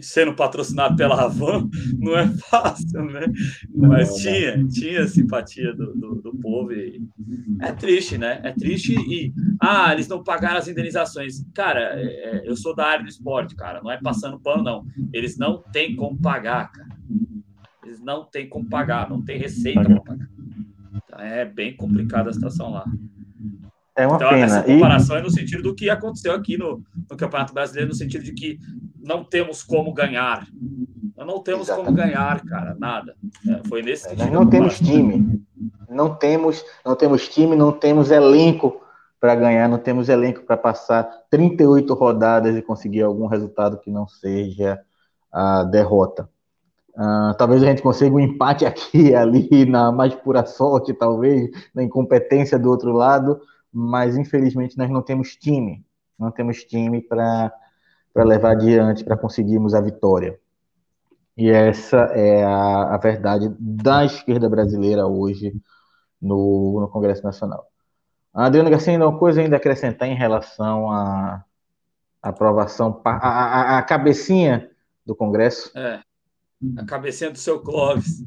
[0.00, 1.68] sendo patrocinado pela Havan
[1.98, 3.26] não é fácil, né?
[3.74, 7.02] Mas tinha, tinha simpatia do, do, do, povo e
[7.60, 8.40] é triste, né?
[8.42, 11.44] É triste e ah, eles não pagaram as indenizações.
[11.54, 14.86] Cara, é, é eu sou da área do esporte, cara, não é passando pano, não.
[15.12, 17.00] Eles não têm como pagar, cara.
[17.84, 20.28] Eles não têm como pagar, não tem receita para pagar.
[20.94, 22.84] Então, é bem complicada a situação lá.
[24.00, 24.44] É uma então, pena.
[24.46, 25.18] Essa comparação e...
[25.18, 28.58] é no sentido do que aconteceu aqui no, no Campeonato Brasileiro, no sentido de que
[29.02, 30.46] não temos como ganhar.
[31.16, 31.86] não temos Exatamente.
[31.86, 33.14] como ganhar, cara, nada.
[33.48, 34.24] É, foi nesse sentido.
[34.24, 35.42] Nós não temos time.
[35.88, 38.80] Não temos, não temos time, não temos elenco
[39.20, 44.08] para ganhar, não temos elenco para passar 38 rodadas e conseguir algum resultado que não
[44.08, 44.80] seja
[45.30, 46.28] a derrota.
[46.94, 51.82] Uh, talvez a gente consiga um empate aqui ali, na mais pura sorte, talvez, na
[51.82, 53.40] incompetência do outro lado,
[53.72, 55.84] mas infelizmente nós não temos time,
[56.18, 57.52] não temos time para
[58.16, 60.38] levar adiante, para conseguirmos a vitória.
[61.36, 65.54] E essa é a, a verdade da esquerda brasileira hoje
[66.20, 67.66] no, no Congresso Nacional.
[68.32, 71.44] Adriano Garcia, ainda uma coisa ainda acrescentar em relação à
[72.22, 74.70] aprovação, a, a, a, cabecinha
[75.04, 75.76] do Congresso?
[75.76, 76.00] É,
[76.76, 78.22] a cabecinha do seu Clóvis.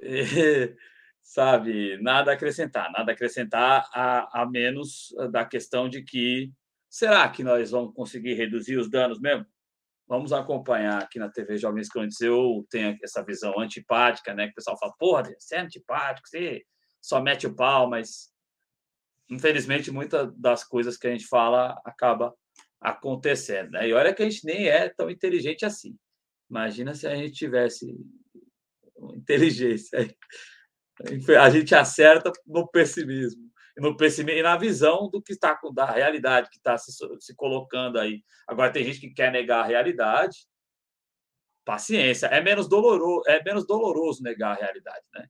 [1.30, 6.52] sabe, nada a acrescentar, nada a acrescentar a, a menos da questão de que
[6.88, 9.46] será que nós vamos conseguir reduzir os danos mesmo?
[10.08, 12.20] Vamos acompanhar aqui na TV Jovens Crônicos.
[12.20, 14.46] Eu tenho essa visão antipática, né?
[14.46, 16.64] Que o pessoal fala, porra, você é antipático, você
[17.00, 18.32] só mete o pau, mas
[19.30, 22.34] infelizmente muitas das coisas que a gente fala acaba
[22.80, 23.88] acontecendo, né?
[23.88, 25.96] E olha que a gente nem é tão inteligente assim.
[26.50, 27.96] Imagina se a gente tivesse
[29.14, 30.12] inteligência
[31.40, 33.50] a gente acerta no pessimismo.
[33.76, 37.98] No pessimismo e na visão do que está da realidade que está se, se colocando
[37.98, 38.22] aí.
[38.46, 40.46] Agora tem gente que quer negar a realidade.
[41.64, 45.28] Paciência, é menos doloroso, é menos doloroso negar a realidade, né?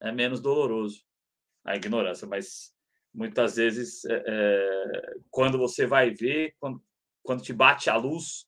[0.00, 1.02] É menos doloroso
[1.64, 2.72] a ignorância, mas
[3.12, 6.82] muitas vezes é, é, quando você vai ver, quando,
[7.22, 8.46] quando te bate a luz,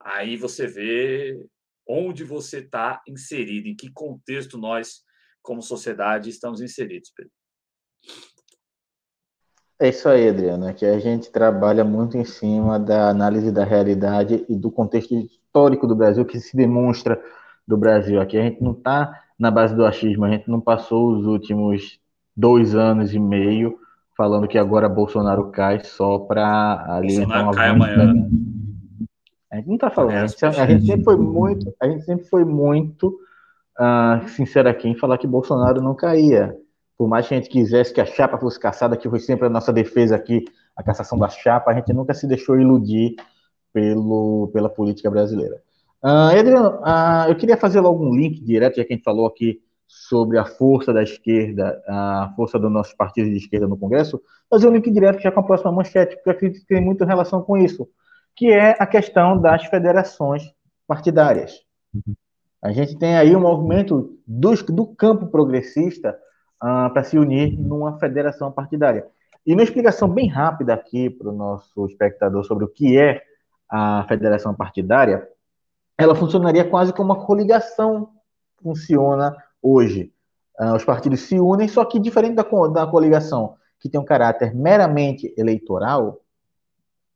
[0.00, 1.38] aí você vê
[1.86, 5.02] onde você está inserido, em que contexto nós
[5.42, 7.32] como sociedade estamos inseridos, Pedro.
[9.80, 13.64] É isso aí, Adriano, é que a gente trabalha muito em cima da análise da
[13.64, 17.22] realidade e do contexto histórico do Brasil, que se demonstra
[17.66, 18.20] do Brasil.
[18.20, 22.00] Aqui a gente não está na base do achismo, a gente não passou os últimos
[22.36, 23.78] dois anos e meio
[24.16, 28.28] falando que agora Bolsonaro cai só para alientar uma cai amanhã.
[29.50, 32.24] A gente não está falando, a gente, a gente sempre foi muito, a gente sempre
[32.24, 33.16] foi muito
[33.78, 36.54] uh, sincero aqui em falar que Bolsonaro não caía.
[36.96, 39.50] Por mais que a gente quisesse que a chapa fosse caçada, que foi sempre a
[39.50, 40.44] nossa defesa aqui,
[40.76, 43.14] a cassação da chapa, a gente nunca se deixou iludir
[43.72, 45.62] pelo, pela política brasileira.
[46.02, 49.26] Uh, Adriano, uh, eu queria fazer logo um link direto, já que a gente falou
[49.26, 54.20] aqui sobre a força da esquerda, a força dos nossos partidos de esquerda no Congresso,
[54.50, 57.04] fazer um link direto já com a próxima manchete, porque eu acredito que tem muito
[57.04, 57.88] relação com isso,
[58.36, 60.42] que é a questão das federações
[60.86, 61.60] partidárias.
[61.94, 62.14] Uhum.
[62.60, 66.18] A gente tem aí um movimento do, do campo progressista
[66.62, 69.06] uh, para se unir numa federação partidária.
[69.46, 73.22] E uma explicação bem rápida aqui para o nosso espectador sobre o que é
[73.68, 75.28] a federação partidária,
[75.96, 78.10] ela funcionaria quase como uma coligação
[78.62, 80.12] funciona hoje.
[80.60, 84.54] Uh, os partidos se unem, só que diferente da, da coligação, que tem um caráter
[84.54, 86.20] meramente eleitoral,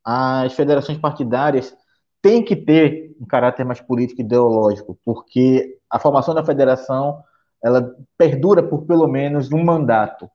[0.03, 1.75] as federações partidárias
[2.23, 7.21] tem que ter um caráter mais político e ideológico, porque a formação da federação
[7.61, 10.29] ela perdura por pelo menos um mandato.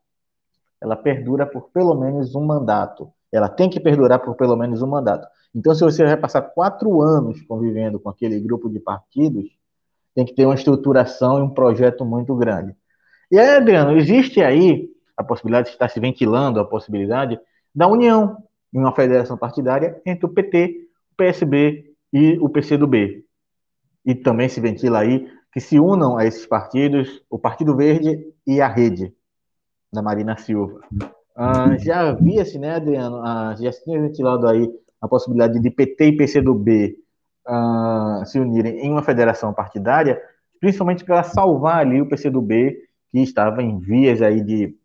[0.80, 3.10] Ela perdura por pelo menos um mandato.
[3.32, 5.26] Ela tem que perdurar por pelo menos um mandato.
[5.54, 9.46] Então, se você vai passar quatro anos convivendo com aquele grupo de partidos,
[10.14, 12.76] tem que ter uma estruturação e um projeto muito grande.
[13.30, 17.40] E aí, Adriano, existe aí a possibilidade, está se ventilando a possibilidade
[17.74, 18.42] da união
[18.72, 20.87] em uma federação partidária entre o PT
[21.18, 23.24] PSB e o PCdoB.
[24.06, 28.60] E também se ventila aí que se unam a esses partidos, o Partido Verde e
[28.60, 29.12] a Rede,
[29.92, 30.80] da Marina Silva.
[31.34, 34.70] Ah, já havia-se, né, Adriano, ah, já se tinha ventilado aí
[35.00, 36.96] a possibilidade de PT e PCdoB
[37.46, 40.20] ah, se unirem em uma federação partidária,
[40.60, 42.76] principalmente para salvar ali o PCdoB,
[43.10, 44.76] que estava em vias aí de,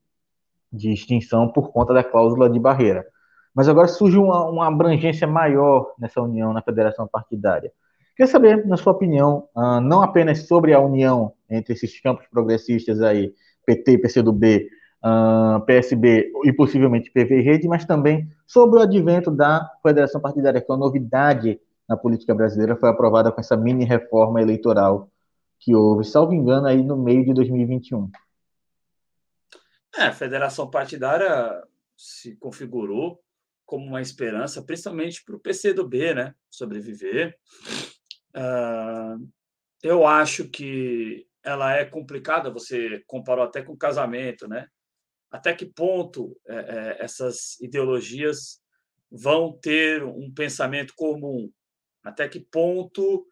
[0.71, 3.05] de extinção por conta da cláusula de barreira.
[3.53, 7.71] Mas agora surge uma, uma abrangência maior nessa união na federação partidária.
[8.15, 13.01] Queria saber, na sua opinião, uh, não apenas sobre a união entre esses campos progressistas
[13.01, 13.33] aí,
[13.65, 14.69] PT, PCdoB,
[15.03, 20.61] uh, PSB e possivelmente PV e Rede, mas também sobre o advento da federação partidária,
[20.61, 25.09] que é uma novidade na política brasileira, foi aprovada com essa mini reforma eleitoral
[25.59, 28.09] que houve, salvo engano, aí no meio de 2021.
[29.97, 31.63] É, a federação partidária
[31.95, 33.19] se configurou
[33.65, 37.37] como uma esperança, principalmente para o PCdoB, né, sobreviver.
[38.35, 39.29] Uh,
[39.81, 44.67] eu acho que ela é complicada, você comparou até com o casamento, né?
[45.29, 48.61] Até que ponto é, é, essas ideologias
[49.11, 51.51] vão ter um pensamento comum?
[52.03, 53.27] Até que ponto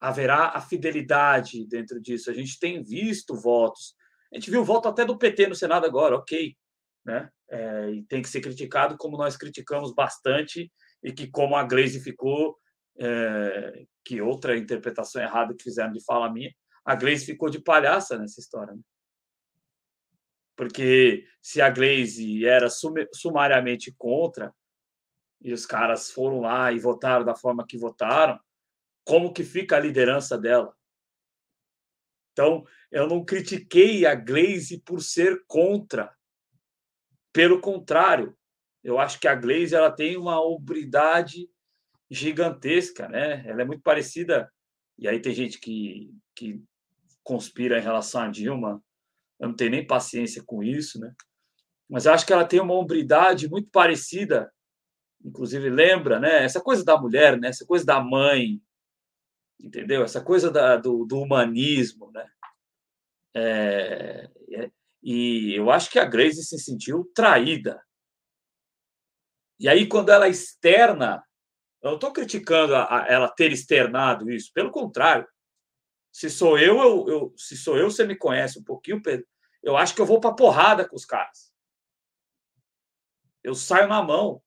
[0.00, 2.30] haverá a fidelidade dentro disso?
[2.30, 3.94] A gente tem visto votos,
[4.32, 6.56] a gente viu o voto até do PT no Senado agora, ok,
[7.04, 7.30] né?
[7.54, 12.00] É, e tem que ser criticado como nós criticamos bastante e que como a Glaze
[12.00, 12.58] ficou
[12.98, 16.52] é, que outra interpretação errada que fizeram de fala minha,
[16.84, 18.74] a Glaze ficou de palhaça nessa história.
[18.74, 18.80] Né?
[20.56, 22.68] Porque se a Glaze era
[23.12, 24.52] sumariamente contra,
[25.40, 28.40] e os caras foram lá e votaram da forma que votaram,
[29.04, 30.74] como que fica a liderança dela?
[32.32, 36.12] Então, eu não critiquei a Glaze por ser contra.
[37.34, 38.36] Pelo contrário,
[38.84, 41.50] eu acho que a Glaze ela tem uma obridade
[42.08, 43.44] gigantesca, né?
[43.44, 44.48] Ela é muito parecida.
[44.96, 46.62] E aí tem gente que, que
[47.24, 48.80] conspira em relação a Dilma.
[49.40, 51.12] Eu não tenho nem paciência com isso, né?
[51.90, 54.48] Mas eu acho que ela tem uma hombridade muito parecida.
[55.24, 56.44] Inclusive, lembra, né?
[56.44, 57.48] Essa coisa da mulher, né?
[57.48, 58.62] Essa coisa da mãe,
[59.60, 60.04] entendeu?
[60.04, 62.28] Essa coisa da, do, do humanismo, né?
[63.34, 64.30] É,
[65.04, 67.80] e eu acho que a Grace se sentiu traída.
[69.60, 71.22] E aí, quando ela externa
[71.84, 75.28] eu não estou criticando a, a, ela ter externado isso, pelo contrário.
[76.10, 79.26] Se sou eu, eu, eu, se sou eu, você me conhece um pouquinho, Pedro.
[79.62, 81.52] Eu acho que eu vou para porrada com os caras.
[83.42, 84.42] Eu saio na mão.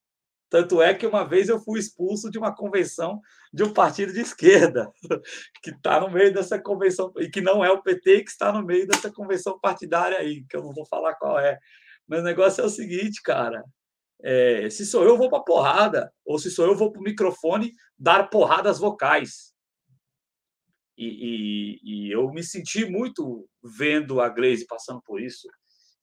[0.49, 3.21] Tanto é que uma vez eu fui expulso de uma convenção
[3.53, 4.89] de um partido de esquerda,
[5.61, 8.65] que está no meio dessa convenção, e que não é o PT, que está no
[8.65, 11.57] meio dessa convenção partidária aí, que eu não vou falar qual é.
[12.07, 13.63] Mas o negócio é o seguinte, cara.
[14.23, 16.11] É, se sou eu, vou para porrada.
[16.25, 19.53] Ou se sou eu, vou para o microfone dar porradas vocais.
[20.97, 25.47] E, e, e, eu me senti muito vendo a Glaze passando por isso.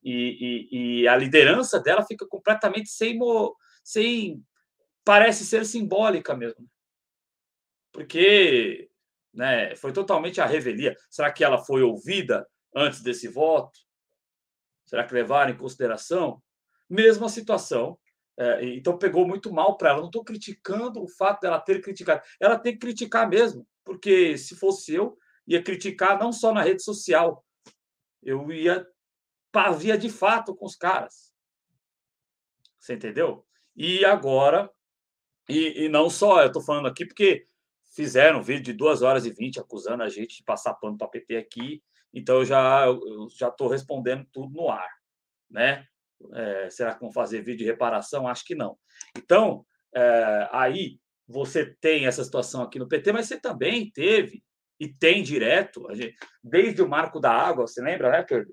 [0.04, 3.18] E, e a liderança dela fica completamente sem,
[3.84, 4.44] sem.
[5.04, 6.66] Parece ser simbólica mesmo.
[7.92, 8.90] Porque
[9.32, 10.96] né, foi totalmente a revelia.
[11.10, 13.78] Será que ela foi ouvida antes desse voto?
[14.86, 16.42] Será que levaram em consideração?
[16.88, 17.98] Mesma situação
[18.36, 20.00] é, então pegou muito mal para ela.
[20.00, 22.22] Não estou criticando o fato dela ter criticado.
[22.40, 25.16] Ela tem que criticar mesmo, porque se fosse eu,
[25.46, 27.44] ia criticar não só na rede social,
[28.22, 28.86] eu ia
[29.52, 31.32] pavia de fato com os caras.
[32.78, 33.46] Você entendeu?
[33.76, 34.70] E agora,
[35.48, 37.46] e, e não só, eu estou falando aqui porque
[37.94, 41.08] fizeram um vídeo de 2 horas e 20 acusando a gente de passar pano para
[41.08, 41.82] PT aqui,
[42.12, 44.90] então eu já eu já estou respondendo tudo no ar,
[45.50, 45.86] né?
[46.32, 48.26] É, será que vão fazer vídeo de reparação?
[48.26, 48.78] Acho que não.
[49.16, 54.42] Então, é, aí você tem essa situação aqui no PT, mas você também teve
[54.78, 58.52] e tem direto, gente, desde o marco da água, você lembra, né, Pedro?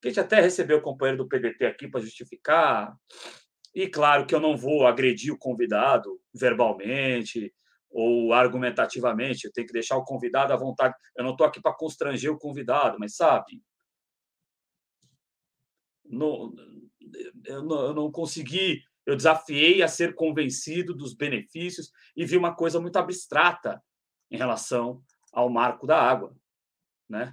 [0.00, 2.94] Que a gente até recebeu o companheiro do PDT aqui para justificar.
[3.74, 7.52] E claro que eu não vou agredir o convidado verbalmente
[7.90, 10.94] ou argumentativamente, eu tenho que deixar o convidado à vontade.
[11.16, 13.62] Eu não estou aqui para constranger o convidado, mas sabe,
[17.44, 22.54] eu não, eu não consegui, eu desafiei a ser convencido dos benefícios e vi uma
[22.54, 23.82] coisa muito abstrata
[24.30, 25.02] em relação
[25.32, 26.34] ao marco da água,
[27.08, 27.32] né?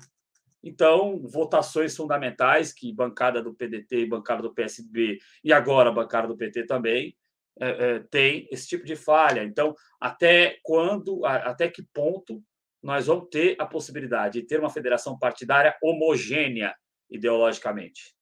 [0.63, 6.37] Então, votações fundamentais que bancada do PDT bancada do PSB e agora a bancada do
[6.37, 7.17] PT também
[7.59, 9.43] é, é, tem esse tipo de falha.
[9.43, 12.43] Então, até quando, até que ponto
[12.81, 16.75] nós vamos ter a possibilidade de ter uma federação partidária homogênea
[17.09, 18.15] ideologicamente?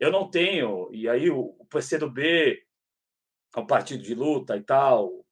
[0.00, 2.58] Eu não tenho, e aí o PCdoB
[3.56, 5.24] é um partido de luta e tal,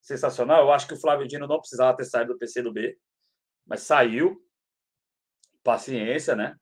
[0.00, 0.62] sensacional.
[0.62, 2.96] Eu acho que o Flávio Dino não precisava ter saído do PCdoB.
[3.66, 4.42] Mas saiu,
[5.62, 6.56] paciência, né?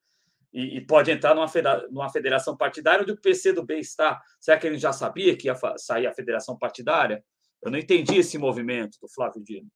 [0.52, 1.46] E, e pode entrar numa,
[1.90, 4.20] numa federação partidária onde o PC do B está.
[4.40, 7.24] Será que ele já sabia que ia sair a federação partidária?
[7.62, 9.70] Eu não entendi esse movimento do Flávio Dino.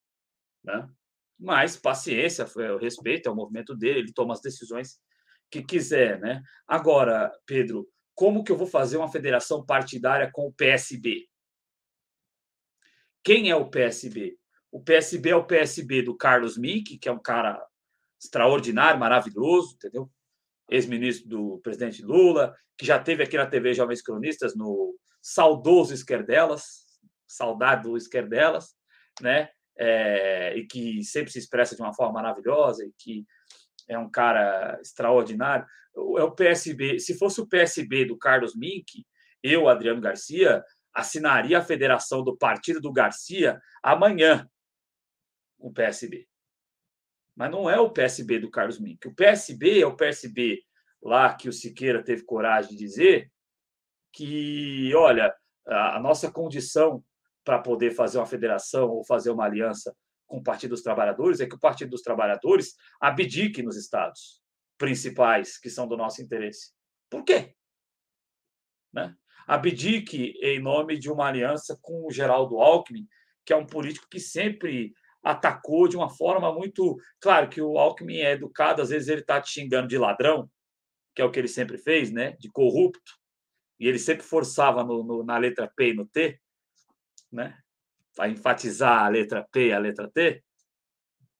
[0.64, 0.88] Né?
[1.38, 4.98] Mas paciência, eu respeito, é o movimento dele, ele toma as decisões
[5.50, 6.18] que quiser.
[6.20, 6.42] Né?
[6.66, 11.28] Agora, Pedro, como que eu vou fazer uma federação partidária com o PSB?
[13.22, 14.36] Quem é o PSB?
[14.70, 17.64] O PSB é o PSB do Carlos Mink, que é um cara
[18.24, 20.10] extraordinário, maravilhoso, entendeu?
[20.70, 26.84] Ex-ministro do presidente Lula, que já teve aqui na TV Jovens Cronistas no saudoso Esquerdelas,
[27.26, 28.74] saudade do Esquerdelas,
[29.20, 29.50] né?
[29.76, 33.26] É, e que sempre se expressa de uma forma maravilhosa e que
[33.88, 35.66] é um cara extraordinário.
[35.96, 36.98] É o PSB.
[36.98, 39.04] Se fosse o PSB do Carlos Mink,
[39.42, 44.48] eu, Adriano Garcia, assinaria a federação do Partido do Garcia amanhã,
[45.58, 46.26] o PSB.
[47.36, 49.06] Mas não é o PSB do Carlos Mink.
[49.08, 50.62] O PSB é o PSB
[51.02, 53.30] lá que o Siqueira teve coragem de dizer
[54.12, 55.34] que, olha,
[55.66, 57.04] a nossa condição
[57.44, 59.94] para poder fazer uma federação ou fazer uma aliança
[60.26, 64.42] com o Partido dos Trabalhadores é que o Partido dos Trabalhadores abdique nos estados
[64.78, 66.72] principais que são do nosso interesse.
[67.10, 67.54] Por quê?
[68.92, 69.14] Né?
[69.46, 73.06] Abdique em nome de uma aliança com o Geraldo Alckmin,
[73.44, 74.94] que é um político que sempre
[75.24, 76.96] atacou de uma forma muito.
[77.18, 80.48] Claro que o Alckmin é educado, às vezes ele está te xingando de ladrão,
[81.14, 82.32] que é o que ele sempre fez, né?
[82.38, 83.12] de corrupto,
[83.80, 86.38] e ele sempre forçava no, no, na letra P e no T
[87.34, 87.58] né?
[88.14, 90.42] Para enfatizar a letra P e a letra T,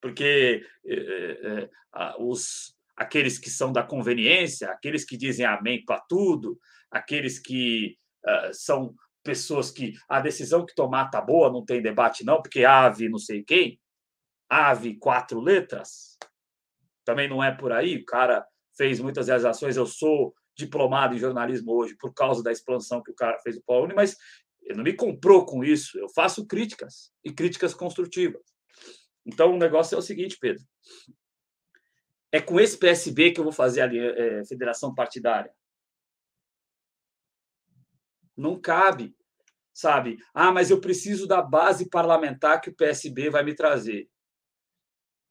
[0.00, 1.70] porque é, é,
[2.18, 6.58] os aqueles que são da conveniência, aqueles que dizem amém para tudo,
[6.90, 8.94] aqueles que uh, são
[9.24, 13.18] pessoas que a decisão que tomar tá boa, não tem debate não, porque ave não
[13.18, 13.80] sei quem,
[14.48, 16.16] ave quatro letras,
[17.04, 18.46] também não é por aí, o cara
[18.76, 23.14] fez muitas realizações, eu sou diplomado em jornalismo hoje por causa da expansão que o
[23.14, 24.16] cara fez o Paulo, mas
[24.62, 25.98] ele não me comprou com isso.
[25.98, 28.42] Eu faço críticas e críticas construtivas.
[29.26, 30.62] Então, o negócio é o seguinte, Pedro.
[32.32, 35.52] É com esse PSB que eu vou fazer a é, federação partidária.
[38.36, 39.16] Não cabe,
[39.72, 40.18] sabe?
[40.32, 44.08] Ah, mas eu preciso da base parlamentar que o PSB vai me trazer.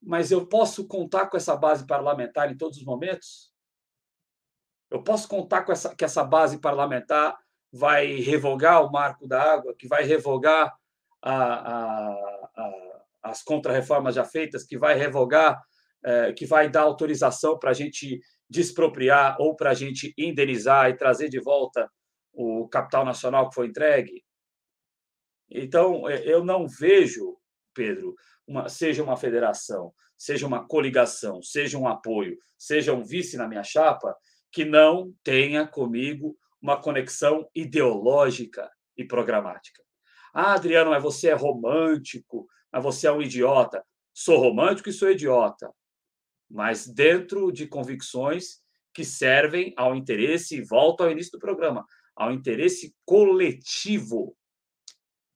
[0.02, 3.54] Mas eu posso contar com essa base parlamentar em todos os momentos?
[4.92, 7.38] Eu posso contar com essa, que essa base parlamentar
[7.72, 10.72] vai revogar o marco da água, que vai revogar
[11.22, 12.12] a, a,
[12.56, 15.60] a, as contrarreformas já feitas, que vai revogar,
[16.04, 20.98] é, que vai dar autorização para a gente despropriar ou para a gente indenizar e
[20.98, 21.90] trazer de volta
[22.34, 24.24] o capital nacional que foi entregue.
[25.50, 27.38] Então, é, eu não vejo,
[27.74, 28.16] Pedro,
[28.48, 33.64] uma, seja uma federação, seja uma coligação, seja um apoio, seja um vice na minha
[33.64, 34.16] chapa,
[34.52, 39.84] que não tenha comigo uma conexão ideológica e programática.
[40.34, 43.84] Ah, Adriano, mas você é romântico, mas você é um idiota.
[44.14, 45.72] Sou romântico e sou idiota,
[46.50, 48.62] mas dentro de convicções
[48.94, 51.86] que servem ao interesse, e volto ao início do programa,
[52.16, 54.36] ao interesse coletivo.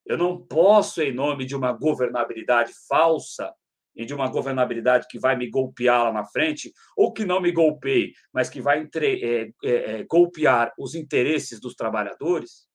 [0.06, 3.54] Eu não posso, em nome de uma governabilidade falsa,
[3.98, 7.52] e de uma governabilidade que vai me golpear lá na frente, ou que não me
[7.52, 12.68] golpeie, mas que vai entre, é, é, é, golpear os interesses dos trabalhadores,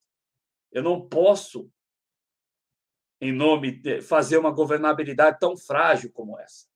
[0.72, 1.70] eu não posso,
[3.20, 6.66] em nome de fazer uma governabilidade tão frágil como essa.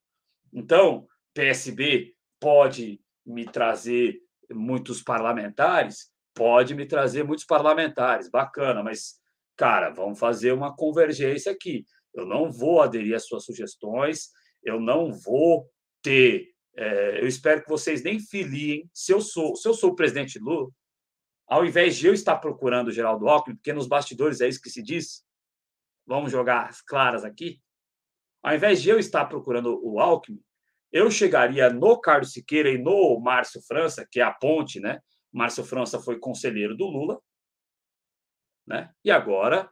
[0.52, 9.14] Então, PSB pode me trazer muitos parlamentares, pode me trazer muitos parlamentares, bacana, mas,
[9.56, 11.84] cara, vamos fazer uma convergência aqui.
[12.12, 14.28] Eu não vou aderir às suas sugestões,
[14.62, 15.66] eu não vou
[16.02, 16.50] ter.
[16.76, 18.88] É, eu espero que vocês nem filiem.
[18.92, 20.68] Se eu sou, se eu sou o presidente Lula,
[21.48, 24.68] ao invés de eu estar procurando o Geraldo Alckmin, porque nos bastidores é isso que
[24.68, 25.24] se diz,
[26.06, 27.60] vamos jogar as claras aqui.
[28.42, 30.42] Ao invés de eu estar procurando o Alckmin,
[30.92, 35.00] eu chegaria no Carlos Siqueira e no Márcio França, que é a ponte, né?
[35.36, 37.20] Márcio França foi conselheiro do Lula,
[38.66, 38.90] né?
[39.04, 39.70] E agora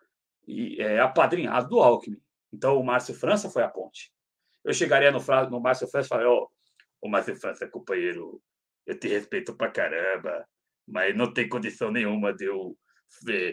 [0.79, 2.21] é apadrinhado do Alckmin.
[2.53, 4.13] Então, o Márcio França foi a ponte.
[4.63, 5.21] Eu chegaria no,
[5.51, 6.51] no Márcio França e falaria: Ó, oh,
[7.01, 8.43] o Márcio França, companheiro,
[8.85, 10.47] eu te respeito pra caramba,
[10.87, 12.77] mas não tem condição nenhuma de eu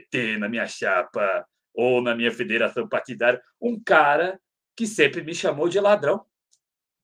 [0.09, 4.37] ter na minha chapa ou na minha federação partidária um cara
[4.75, 6.25] que sempre me chamou de ladrão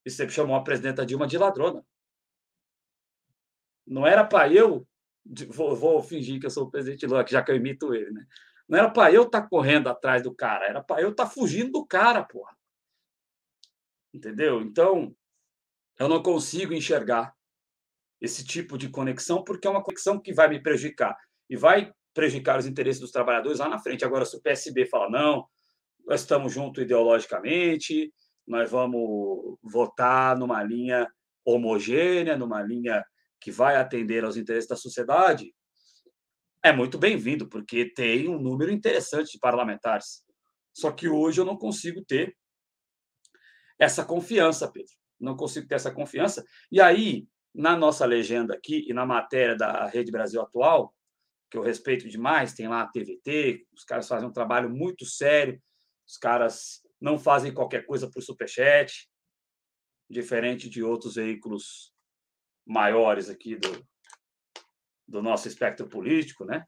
[0.05, 1.81] e sempre chamou a presidenta Dilma de ladrona.
[3.85, 4.85] Não era para eu,
[5.49, 8.25] vou, vou, fingir que eu sou o presidente Lula, já que eu imito ele, né?
[8.67, 11.29] Não era para eu estar tá correndo atrás do cara, era para eu estar tá
[11.29, 12.55] fugindo do cara, porra.
[14.13, 14.61] Entendeu?
[14.61, 15.15] Então,
[15.99, 17.33] Eu não consigo enxergar
[18.21, 21.17] esse tipo de conexão, porque é uma conexão que vai me prejudicar
[21.49, 24.05] e vai prejudicar os interesses dos trabalhadores lá na frente.
[24.05, 25.47] Agora, se o PSB fala, não,
[26.05, 28.13] nós estamos juntos ideologicamente,
[28.47, 31.07] nós vamos votar numa linha
[31.45, 33.03] homogênea, numa linha
[33.39, 35.53] que vai atender aos interesses da sociedade,
[36.63, 40.23] é muito bem-vindo, porque tem um número interessante de parlamentares.
[40.73, 42.35] Só que hoje eu não consigo ter
[43.79, 44.91] essa confiança, Pedro.
[45.19, 46.43] Não consigo ter essa confiança.
[46.71, 50.93] E aí, na nossa legenda aqui e na matéria da Rede Brasil Atual,
[51.49, 55.61] que eu respeito demais, tem lá a TVT, os caras fazem um trabalho muito sério,
[56.07, 59.09] os caras não fazem qualquer coisa por superchat,
[60.09, 61.93] diferente de outros veículos
[62.67, 63.87] maiores aqui do,
[65.07, 66.65] do nosso espectro político, né?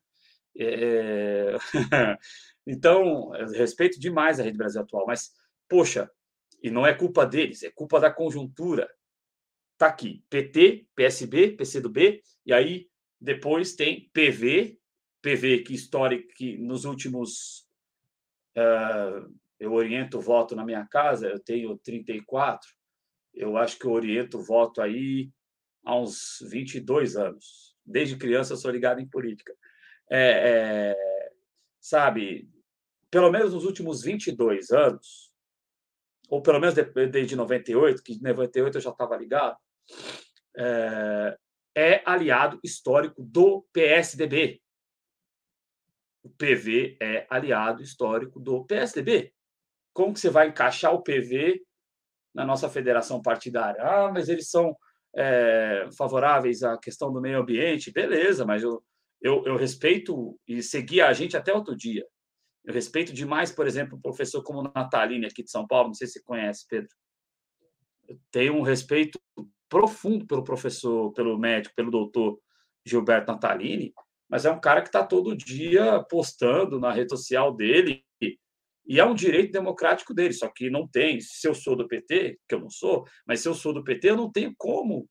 [0.57, 1.55] É...
[2.65, 5.31] então, respeito demais a Rede Brasil Atual, mas,
[5.67, 6.09] poxa,
[6.63, 8.89] e não é culpa deles, é culpa da conjuntura.
[9.77, 12.89] Tá aqui, PT, PSB, PCdoB, e aí
[13.19, 14.77] depois tem PV,
[15.21, 17.65] PV que histórico que nos últimos
[18.57, 22.67] uh, eu oriento o voto na minha casa, eu tenho 34,
[23.34, 25.30] eu acho que eu oriento o voto aí
[25.84, 27.76] há uns 22 anos.
[27.85, 29.53] Desde criança sou ligado em política.
[30.10, 31.31] É, é,
[31.80, 32.49] sabe,
[33.10, 35.34] pelo menos nos últimos 22 anos,
[36.30, 36.76] ou pelo menos
[37.11, 39.57] desde 98, que em 98 eu já estava ligado,
[40.57, 41.38] é,
[41.76, 44.61] é aliado histórico do PSDB.
[46.22, 49.34] O PV é aliado histórico do PSDB.
[49.93, 51.61] Como que você vai encaixar o PV
[52.34, 53.81] na nossa federação partidária?
[53.81, 54.77] Ah, mas eles são
[55.19, 57.91] é, favoráveis à questão do meio ambiente.
[57.91, 58.81] Beleza, mas eu,
[59.21, 62.05] eu, eu respeito e segui a gente até outro dia.
[62.63, 66.07] Eu respeito demais, por exemplo, o professor como Natalini aqui de São Paulo, não sei
[66.07, 66.89] se você conhece, Pedro.
[68.07, 69.19] Eu tenho um respeito
[69.67, 72.39] profundo pelo professor, pelo médico, pelo doutor
[72.85, 73.93] Gilberto Natalini,
[74.29, 78.03] mas é um cara que está todo dia postando na rede social dele
[78.90, 81.22] e é um direito democrático dele, só que não tem.
[81.22, 84.10] Se eu sou do PT, que eu não sou, mas se eu sou do PT,
[84.10, 85.07] eu não tenho como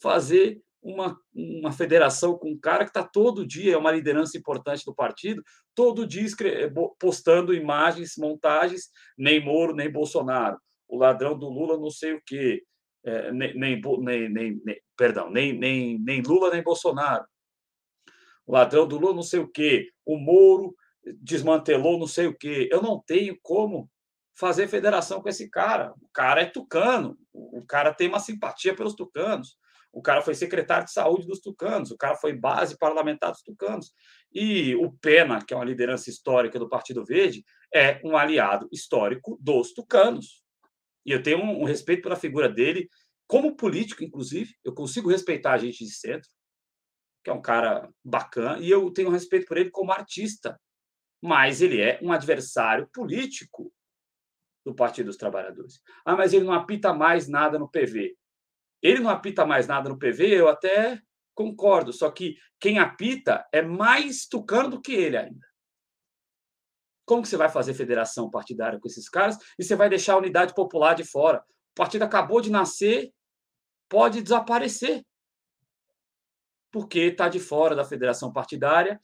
[0.00, 4.84] fazer uma, uma federação com um cara que está todo dia, é uma liderança importante
[4.84, 5.42] do partido,
[5.74, 6.24] todo dia
[7.00, 10.56] postando imagens, montagens, nem Moro, nem Bolsonaro.
[10.88, 12.62] O ladrão do Lula, não sei o quê.
[13.04, 17.24] É, nem, nem, nem, nem, perdão, nem, nem, nem Lula, nem Bolsonaro.
[18.46, 19.90] O ladrão do Lula, não sei o quê.
[20.04, 20.76] O Moro
[21.20, 22.68] desmantelou não sei o quê.
[22.70, 23.90] Eu não tenho como
[24.34, 25.92] fazer federação com esse cara.
[26.00, 29.56] O cara é tucano, o cara tem uma simpatia pelos tucanos.
[29.92, 33.92] O cara foi secretário de saúde dos tucanos, o cara foi base parlamentar dos tucanos.
[34.30, 37.42] E o Pena, que é uma liderança histórica do Partido Verde,
[37.74, 40.42] é um aliado histórico dos tucanos.
[41.06, 42.90] E eu tenho um, um respeito pela figura dele,
[43.26, 44.54] como político, inclusive.
[44.62, 46.28] Eu consigo respeitar a gente de centro,
[47.24, 50.60] que é um cara bacana, e eu tenho respeito por ele como artista
[51.22, 53.72] mas ele é um adversário político
[54.64, 55.80] do Partido dos Trabalhadores.
[56.04, 58.16] Ah, mas ele não apita mais nada no PV.
[58.82, 61.00] Ele não apita mais nada no PV, eu até
[61.34, 65.46] concordo, só que quem apita é mais tucano do que ele ainda.
[67.04, 70.18] Como que você vai fazer federação partidária com esses caras e você vai deixar a
[70.18, 71.38] unidade popular de fora?
[71.38, 73.12] O partido acabou de nascer,
[73.88, 75.04] pode desaparecer.
[76.72, 79.00] Porque está de fora da federação partidária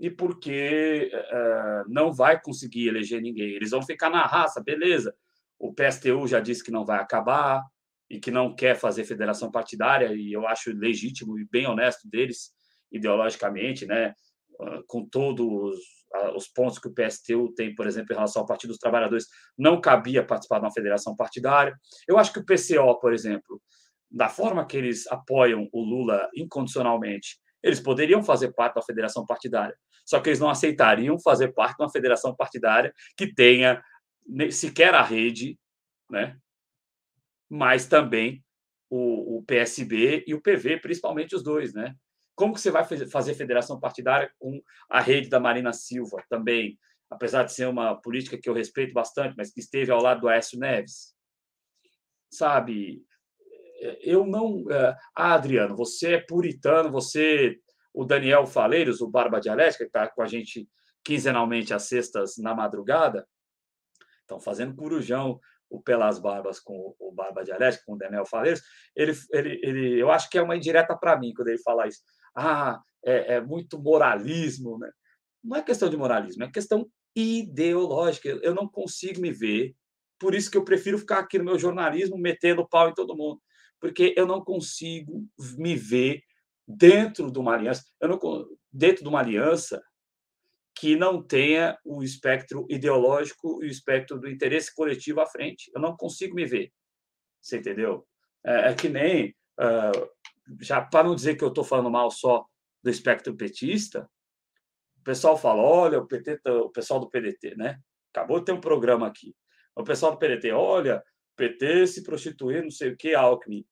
[0.00, 3.50] e porque uh, não vai conseguir eleger ninguém.
[3.50, 5.14] Eles vão ficar na raça, beleza.
[5.58, 7.62] O PSTU já disse que não vai acabar
[8.08, 12.50] e que não quer fazer federação partidária, e eu acho legítimo e bem honesto deles,
[12.90, 14.14] ideologicamente, né?
[14.58, 15.78] Uh, com todos os,
[16.16, 19.26] uh, os pontos que o PSTU tem, por exemplo, em relação ao Partido dos Trabalhadores,
[19.56, 21.76] não cabia participar de uma federação partidária.
[22.08, 23.60] Eu acho que o PCO, por exemplo,
[24.10, 29.76] da forma que eles apoiam o Lula incondicionalmente, eles poderiam fazer parte da federação partidária,
[30.10, 33.80] só que eles não aceitariam fazer parte de uma federação partidária que tenha
[34.50, 35.56] sequer a rede,
[36.10, 36.36] né?
[37.48, 38.44] mas também
[38.90, 41.72] o, o PSB e o PV, principalmente os dois.
[41.72, 41.94] Né?
[42.34, 46.76] Como que você vai fazer federação partidária com a rede da Marina Silva também,
[47.08, 50.28] apesar de ser uma política que eu respeito bastante, mas que esteve ao lado do
[50.28, 51.14] Aécio Neves?
[52.32, 53.04] Sabe,
[54.02, 54.68] eu não.
[54.68, 57.60] Eh, ah, Adriano, você é puritano, você.
[57.92, 60.68] O Daniel Faleiros, o Barba Dialética, que está com a gente
[61.04, 63.26] quinzenalmente às sextas na madrugada,
[64.20, 68.60] estão fazendo corujão o Pelas Barbas com o Barba Dialética, com o Daniel Faleiros.
[68.94, 72.00] Ele, ele, ele, eu acho que é uma indireta para mim quando ele fala isso.
[72.34, 74.78] Ah, é, é muito moralismo.
[74.78, 74.90] Né?
[75.42, 78.28] Não é questão de moralismo, é questão ideológica.
[78.28, 79.74] Eu não consigo me ver,
[80.18, 83.40] por isso que eu prefiro ficar aqui no meu jornalismo metendo pau em todo mundo
[83.80, 85.26] porque eu não consigo
[85.56, 86.22] me ver
[86.76, 88.18] dentro de uma aliança, não,
[88.72, 89.82] dentro de uma aliança
[90.74, 95.70] que não tenha o espectro ideológico e o espectro do interesse coletivo à frente.
[95.74, 96.72] Eu não consigo me ver.
[97.40, 98.06] Você entendeu?
[98.44, 100.10] É, é que nem, uh,
[100.60, 102.46] já para não dizer que eu estou falando mal só
[102.82, 104.08] do espectro petista,
[104.98, 107.78] o pessoal fala: olha, o, PT, tá, o pessoal do PDT, né?
[108.12, 109.34] Acabou de ter um programa aqui.
[109.76, 111.02] O pessoal do PDT, olha,
[111.36, 113.64] PT se prostituir, não sei o que, Alckmin.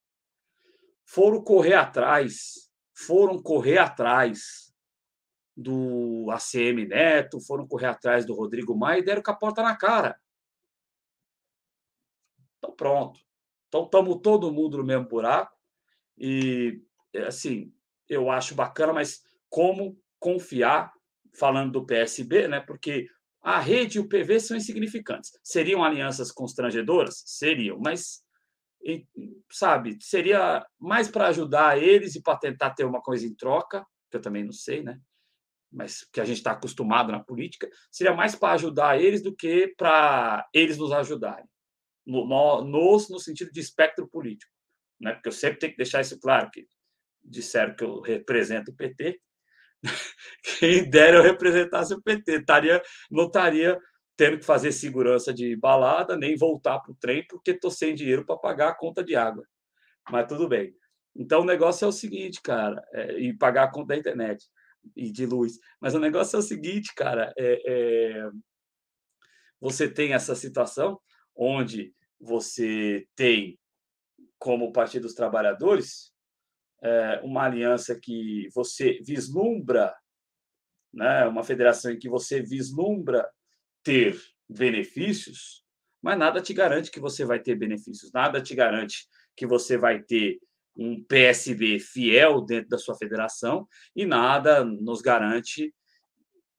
[1.07, 2.68] Foram correr atrás,
[2.99, 4.75] foram correr atrás
[5.57, 9.77] do ACM Neto, foram correr atrás do Rodrigo Maia e deram com a porta na
[9.77, 10.21] cara.
[12.59, 13.21] Então, pronto.
[13.69, 15.57] Então, estamos todo mundo no mesmo buraco.
[16.17, 16.83] E,
[17.27, 17.73] assim,
[18.09, 20.93] eu acho bacana, mas como confiar,
[21.33, 22.61] falando do PSB, né?
[22.61, 23.09] Porque
[23.41, 25.39] a rede e o PV são insignificantes.
[25.45, 27.23] Seriam alianças constrangedoras?
[27.27, 28.25] Seriam, mas,
[29.51, 34.17] sabe, seria mais para ajudar eles e para tentar ter uma coisa em troca, que
[34.17, 34.99] eu também não sei, né?
[35.71, 39.75] Mas que a gente está acostumado na política, seria mais para ajudar eles do que
[39.77, 41.45] para eles nos ajudarem.
[42.07, 44.51] No, no, nos, no sentido de espectro político.
[44.99, 45.13] Né?
[45.13, 46.67] Porque eu sempre tenho que deixar isso claro, que
[47.23, 49.21] disseram que eu represento o PT,
[50.59, 53.79] quem dera eu representasse o PT, estaria, não estaria
[54.19, 58.27] tendo que fazer segurança de balada, nem voltar para o trem, porque estou sem dinheiro
[58.27, 59.47] para pagar a conta de água.
[60.11, 60.75] Mas tudo bem.
[61.15, 64.45] Então o negócio é o seguinte, cara, é, e pagar a conta da internet
[64.97, 65.61] e de luz.
[65.81, 68.31] Mas o negócio é o seguinte, cara, é, é,
[69.61, 71.01] você tem essa situação
[71.37, 73.57] onde você tem
[74.37, 76.13] como Partido dos Trabalhadores
[76.83, 79.95] é, uma aliança que você vislumbra,
[80.93, 83.25] né, uma federação em que você vislumbra
[83.89, 85.65] ter benefícios,
[86.03, 90.03] mas nada te garante que você vai ter benefícios, nada te garante que você vai
[90.03, 90.39] ter
[90.77, 93.67] um PSB fiel dentro da sua federação
[93.97, 95.75] e nada nos garante,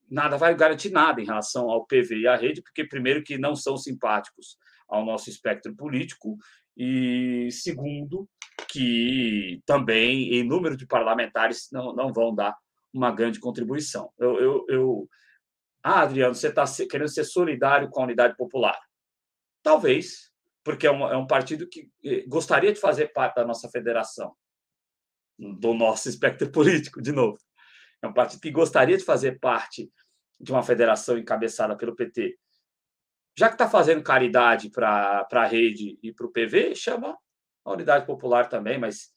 [0.09, 3.55] nada vai garantir nada em relação ao PV e à rede, porque primeiro que não
[3.55, 4.57] são simpáticos
[4.87, 6.35] ao nosso espectro político
[6.75, 8.27] e segundo
[8.71, 12.57] que também, em número de parlamentares, não, não vão dar
[12.91, 14.09] uma grande contribuição.
[14.17, 15.09] Eu, eu, eu...
[15.83, 18.79] Ah, Adriano, você está querendo ser solidário com a unidade popular?
[19.63, 20.31] Talvez,
[20.63, 24.35] porque é um, é um partido que eh, gostaria de fazer parte da nossa federação,
[25.37, 27.37] do nosso espectro político, de novo.
[28.01, 29.91] É um partido que gostaria de fazer parte
[30.39, 32.37] de uma federação encabeçada pelo PT.
[33.37, 37.17] Já que está fazendo caridade para a rede e para o PV, chama
[37.63, 39.09] a unidade popular também, mas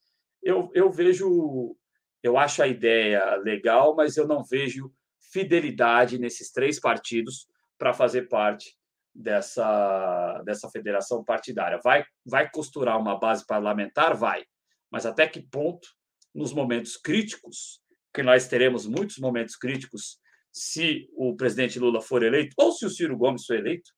[0.42, 1.76] eu, eu vejo,
[2.22, 4.92] eu acho a ideia legal, mas eu não vejo
[5.32, 7.46] fidelidade nesses três partidos
[7.78, 8.76] para fazer parte
[9.14, 11.80] dessa, dessa federação partidária.
[11.82, 14.16] Vai, vai costurar uma base parlamentar?
[14.16, 14.44] Vai.
[14.90, 15.88] Mas até que ponto,
[16.34, 17.80] nos momentos críticos,
[18.12, 20.20] que nós teremos muitos momentos críticos
[20.52, 23.90] se o presidente Lula for eleito, ou se o Ciro Gomes for eleito,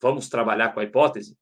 [0.00, 1.36] vamos trabalhar com a hipótese,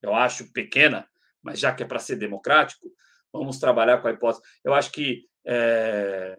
[0.00, 1.08] eu acho pequena,
[1.42, 2.92] mas já que é para ser democrático,
[3.32, 4.42] vamos trabalhar com a hipótese.
[4.62, 6.36] Eu acho que é,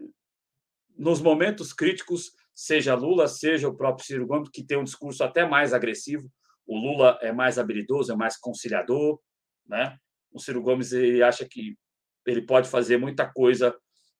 [0.97, 5.45] nos momentos críticos, seja Lula, seja o próprio Ciro Gomes, que tem um discurso até
[5.45, 6.31] mais agressivo,
[6.65, 9.19] o Lula é mais habilidoso, é mais conciliador,
[9.67, 9.97] né?
[10.31, 11.77] O Ciro Gomes ele acha que
[12.25, 13.75] ele pode fazer muita coisa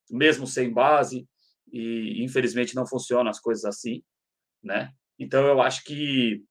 [0.09, 1.27] mesmo sem base
[1.71, 4.03] e infelizmente não funciona as coisas assim,
[4.61, 4.91] né?
[5.17, 6.43] Então eu acho que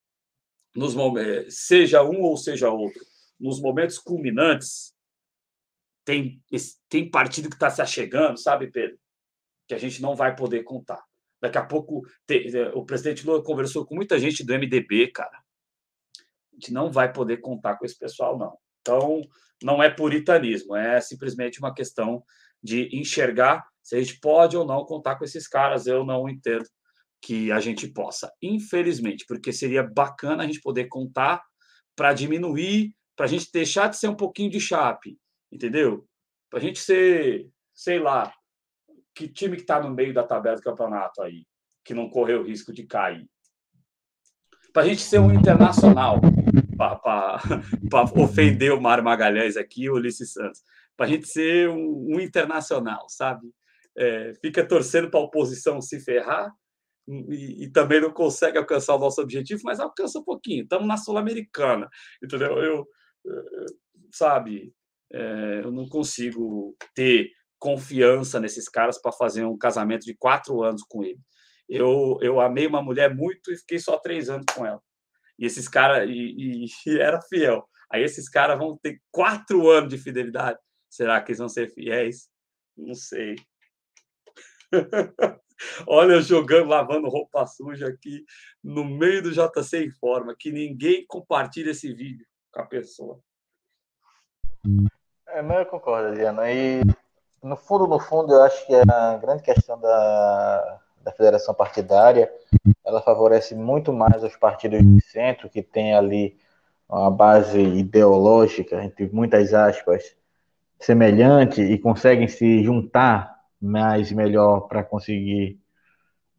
[0.75, 0.95] nos
[1.49, 3.05] seja um ou seja outro,
[3.39, 4.95] nos momentos culminantes,
[6.05, 6.43] tem,
[6.89, 8.99] tem partido que está se achegando, sabe, Pedro?
[9.73, 11.03] Que a gente não vai poder contar.
[11.41, 12.03] Daqui a pouco,
[12.75, 15.39] o presidente Lula conversou com muita gente do MDB, cara.
[16.53, 18.55] A gente não vai poder contar com esse pessoal, não.
[18.83, 19.23] Então,
[19.63, 22.23] não é puritanismo, é simplesmente uma questão
[22.63, 25.87] de enxergar se a gente pode ou não contar com esses caras.
[25.87, 26.67] Eu não entendo
[27.23, 31.43] que a gente possa, infelizmente, porque seria bacana a gente poder contar
[31.97, 35.19] para diminuir para a gente deixar de ser um pouquinho de chape,
[35.51, 36.07] entendeu?
[36.51, 38.35] Para a gente ser, sei lá,
[39.15, 41.45] que time que está no meio da tabela do campeonato aí,
[41.85, 43.27] que não correu o risco de cair.
[44.73, 46.21] Para a gente ser um internacional,
[46.77, 47.41] para
[48.17, 50.63] ofender o Mário Magalhães aqui, o Ulisses Santos.
[50.97, 53.53] Para a gente ser um, um internacional, sabe?
[53.97, 56.51] É, fica torcendo para a oposição se ferrar
[57.07, 60.63] e, e, também não consegue alcançar o nosso objetivo, mas alcança um pouquinho.
[60.63, 61.91] Estamos na Sul-Americana,
[62.23, 62.57] entendeu?
[62.59, 62.87] Eu,
[64.11, 64.73] sabe,
[65.13, 67.31] é, eu não consigo ter
[67.63, 71.21] confiança nesses caras para fazer um casamento de quatro anos com ele.
[71.69, 74.83] Eu, eu amei uma mulher muito e fiquei só três anos com ela.
[75.39, 77.65] E esses caras, e, e, e, era fiel.
[77.89, 80.59] Aí esses caras vão ter quatro anos de fidelidade.
[80.91, 82.29] Será que eles vão ser fiéis?
[82.77, 83.37] Não sei.
[85.87, 88.25] Olha, jogando, lavando roupa suja aqui
[88.61, 93.21] no meio do JC Informa, que ninguém compartilha esse vídeo com a pessoa.
[95.29, 96.51] É, mas eu concordo, Diana.
[96.51, 96.83] E
[97.43, 102.31] no fundo, no fundo, eu acho que a grande questão da, da federação partidária
[102.85, 106.37] ela favorece muito mais os partidos de centro, que tem ali
[106.89, 110.15] uma base ideológica, entre muitas aspas,
[110.79, 115.59] semelhante e conseguem se juntar mais e melhor para conseguir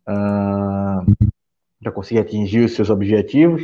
[0.07, 1.27] uh,
[1.81, 3.63] para conseguir atingir os seus objetivos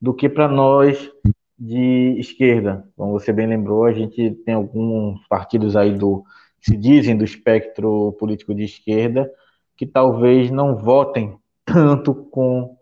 [0.00, 1.10] do que para nós
[1.58, 2.88] de esquerda.
[2.96, 6.24] Como você bem lembrou, a gente tem alguns partidos aí do
[6.60, 9.30] se dizem do espectro político de esquerda
[9.76, 12.76] que talvez não votem tanto com,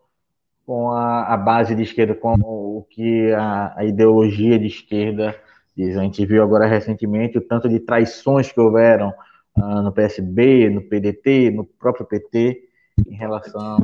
[0.66, 5.34] com a, a base de esquerda, com o que a, a ideologia de esquerda
[5.76, 5.96] diz.
[5.96, 9.12] A gente viu agora recentemente o tanto de traições que houveram
[9.56, 12.62] uh, no PSB, no PDT, no próprio PT,
[13.06, 13.78] em relação a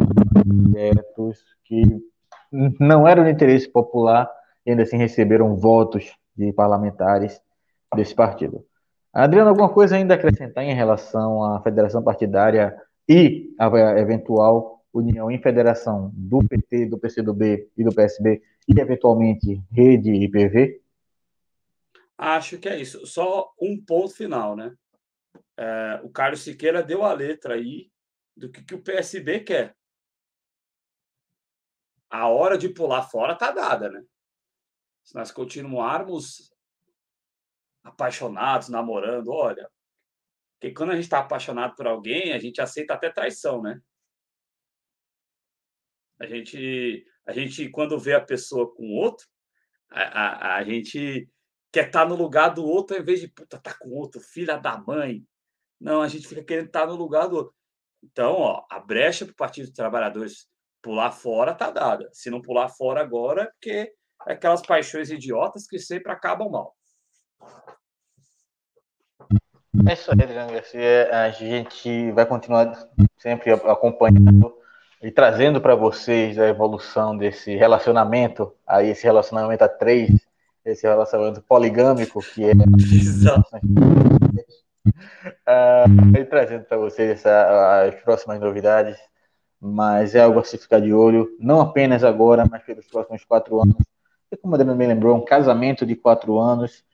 [0.72, 1.82] projetos que
[2.80, 4.28] não eram de interesse popular
[4.66, 7.40] e ainda assim receberam votos de parlamentares
[7.94, 8.64] desse partido.
[9.14, 12.76] Adriano, alguma coisa ainda a acrescentar em relação à federação partidária
[13.08, 13.68] e a
[14.00, 20.28] eventual união em federação do PT, do PCdoB e do PSB e eventualmente rede e
[20.28, 20.82] PV?
[22.18, 23.06] Acho que é isso.
[23.06, 24.74] Só um ponto final, né?
[25.56, 27.92] É, o Carlos Siqueira deu a letra aí
[28.36, 29.76] do que, que o PSB quer.
[32.10, 34.02] A hora de pular fora tá dada, né?
[35.04, 36.53] Se nós continuarmos
[37.84, 39.70] apaixonados, namorando, olha,
[40.64, 43.78] porque quando a gente está apaixonado por alguém, a gente aceita até traição, né?
[46.18, 49.26] A gente, a gente quando vê a pessoa com outro,
[49.90, 51.28] a, a, a gente
[51.70, 54.56] quer estar tá no lugar do outro, ao invés de puta, tá com outro, filha
[54.56, 55.22] da mãe.
[55.78, 57.54] Não, a gente fica querendo estar tá no lugar do outro.
[58.02, 60.48] Então, ó, a brecha para o Partido dos Trabalhadores
[60.80, 62.08] pular fora tá dada.
[62.12, 63.92] Se não pular fora agora, é porque
[64.26, 66.74] é aquelas paixões idiotas que sempre acabam mal.
[69.88, 71.10] É isso aí, Adriano Garcia.
[71.12, 72.72] A gente vai continuar
[73.18, 74.54] sempre acompanhando
[75.02, 80.10] e trazendo para vocês a evolução desse relacionamento, aí esse relacionamento a três,
[80.64, 82.52] esse relacionamento poligâmico que é.
[82.92, 83.44] Exato.
[84.86, 88.96] Uh, e trazendo para vocês essa, as próximas novidades,
[89.60, 93.60] mas é algo a se ficar de olho, não apenas agora, mas pelos próximos quatro
[93.60, 93.76] anos.
[94.30, 96.84] E como a Adriana me lembrou, um casamento de quatro anos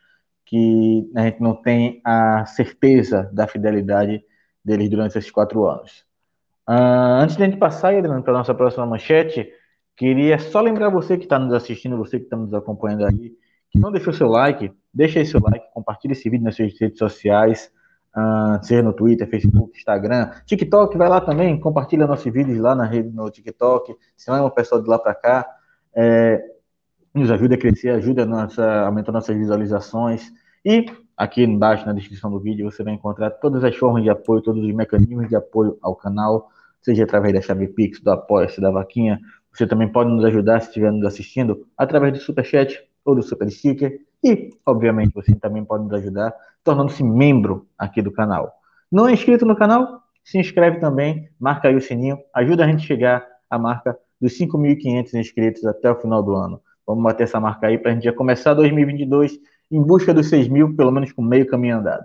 [0.50, 4.20] que a gente não tem a certeza da fidelidade
[4.64, 6.04] deles durante esses quatro anos.
[6.68, 9.48] Uh, antes de a gente passar, Adriano, para a nossa próxima manchete,
[9.96, 13.32] queria só lembrar você que está nos assistindo, você que está nos acompanhando aí,
[13.70, 16.98] que não deixou seu like, deixa aí seu like, compartilha esse vídeo nas suas redes
[16.98, 17.70] sociais,
[18.16, 22.86] uh, seja no Twitter, Facebook, Instagram, TikTok, vai lá também, compartilha nossos vídeos lá na
[22.86, 25.46] rede, no TikTok, chama o pessoal de lá para cá,
[25.94, 26.42] é,
[27.14, 30.32] nos ajuda a crescer, ajuda a nossa, aumentar nossas visualizações.
[30.64, 30.84] E
[31.16, 34.62] aqui embaixo na descrição do vídeo você vai encontrar todas as formas de apoio, todos
[34.62, 36.50] os mecanismos de apoio ao canal,
[36.82, 39.18] seja através da chave Pix, do Apoia-se, da Vaquinha.
[39.52, 43.50] Você também pode nos ajudar se estiver nos assistindo através do Superchat ou do Super
[43.50, 44.00] Sticker.
[44.22, 48.52] E, obviamente, você também pode nos ajudar tornando-se membro aqui do canal.
[48.92, 50.02] Não é inscrito no canal?
[50.22, 54.38] Se inscreve também, marca aí o sininho, ajuda a gente a chegar à marca dos
[54.38, 56.60] 5.500 inscritos até o final do ano.
[56.86, 59.38] Vamos bater essa marca aí para a gente já começar 2022
[59.70, 62.04] em busca dos 6 mil, pelo menos com meio caminho andado.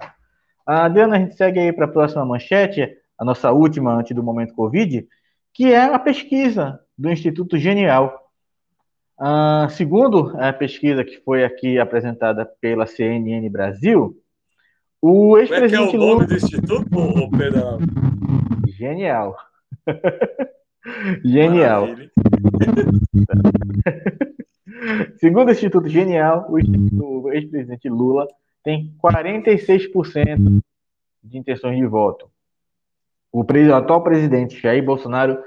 [0.66, 2.88] A Adriana, a gente segue aí para a próxima manchete,
[3.18, 5.08] a nossa última antes do momento Covid,
[5.54, 8.14] que é a pesquisa do Instituto Genial.
[9.18, 14.18] Ah, segundo a pesquisa que foi aqui apresentada pela CNN Brasil,
[15.02, 16.28] o ex-presidente Como é que é o nome Lula...
[16.28, 17.78] do instituto, Pedro?
[18.68, 19.38] Genial.
[21.24, 21.88] Genial.
[25.18, 28.28] Segundo o Instituto Genial, o ex-presidente Lula
[28.64, 30.62] tem 46%
[31.24, 32.30] de intenções de voto.
[33.32, 35.38] O, atual presidente Jair Bolsonaro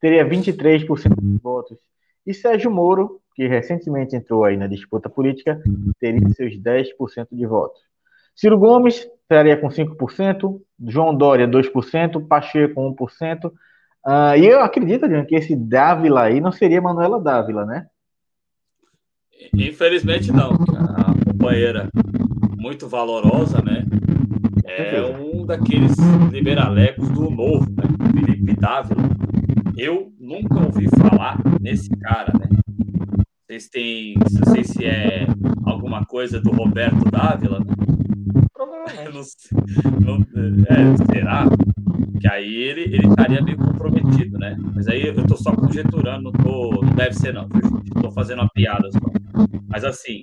[0.00, 1.78] teria 23% de votos.
[2.26, 5.60] E Sérgio Moro, que recentemente entrou aí na disputa política,
[5.98, 7.80] teria seus 10% de votos.
[8.34, 13.46] Ciro Gomes estaria com 5%, João Dória 2%, Pacheco 1%.
[13.46, 17.86] Uh, e eu acredito, que esse Dávila aí não seria Manuela Dávila, né?
[19.54, 20.52] Infelizmente não.
[20.52, 21.88] A companheira
[22.56, 23.84] muito valorosa, né?
[24.64, 25.96] É um daqueles
[26.30, 27.84] liberalecos do novo, né?
[28.12, 29.02] Felipe Dávila.
[29.76, 32.48] Eu nunca ouvi falar nesse cara, né?
[33.46, 35.26] Vocês têm, não sei se é
[35.64, 37.60] algum alguma coisa do Roberto Dávila?
[37.60, 37.74] Né?
[38.56, 40.26] Não, não,
[40.68, 41.44] é, será?
[42.20, 44.56] Que aí ele, ele estaria meio comprometido, né?
[44.74, 47.48] Mas aí eu tô só conjecturando, não, tô, não deve ser, não.
[47.84, 48.98] Estou fazendo uma piada só.
[49.68, 50.22] Mas assim.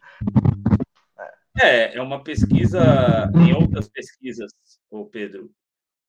[1.62, 3.32] É, é uma pesquisa.
[3.36, 4.52] Em outras pesquisas,
[4.90, 5.50] o Pedro,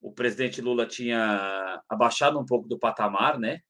[0.00, 3.60] o presidente Lula tinha abaixado um pouco do patamar, né?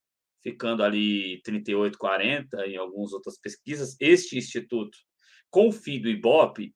[0.42, 3.96] Ficando ali 38, 40 em algumas outras pesquisas.
[4.00, 4.96] Este instituto,
[5.50, 6.74] com o fim do Ibope,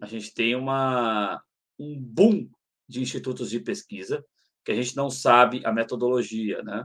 [0.00, 1.42] a gente tem uma,
[1.78, 2.48] um boom
[2.88, 4.24] de institutos de pesquisa
[4.64, 6.84] que a gente não sabe a metodologia, né?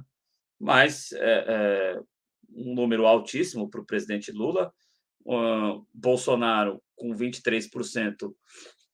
[0.60, 2.00] Mas é, é
[2.54, 4.72] um número altíssimo para o presidente Lula.
[5.26, 8.34] Uh, Bolsonaro com 23%.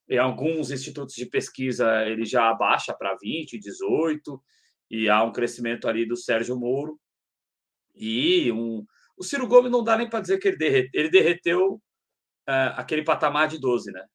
[0.10, 4.42] Em alguns institutos de pesquisa ele já abaixa para 20, 18,
[4.90, 7.00] e há um crescimento ali do Sérgio Moro.
[7.94, 8.86] E um,
[9.18, 11.82] o Ciro Gomes não dá nem para dizer que ele, derrete, ele derreteu
[12.76, 14.06] aquele patamar de 12, né?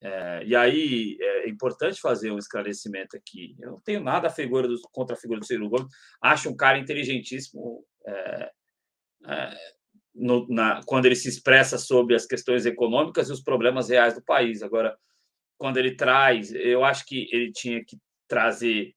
[0.00, 3.56] É, e aí é importante fazer um esclarecimento aqui.
[3.58, 5.92] Eu não tenho nada a figura do, contra a figura do Ciro Gomes.
[6.20, 8.50] Acho um cara inteligentíssimo é,
[9.26, 9.56] é,
[10.14, 14.22] no, na, quando ele se expressa sobre as questões econômicas e os problemas reais do
[14.22, 14.62] país.
[14.62, 14.96] Agora,
[15.56, 18.94] quando ele traz, eu acho que ele tinha que trazer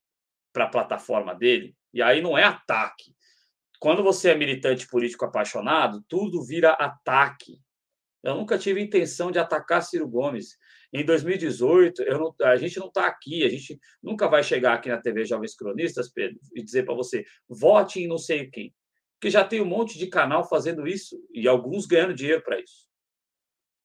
[0.54, 1.76] para a plataforma dele.
[1.94, 3.16] E aí não é ataque.
[3.80, 7.60] Quando você é militante político apaixonado, tudo vira ataque.
[8.24, 10.58] Eu nunca tive intenção de atacar Ciro Gomes.
[10.94, 14.90] Em 2018, eu não, a gente não está aqui, a gente nunca vai chegar aqui
[14.90, 18.74] na TV Jovens Cronistas, Pedro, e dizer para você, vote em não sei quem.
[19.20, 22.88] Porque já tem um monte de canal fazendo isso e alguns ganhando dinheiro para isso.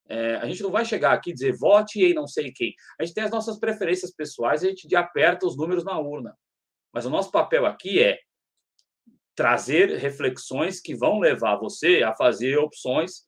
[0.09, 2.75] É, a gente não vai chegar aqui e dizer vote em não sei quem.
[2.99, 6.37] A gente tem as nossas preferências pessoais a gente aperta os números na urna.
[6.93, 8.19] Mas o nosso papel aqui é
[9.35, 13.27] trazer reflexões que vão levar você a fazer opções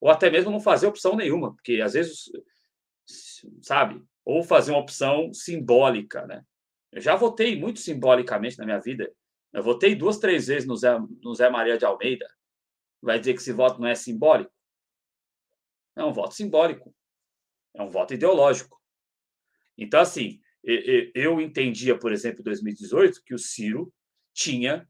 [0.00, 2.30] ou até mesmo não fazer opção nenhuma, porque às vezes
[3.62, 4.02] sabe?
[4.24, 6.44] Ou fazer uma opção simbólica, né?
[6.92, 9.12] Eu já votei muito simbolicamente na minha vida.
[9.52, 12.26] Eu votei duas, três vezes no Zé, no Zé Maria de Almeida.
[13.00, 14.52] Vai dizer que esse voto não é simbólico?
[15.96, 16.94] É um voto simbólico.
[17.74, 18.80] É um voto ideológico.
[19.76, 20.40] Então, assim,
[21.14, 23.92] eu entendia, por exemplo, em 2018, que o Ciro
[24.34, 24.88] tinha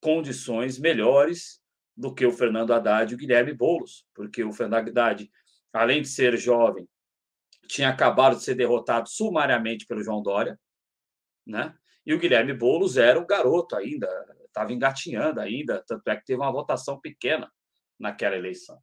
[0.00, 1.60] condições melhores
[1.96, 5.30] do que o Fernando Haddad e o Guilherme Boulos, porque o Fernando Haddad,
[5.72, 6.88] além de ser jovem,
[7.66, 10.58] tinha acabado de ser derrotado sumariamente pelo João Dória,
[11.46, 11.74] né?
[12.04, 14.06] E o Guilherme Boulos era um garoto ainda,
[14.44, 17.50] estava engatinhando ainda, tanto é que teve uma votação pequena
[17.98, 18.80] naquela eleição.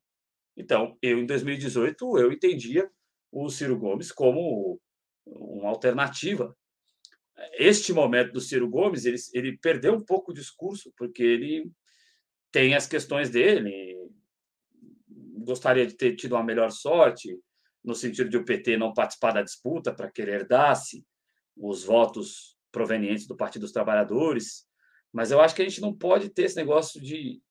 [0.57, 2.89] Então, eu em 2018 eu entendia
[3.31, 4.79] o Ciro Gomes como
[5.25, 6.55] uma alternativa.
[7.53, 11.71] Este momento do Ciro Gomes, ele, ele perdeu um pouco o discurso, porque ele
[12.53, 13.97] tem as questões dele,
[15.43, 17.35] gostaria de ter tido uma melhor sorte,
[17.83, 21.03] no sentido de o PT não participar da disputa para querer dar-se
[21.57, 24.67] os votos provenientes do Partido dos Trabalhadores,
[25.11, 27.41] mas eu acho que a gente não pode ter esse negócio de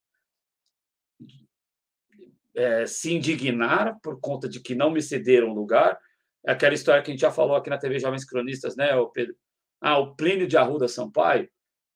[2.55, 5.99] é, se indignar por conta de que não me cederam lugar.
[6.45, 9.35] É aquela história que a gente já falou aqui na TV Jovens Cronistas, né, Pedro?
[9.81, 11.49] Ah, o Plínio de Arruda Sampaio,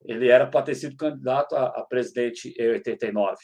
[0.06, 3.38] ele era para ter sido candidato a, a presidente em 89.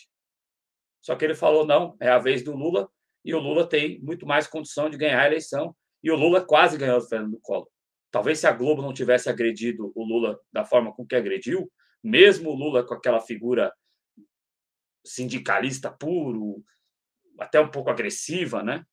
[1.02, 2.90] Só que ele falou: não, é a vez do Lula,
[3.24, 5.76] e o Lula tem muito mais condição de ganhar a eleição.
[6.04, 7.68] E o Lula quase ganhou do Fernando Collor.
[8.12, 11.72] Talvez se a Globo não tivesse agredido o Lula da forma com que agrediu,
[12.04, 13.74] mesmo o Lula com aquela figura
[15.06, 16.64] sindicalista puro,
[17.40, 18.84] até um pouco agressiva, né?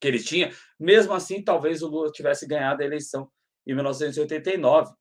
[0.00, 3.30] Que ele tinha, mesmo assim, talvez o Lula tivesse ganhado a eleição
[3.66, 4.92] em 1989,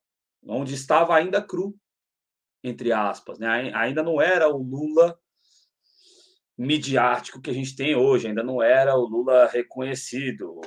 [0.48, 1.76] onde estava ainda cru,
[2.64, 3.72] entre aspas, né?
[3.74, 5.18] Ainda não era o Lula
[6.58, 8.28] midiático que a gente tem hoje.
[8.28, 10.62] Ainda não era o Lula reconhecido.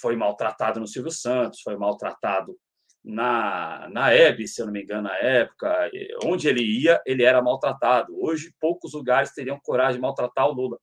[0.00, 2.58] Foi maltratado no Silvio Santos, foi maltratado
[3.04, 5.90] na, na Hebe, se eu não me engano, na época.
[6.24, 8.14] Onde ele ia, ele era maltratado.
[8.22, 10.78] Hoje, poucos lugares teriam coragem de maltratar o Lula.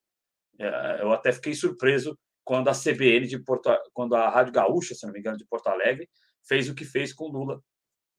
[0.60, 5.06] É, eu até fiquei surpreso quando a CBN de Porto, quando a Rádio Gaúcha, se
[5.06, 6.10] não me engano, de Porto Alegre,
[6.48, 7.62] fez o que fez com o Lula,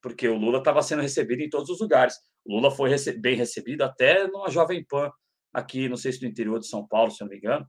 [0.02, 2.14] porque o Lula estava sendo recebido em todos os lugares.
[2.44, 5.10] O Lula foi bem recebido até numa Jovem Pan
[5.52, 7.66] aqui, não sei se no interior de São Paulo, se eu não me engano.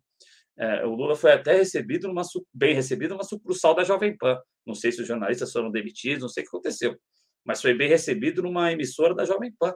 [0.58, 2.22] É, o Lula foi até recebido, numa,
[2.54, 4.40] bem recebido, numa sucursal da Jovem Pan.
[4.66, 6.96] Não sei se os jornalistas foram demitidos, não sei o que aconteceu,
[7.44, 9.74] mas foi bem recebido numa emissora da Jovem Pan.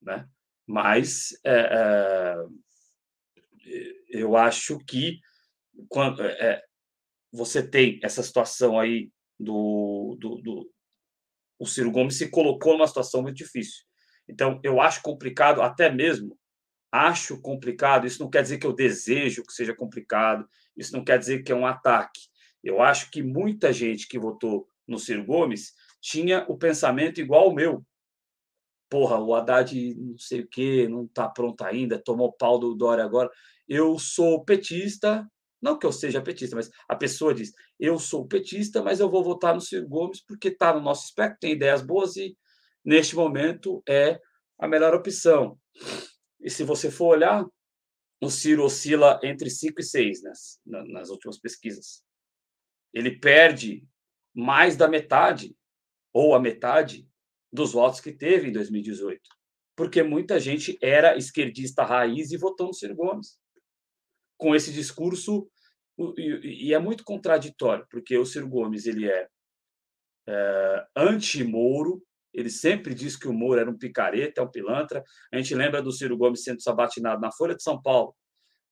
[0.00, 0.26] Né?
[0.66, 2.36] Mas é, é,
[4.10, 5.18] eu acho que
[5.88, 6.62] quando é, é,
[7.32, 10.70] você tem essa situação aí do, do, do,
[11.58, 13.84] o Ciro Gomes se colocou numa situação muito difícil.
[14.28, 16.38] Então, eu acho complicado até mesmo
[16.90, 21.18] acho complicado, isso não quer dizer que eu desejo que seja complicado, isso não quer
[21.18, 22.20] dizer que é um ataque.
[22.62, 27.54] Eu acho que muita gente que votou no Ciro Gomes tinha o pensamento igual ao
[27.54, 27.84] meu.
[28.90, 33.04] Porra, o Haddad não sei o quê, não está pronto ainda, tomou pau do Dória
[33.04, 33.30] agora.
[33.68, 35.26] Eu sou petista,
[35.60, 39.24] não que eu seja petista, mas a pessoa diz: eu sou petista, mas eu vou
[39.24, 42.36] votar no Ciro Gomes porque está no nosso espectro, tem ideias boas e,
[42.84, 44.20] neste momento, é
[44.58, 45.58] a melhor opção.
[46.40, 47.44] E se você for olhar,
[48.20, 52.02] o Ciro oscila entre 5 e 6 nas, nas últimas pesquisas.
[52.92, 53.86] Ele perde
[54.34, 55.56] mais da metade,
[56.12, 57.08] ou a metade,
[57.52, 59.20] dos votos que teve em 2018.
[59.76, 63.38] Porque muita gente era esquerdista raiz e votou no Ciro Gomes.
[64.38, 65.50] Com esse discurso,
[66.16, 69.26] e é muito contraditório, porque o Ciro Gomes ele é,
[70.28, 72.00] é anti-Moro,
[72.32, 75.02] ele sempre diz que o Moro era um picareta, é um pilantra.
[75.32, 78.14] A gente lembra do Ciro Gomes sendo sabatinado na Folha de São Paulo,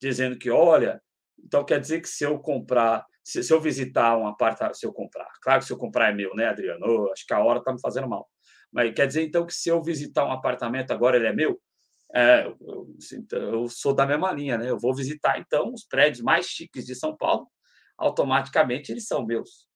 [0.01, 1.01] dizendo que, olha,
[1.43, 4.93] então quer dizer que se eu comprar, se, se eu visitar um apartamento, se eu
[4.93, 7.11] comprar, claro que se eu comprar é meu, né, Adriano?
[7.11, 8.29] Acho que a hora está me fazendo mal.
[8.73, 11.61] Mas quer dizer então que se eu visitar um apartamento agora ele é meu?
[12.15, 14.71] É, eu, então, eu sou da mesma linha, né?
[14.71, 17.49] Eu vou visitar então os prédios mais chiques de São Paulo,
[17.99, 19.67] automaticamente eles são meus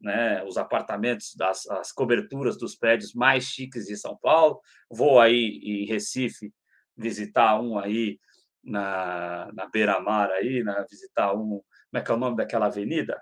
[0.00, 4.60] né, os apartamentos, das, as coberturas dos prédios mais chiques de São Paulo.
[4.90, 6.52] Vou aí em Recife
[6.96, 8.18] visitar um aí
[8.62, 11.60] na, na beira-mar aí, na, visitar um.
[11.90, 13.20] Como é que é o nome daquela avenida?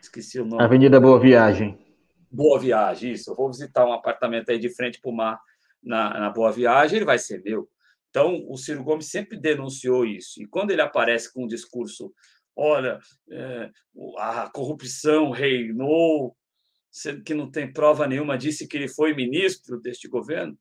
[0.00, 0.62] Esqueci o nome.
[0.62, 1.78] Avenida Boa Viagem.
[2.30, 3.30] Boa Viagem, isso.
[3.30, 5.40] Eu vou visitar um apartamento aí de frente para o mar
[5.82, 7.68] na, na Boa Viagem, ele vai ser meu.
[8.10, 10.42] Então, o Ciro Gomes sempre denunciou isso.
[10.42, 12.12] E quando ele aparece com um discurso
[12.60, 12.98] olha,
[13.30, 13.70] é,
[14.18, 16.36] a corrupção reinou,
[16.90, 20.58] sendo que não tem prova nenhuma, disse que ele foi ministro deste governo,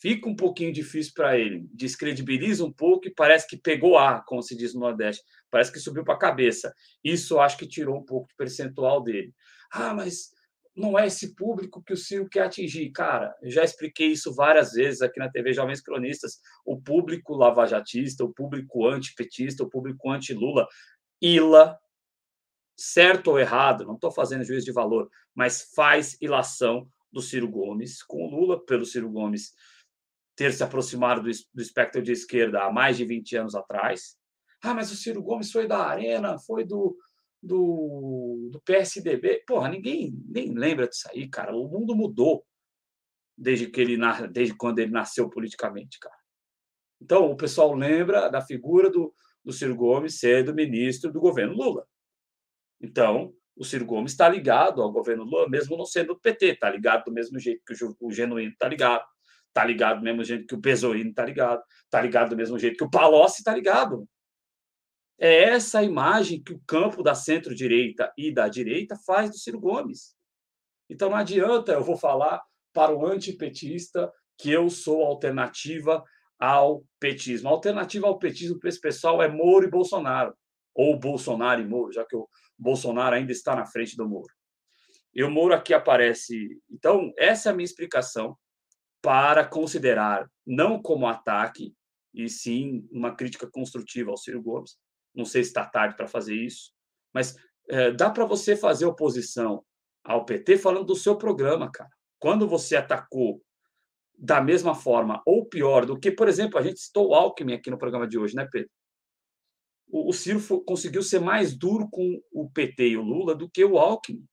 [0.00, 1.66] fica um pouquinho difícil para ele.
[1.74, 5.24] Descredibiliza um pouco e parece que pegou ar, como se diz no Nordeste.
[5.50, 6.72] Parece que subiu para a cabeça.
[7.02, 9.34] Isso acho que tirou um pouco de percentual dele.
[9.72, 10.30] Ah, mas
[10.74, 12.90] não é esse público que o Ciro quer atingir.
[12.90, 16.38] Cara, eu já expliquei isso várias vezes aqui na TV Jovens Cronistas.
[16.64, 20.66] O público lavajatista, o público antipetista, o público anti-Lula
[21.20, 21.78] ila,
[22.76, 28.02] certo ou errado, não estou fazendo juízo de valor, mas faz ilação do Ciro Gomes
[28.02, 29.52] com o Lula, pelo Ciro Gomes
[30.34, 34.16] ter se aproximado do, do espectro de esquerda há mais de 20 anos atrás.
[34.62, 36.96] Ah, mas o Ciro Gomes foi da Arena, foi do,
[37.42, 39.44] do, do PSDB.
[39.46, 41.54] Porra, ninguém nem lembra disso aí, cara.
[41.54, 42.44] O mundo mudou
[43.36, 43.96] desde que ele
[44.30, 46.16] desde quando ele nasceu politicamente, cara.
[47.00, 51.86] Então, o pessoal lembra da figura do, do Ciro Gomes sendo ministro do governo Lula.
[52.80, 56.70] Então, o Ciro Gomes está ligado ao governo Lula, mesmo não sendo do PT, está
[56.70, 59.04] ligado do mesmo jeito que o Genuíno está ligado,
[59.48, 62.76] está ligado do mesmo jeito que o Bezoino está ligado, está ligado do mesmo jeito
[62.76, 64.06] que o Palocci está ligado.
[65.22, 70.16] É essa imagem que o campo da centro-direita e da direita faz do Ciro Gomes.
[70.88, 72.42] Então não adianta eu vou falar
[72.72, 76.02] para o antipetista que eu sou alternativa
[76.38, 77.50] ao petismo.
[77.50, 80.34] A alternativa ao petismo para esse pessoal é Moro e Bolsonaro,
[80.74, 82.26] ou Bolsonaro e Moro, já que o
[82.58, 84.32] Bolsonaro ainda está na frente do Moro.
[85.14, 86.58] E o Moro aqui aparece.
[86.70, 88.38] Então, essa é a minha explicação
[89.02, 91.74] para considerar não como ataque,
[92.14, 94.78] e sim uma crítica construtiva ao Ciro Gomes.
[95.14, 96.72] Não sei se está tarde para fazer isso,
[97.12, 97.36] mas
[97.68, 99.64] é, dá para você fazer oposição
[100.04, 101.90] ao PT falando do seu programa, cara.
[102.18, 103.42] Quando você atacou
[104.16, 107.70] da mesma forma ou pior do que, por exemplo, a gente citou o Alckmin aqui
[107.70, 108.70] no programa de hoje, né, Pedro?
[109.88, 113.48] O, o Ciro foi, conseguiu ser mais duro com o PT e o Lula do
[113.48, 114.26] que o Alckmin.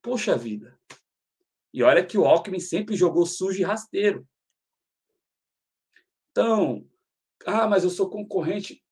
[0.00, 0.78] Poxa vida.
[1.74, 4.26] E olha que o Alckmin sempre jogou sujo e rasteiro.
[6.30, 6.88] Então,
[7.44, 8.82] ah, mas eu sou concorrente.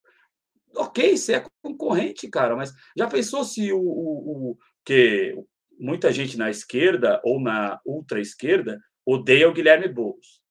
[0.77, 5.37] Ok, você é concorrente, cara, mas já pensou se o, o, o que
[5.79, 10.43] muita gente na esquerda ou na ultra-esquerda odeia o Guilherme Boulos.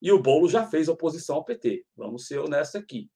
[0.00, 1.84] E o Boulos já fez oposição ao PT.
[1.96, 3.10] Vamos ser honestos aqui.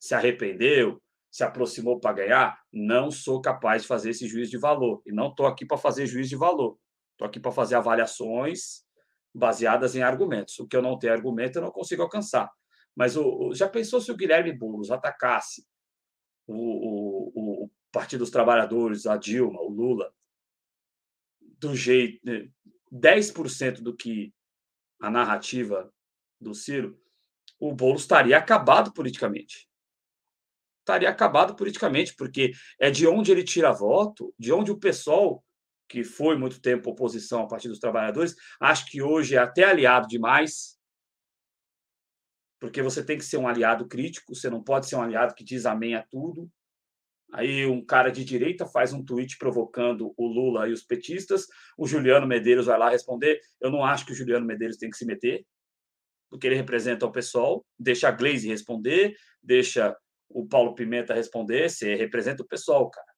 [0.00, 2.60] Se arrependeu, se aproximou para ganhar?
[2.72, 5.00] Não sou capaz de fazer esse juízo de valor.
[5.06, 6.76] E não estou aqui para fazer juízo de valor.
[7.12, 8.84] Estou aqui para fazer avaliações
[9.34, 10.58] baseadas em argumentos.
[10.58, 12.50] O que eu não tenho argumento, eu não consigo alcançar.
[12.94, 15.66] Mas o, já pensou se o Guilherme Boulos atacasse
[16.46, 20.12] o, o, o Partido dos Trabalhadores, a Dilma, o Lula,
[21.58, 22.20] do jeito
[22.92, 24.34] 10% né, do que
[25.00, 25.92] a narrativa
[26.40, 27.00] do Ciro,
[27.58, 29.68] o bolo estaria acabado politicamente.
[30.80, 35.44] Estaria acabado politicamente, porque é de onde ele tira voto, de onde o pessoal
[35.88, 40.08] que foi muito tempo oposição ao Partido dos Trabalhadores, acho que hoje é até aliado
[40.08, 40.78] demais,
[42.60, 45.44] porque você tem que ser um aliado crítico, você não pode ser um aliado que
[45.44, 46.48] diz amém a tudo.
[47.32, 51.46] Aí um cara de direita faz um tweet provocando o Lula e os petistas,
[51.78, 53.40] o Juliano Medeiros vai lá responder.
[53.60, 55.44] Eu não acho que o Juliano Medeiros tem que se meter,
[56.30, 59.96] porque ele representa o pessoal, deixa a Glaze responder, deixa
[60.28, 63.11] o Paulo Pimenta responder, você representa o pessoal, cara.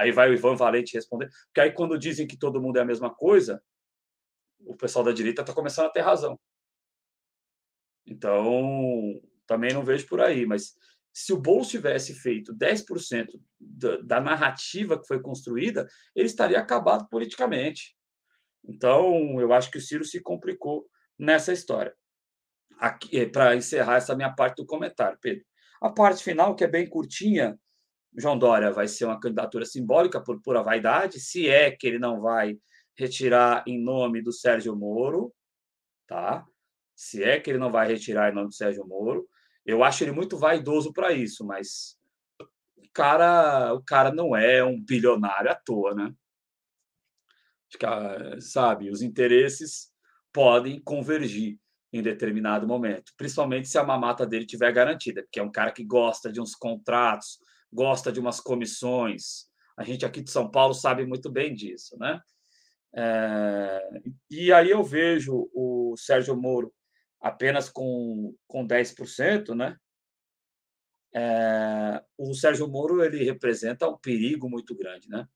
[0.00, 1.28] Aí vai o Ivan Valente responder.
[1.46, 3.62] Porque aí, quando dizem que todo mundo é a mesma coisa,
[4.60, 6.40] o pessoal da direita está começando a ter razão.
[8.06, 10.46] Então, também não vejo por aí.
[10.46, 10.74] Mas
[11.12, 13.26] se o Bolso tivesse feito 10%
[13.60, 15.86] da, da narrativa que foi construída,
[16.16, 17.94] ele estaria acabado politicamente.
[18.64, 21.94] Então, eu acho que o Ciro se complicou nessa história.
[22.78, 25.44] Aqui, para encerrar essa minha parte do comentário, Pedro.
[25.82, 27.58] A parte final, que é bem curtinha,
[28.16, 32.20] João Dória vai ser uma candidatura simbólica por pura vaidade, se é que ele não
[32.20, 32.58] vai
[32.96, 35.32] retirar em nome do Sérgio Moro,
[36.06, 36.44] tá?
[36.94, 39.28] Se é que ele não vai retirar em nome do Sérgio Moro,
[39.64, 41.96] eu acho ele muito vaidoso para isso, mas
[42.76, 46.12] o cara, o cara não é um bilionário à toa, né?
[47.84, 49.92] Ah, sabe, os interesses
[50.32, 51.58] podem convergir
[51.92, 55.84] em determinado momento, principalmente se a mamata dele tiver garantida, porque é um cara que
[55.84, 57.38] gosta de uns contratos,
[57.72, 59.48] gosta de umas comissões.
[59.76, 62.20] A gente aqui de São Paulo sabe muito bem disso, né?
[62.94, 63.80] É,
[64.30, 66.72] e aí eu vejo o Sérgio Moro
[67.20, 69.76] apenas com, com 10%, né?
[71.14, 75.26] É, o Sérgio Moro ele representa um perigo muito grande, né?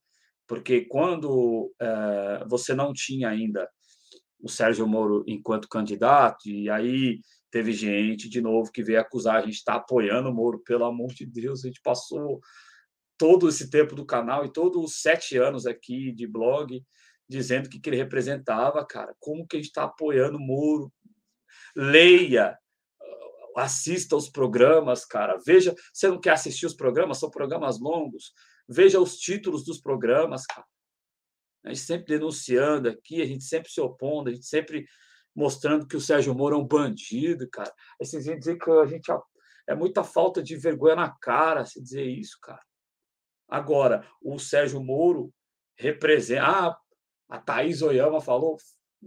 [0.47, 3.69] Porque quando é, você não tinha ainda
[4.39, 7.19] o Sérgio Moro enquanto candidato, e aí
[7.55, 11.13] teve gente de novo que veio acusar a gente está apoiando o Moro, pelo amor
[11.13, 12.41] de Deus, a gente passou
[13.17, 16.83] todo esse tempo do canal e todos os sete anos aqui de blog
[17.29, 19.15] dizendo que, que ele representava, cara.
[19.21, 20.91] Como que a gente está apoiando o Moro?
[21.73, 22.59] Leia,
[23.55, 25.39] assista os programas, cara.
[25.45, 27.19] Veja, você não quer assistir os programas?
[27.19, 28.33] São programas longos.
[28.67, 30.67] Veja os títulos dos programas, cara.
[31.63, 34.85] A gente sempre denunciando aqui, a gente sempre se opondo, a gente sempre
[35.35, 37.73] mostrando que o Sérgio Moro é um bandido, cara.
[37.99, 39.11] Vêm dizer que a gente
[39.67, 42.61] é muita falta de vergonha na cara se dizer isso, cara.
[43.47, 45.33] Agora, o Sérgio Moro
[45.77, 46.45] representa.
[46.45, 46.77] Ah,
[47.27, 48.57] a Thaís Oyama falou.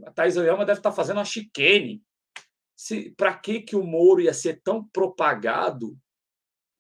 [0.04, 2.02] A Thaís Oyama deve estar fazendo uma chicane.
[3.16, 5.98] Para que, que o Moro ia ser tão propagado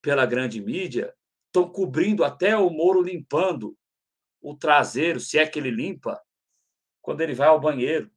[0.02, 1.14] pela grande mídia?
[1.46, 3.76] Estão cobrindo até o Moro limpando
[4.40, 6.20] o traseiro, se é que ele limpa,
[7.02, 8.08] quando ele vai ao banheiro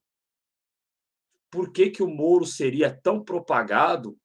[1.51, 4.17] por que, que o Moro seria tão propagado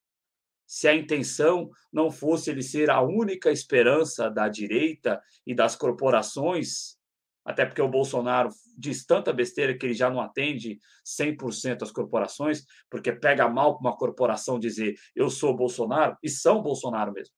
[0.66, 6.96] se a intenção não fosse ele ser a única esperança da direita e das corporações,
[7.44, 12.64] até porque o Bolsonaro diz tanta besteira que ele já não atende 100% as corporações,
[12.90, 17.34] porque pega mal para uma corporação dizer eu sou Bolsonaro, e são Bolsonaro mesmo.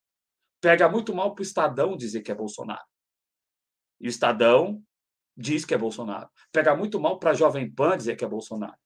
[0.61, 2.83] Pega muito mal para o Estadão dizer que é Bolsonaro.
[4.01, 4.81] E o Estadão
[5.37, 6.29] diz que é Bolsonaro.
[6.51, 8.77] Pega muito mal para a Jovem Pan dizer que é Bolsonaro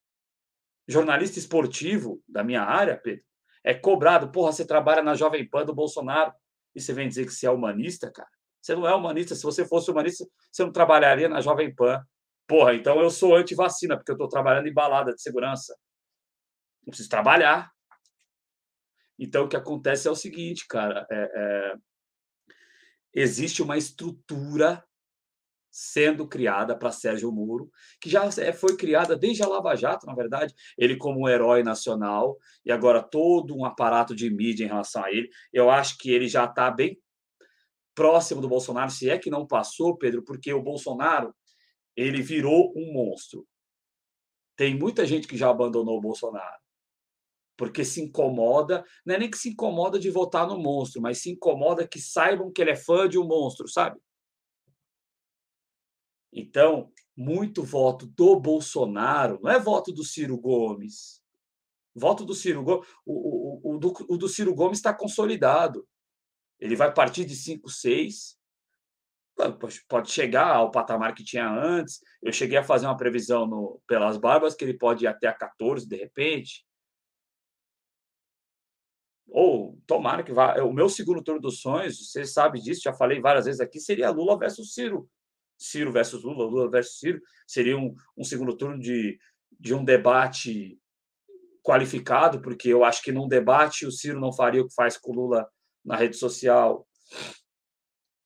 [0.88, 3.24] jornalista esportivo da minha área, Pedro,
[3.64, 4.32] é cobrado.
[4.32, 6.34] Porra, você trabalha na Jovem Pan do Bolsonaro
[6.76, 8.30] e você vem dizer que você é humanista, cara.
[8.62, 9.36] Você não é humanista.
[9.36, 12.02] Se você fosse humanista, você não trabalharia na Jovem Pan.
[12.48, 15.76] Porra, então eu sou anti-vacina, porque eu estou trabalhando em balada de segurança.
[16.86, 17.72] Não preciso trabalhar.
[19.18, 21.06] Então, o que acontece é o seguinte, cara.
[21.10, 21.76] É, é...
[23.14, 24.84] Existe uma estrutura
[25.76, 30.14] sendo criada para Sérgio Moro, que já é, foi criada desde a Lava Jato, na
[30.14, 35.04] verdade, ele como um herói nacional, e agora todo um aparato de mídia em relação
[35.04, 35.32] a ele.
[35.52, 37.02] Eu acho que ele já está bem
[37.96, 41.34] próximo do Bolsonaro, se é que não passou, Pedro, porque o Bolsonaro
[41.98, 43.48] ele virou um monstro.
[44.56, 46.62] Tem muita gente que já abandonou o Bolsonaro.
[47.58, 51.32] Porque se incomoda, não é nem que se incomoda de votar no monstro, mas se
[51.32, 54.00] incomoda que saibam que ele é fã de um monstro, sabe?
[56.34, 61.22] Então, muito voto do Bolsonaro, não é voto do Ciro Gomes.
[61.96, 65.88] Voto do Ciro Gomes, o, o, o, do, o do Ciro Gomes está consolidado.
[66.60, 68.38] Ele vai partir de 5, 6.
[69.88, 72.00] Pode chegar ao patamar que tinha antes.
[72.22, 75.34] Eu cheguei a fazer uma previsão no, pelas barbas que ele pode ir até a
[75.34, 76.66] 14, de repente.
[79.28, 80.56] Ou tomara que vá.
[80.64, 84.12] O meu segundo turno dos sonhos, você sabe disso, já falei várias vezes aqui, seria
[84.12, 85.10] Lula versus Ciro.
[85.58, 89.18] Ciro versus Lula, Lula versus Ciro, seria um, um segundo turno de,
[89.60, 90.80] de um debate
[91.62, 95.12] qualificado, porque eu acho que num debate o Ciro não faria o que faz com
[95.12, 95.48] o Lula
[95.84, 96.88] na rede social.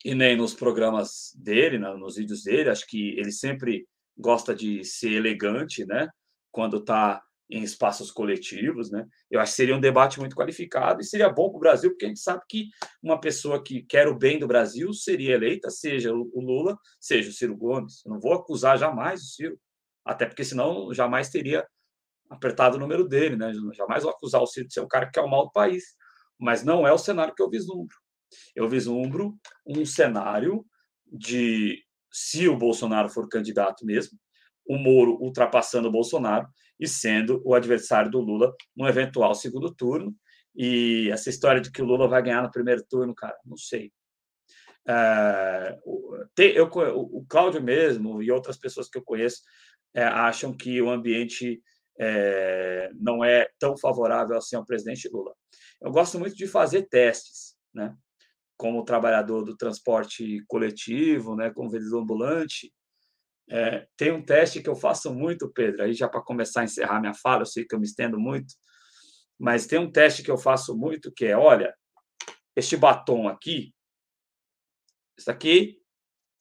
[0.03, 2.69] e nem nos programas dele, nos vídeos dele.
[2.69, 3.87] Acho que ele sempre
[4.17, 6.09] gosta de ser elegante, né?
[6.51, 9.07] Quando está em espaços coletivos, né?
[9.31, 12.05] Eu acho que seria um debate muito qualificado e seria bom para o Brasil, porque
[12.05, 12.69] a gente sabe que
[13.01, 17.33] uma pessoa que quer o bem do Brasil seria eleita, seja o Lula, seja o
[17.33, 18.01] Ciro Gomes.
[18.05, 19.59] Eu não vou acusar jamais o Ciro,
[20.03, 21.65] até porque senão jamais teria
[22.29, 23.53] apertado o número dele, né?
[23.73, 25.95] Jamais vou acusar o Ciro de ser um cara que quer o mal do país,
[26.37, 27.95] mas não é o cenário que eu vislumbro.
[28.53, 30.65] Eu vislumbro um cenário
[31.05, 34.17] de se o Bolsonaro for candidato mesmo,
[34.67, 36.47] o Moro ultrapassando o Bolsonaro
[36.79, 40.15] e sendo o adversário do Lula no eventual segundo turno.
[40.55, 43.91] E essa história de que o Lula vai ganhar no primeiro turno, cara, não sei.
[44.87, 45.77] É,
[46.33, 49.41] tem, eu, o Cláudio mesmo e outras pessoas que eu conheço
[49.93, 51.61] é, acham que o ambiente
[51.99, 55.33] é, não é tão favorável assim ao presidente Lula.
[55.81, 57.95] Eu gosto muito de fazer testes, né?
[58.55, 61.51] Como trabalhador do transporte coletivo, né?
[61.51, 62.71] Como vendedor ambulante,
[63.49, 66.99] é, tem um teste que eu faço muito, Pedro, aí já para começar a encerrar
[66.99, 68.53] minha fala, eu sei que eu me estendo muito,
[69.39, 71.73] mas tem um teste que eu faço muito que é, olha,
[72.55, 73.73] este batom aqui,
[75.17, 75.81] isso aqui,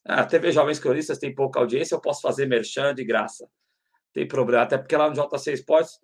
[0.05, 3.49] a TV Jovens Cronistas tem pouca audiência, eu posso fazer merchan de graça.
[4.13, 5.99] Tem problema, até porque lá no JC Sports,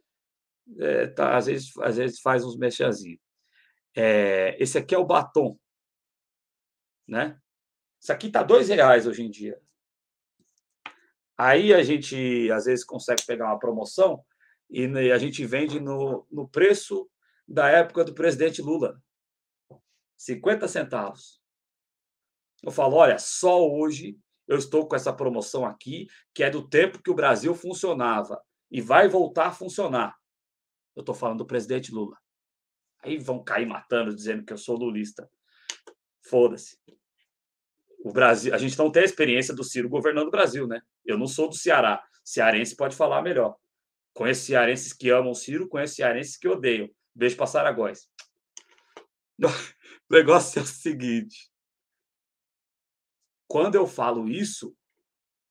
[0.78, 3.20] é, tá, às, vezes, às vezes faz uns merchanzinhos.
[3.94, 5.58] É, esse aqui é o batom,
[7.06, 7.38] né?
[8.00, 9.60] Isso aqui tá dois reais hoje em dia.
[11.36, 14.24] Aí a gente, às vezes, consegue pegar uma promoção
[14.70, 17.08] e a gente vende no, no preço
[17.46, 19.00] da época do presidente Lula.
[20.16, 21.42] 50 centavos.
[22.62, 27.02] Eu falo, olha, só hoje eu estou com essa promoção aqui, que é do tempo
[27.02, 28.40] que o Brasil funcionava
[28.70, 30.16] e vai voltar a funcionar.
[30.94, 32.16] Eu estou falando do presidente Lula.
[33.02, 35.28] Aí vão cair matando, dizendo que eu sou lulista.
[36.22, 36.78] Foda-se
[38.04, 40.82] o Brasil, a gente não tem a experiência do Ciro governando o Brasil, né?
[41.04, 42.02] Eu não sou do Ceará.
[42.24, 43.56] Cearense pode falar melhor.
[44.12, 46.90] Conheço cearenses que amam o Ciro, conheço cearenses que odeiam.
[47.14, 48.08] Beijo para Saragóis.
[50.10, 51.50] O negócio é o seguinte:
[53.48, 54.76] quando eu falo isso,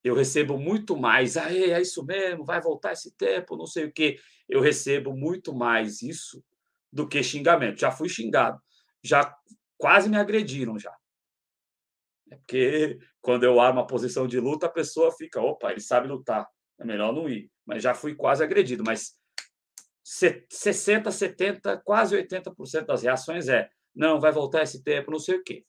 [0.04, 1.36] eu recebo muito mais.
[1.36, 4.20] Ah, é isso mesmo, vai voltar esse tempo, não sei o quê.
[4.48, 6.44] Eu recebo muito mais isso
[6.94, 7.80] do que xingamento.
[7.80, 8.62] Já fui xingado,
[9.04, 9.36] já
[9.80, 10.96] quase me agrediram já.
[12.32, 16.08] É porque quando eu armo a posição de luta, a pessoa fica, opa, ele sabe
[16.08, 16.48] lutar,
[16.80, 17.52] é melhor não ir.
[17.66, 18.84] Mas já fui quase agredido.
[18.86, 19.20] Mas
[20.02, 25.44] 60, 70, quase 80% das reações é não, vai voltar esse tempo, não sei o
[25.44, 25.66] quê.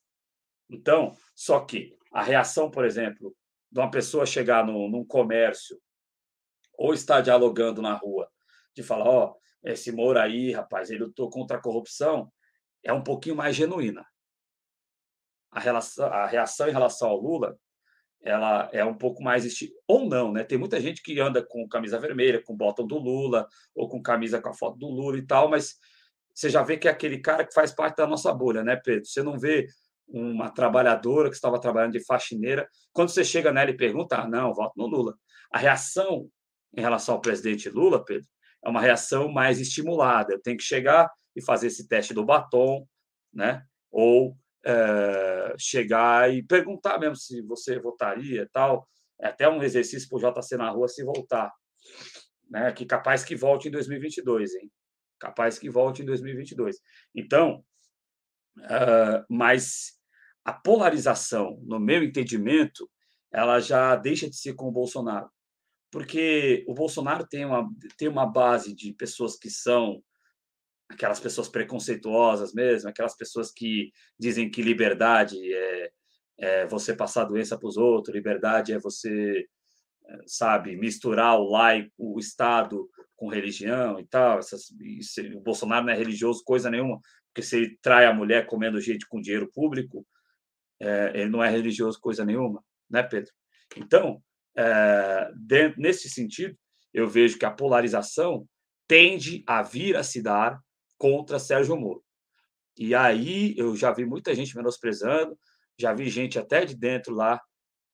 [0.71, 3.35] Então, só que a reação, por exemplo,
[3.71, 5.77] de uma pessoa chegar no, num comércio
[6.79, 8.31] ou estar dialogando na rua,
[8.75, 12.33] de falar, ó, oh, esse Moro aí, rapaz, ele lutou contra a corrupção,
[12.85, 14.07] é um pouquinho mais genuína
[15.53, 17.57] a, relação, a reação em relação ao Lula
[18.25, 19.73] ela é um pouco mais esti...
[19.87, 20.45] ou não, né?
[20.45, 24.41] Tem muita gente que anda com camisa vermelha, com botão do Lula ou com camisa
[24.41, 25.75] com a foto do Lula e tal, mas
[26.33, 29.05] você já vê que é aquele cara que faz parte da nossa bolha, né, Pedro?
[29.05, 29.67] Você não vê
[30.07, 34.55] uma trabalhadora que estava trabalhando de faxineira, quando você chega nela e pergunta, ah, não,
[34.55, 35.15] voto no Lula.
[35.53, 36.29] A reação
[36.77, 38.27] em relação ao presidente Lula, Pedro,
[38.65, 40.33] é uma reação mais estimulada.
[40.33, 42.87] Eu tenho que chegar e fazer esse teste do batom,
[43.33, 43.65] né?
[43.91, 48.89] Ou é, chegar e perguntar mesmo se você votaria tal.
[49.21, 51.53] É até um exercício para o JC na rua se voltar.
[52.51, 52.73] Né?
[52.73, 54.71] Que capaz que volte em 2022, hein?
[55.19, 56.79] Capaz que volte em 2022.
[57.15, 57.65] Então,
[58.59, 59.99] uh, mas
[60.45, 62.91] a polarização, no meu entendimento,
[63.33, 65.31] ela já deixa de ser com o Bolsonaro.
[65.91, 70.03] Porque o Bolsonaro tem uma, tem uma base de pessoas que são
[70.93, 75.91] aquelas pessoas preconceituosas mesmo, aquelas pessoas que dizem que liberdade é,
[76.39, 79.47] é você passar doença para os outros, liberdade é você,
[80.07, 84.39] é, sabe, misturar o laico, o Estado com religião e tal.
[84.39, 84.71] Essas,
[85.35, 89.07] o Bolsonaro não é religioso coisa nenhuma, porque se ele trai a mulher comendo gente
[89.07, 90.07] com dinheiro público,
[90.81, 93.33] é, ele não é religioso coisa nenhuma, né, Pedro?
[93.77, 94.23] Então,
[94.57, 95.31] é,
[95.79, 96.57] nesse sentido,
[96.93, 98.47] eu vejo que a polarização
[98.87, 100.61] tende a vir a se dar
[101.03, 102.05] contra Sérgio Moro.
[102.79, 105.37] E aí eu já vi muita gente menosprezando,
[105.77, 107.43] já vi gente até de dentro lá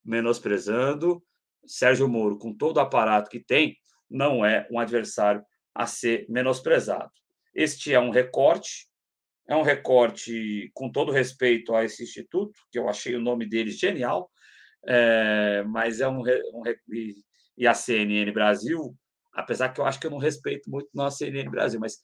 [0.05, 1.22] menosprezando.
[1.66, 3.78] Sérgio Moro, com todo o aparato que tem,
[4.10, 5.43] não é um adversário
[5.74, 7.10] a ser menosprezado.
[7.55, 8.90] Este é um recorte,
[9.48, 13.70] é um recorte com todo respeito a esse instituto, que eu achei o nome dele
[13.70, 14.30] genial,
[14.86, 16.62] é, mas é um, um
[17.56, 18.94] e, a CNN Brasil,
[19.32, 21.98] apesar que eu acho que eu não respeito muito a CNN Brasil, mas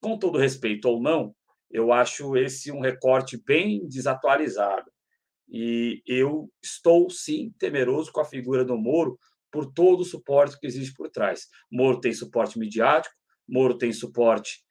[0.00, 1.34] com todo respeito ou não,
[1.70, 4.90] eu acho esse um recorte bem desatualizado.
[5.48, 9.18] E eu estou, sim, temeroso com a figura do Moro
[9.50, 11.48] por todo o suporte que existe por trás.
[11.70, 13.14] Moro tem suporte midiático,
[13.48, 14.64] Moro tem suporte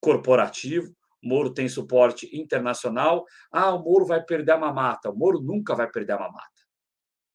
[0.00, 3.24] corporativo, Moro tem suporte internacional.
[3.50, 5.10] Ah, o Moro vai perder a mamata.
[5.10, 6.48] O Moro nunca vai perder a mamata.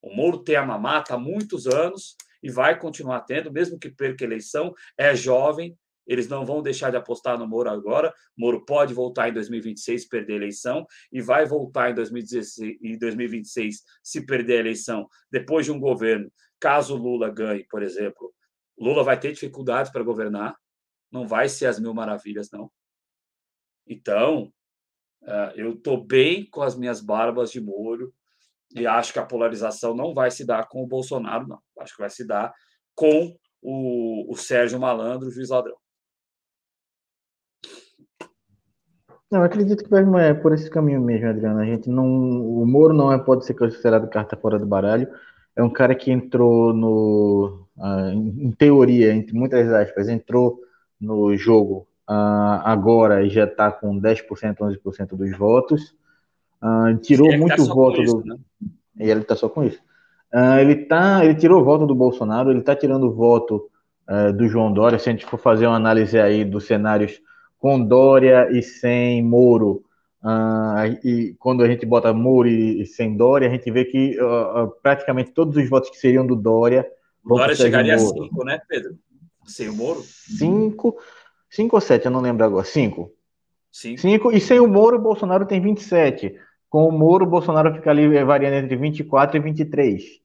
[0.02, 4.24] O Moro tem a mamata há muitos anos e vai continuar tendo, mesmo que perca
[4.24, 4.74] a eleição.
[4.98, 5.76] É jovem,
[6.06, 8.14] eles não vão deixar de apostar no Moro agora.
[8.38, 13.84] Moro pode voltar em 2026 perder a eleição e vai voltar em 2016 e 2026
[14.04, 16.32] se perder a eleição depois de um governo.
[16.60, 18.34] Caso Lula ganhe, por exemplo,
[18.78, 20.56] Lula vai ter dificuldades para governar.
[21.12, 22.72] Não vai ser as mil maravilhas, não.
[23.88, 24.52] Então,
[25.24, 28.14] eh, eu estou bem com as minhas barbas de molho
[28.76, 31.62] e acho que a polarização não vai se dar com o Bolsonaro, não.
[31.80, 32.54] Acho que vai se dar
[32.94, 35.78] com o, o Sérgio Malandro, o juiz ladrão.
[39.36, 41.60] Não, eu acredito que vai é, por esse caminho mesmo, Adriano.
[41.60, 45.10] A gente não, o Moro não é, pode ser considerado carta fora do baralho.
[45.54, 50.62] É um cara que entrou no, uh, em, teoria, entre muitas aspas, entrou
[51.02, 54.24] no jogo uh, agora e já está com 10%,
[54.56, 55.94] 11% dos votos.
[56.64, 58.26] Uh, tirou é muito tá voto isso, do.
[58.26, 58.38] Né?
[59.02, 59.82] E ele está só com isso.
[60.62, 63.70] Ele, tá, ele tirou o voto do Bolsonaro, ele está tirando o voto
[64.10, 64.98] uh, do João Dória.
[64.98, 67.22] Se a gente for fazer uma análise aí dos cenários
[67.66, 69.84] com Dória e sem Moro,
[71.04, 74.16] e quando a gente bota Moro e, e, sem Dória, a gente vê que
[74.84, 76.88] praticamente todos os votos que seriam do Dória.
[77.24, 79.00] Dória chegaria a 5, né, Pedro?
[79.48, 80.00] Sem o Moro?
[80.04, 80.96] 5.
[81.50, 82.64] Cinco ou sete, eu não lembro agora.
[82.64, 83.12] Cinco.
[83.72, 84.00] Cinco.
[84.00, 84.32] Cinco.
[84.32, 86.40] E sem o Moro, o Bolsonaro tem 27.
[86.70, 90.22] Com o Moro, o Bolsonaro fica ali variando entre 24 e 23.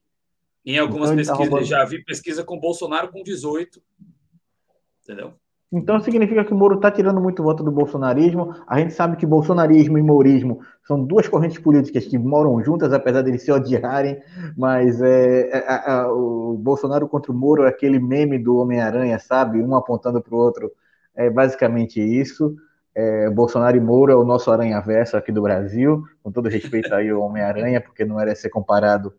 [0.63, 1.65] Em algumas então, pesquisas, tá roubando...
[1.65, 3.81] já vi pesquisa com Bolsonaro com 18.
[5.03, 5.33] Entendeu?
[5.71, 8.53] Então significa que o Moro está tirando muito voto do bolsonarismo.
[8.67, 13.21] A gente sabe que bolsonarismo e mourismo são duas correntes políticas que moram juntas, apesar
[13.21, 14.21] de eles se odiarem.
[14.57, 19.61] Mas é, é, é, o Bolsonaro contra o Moro é aquele meme do Homem-Aranha, sabe?
[19.61, 20.71] Um apontando para o outro
[21.15, 22.53] é basicamente isso.
[22.93, 27.09] É, Bolsonaro e Moro é o nosso aranha-verso aqui do Brasil, com todo respeito aí
[27.09, 29.13] ao Homem-Aranha, porque não era ser comparado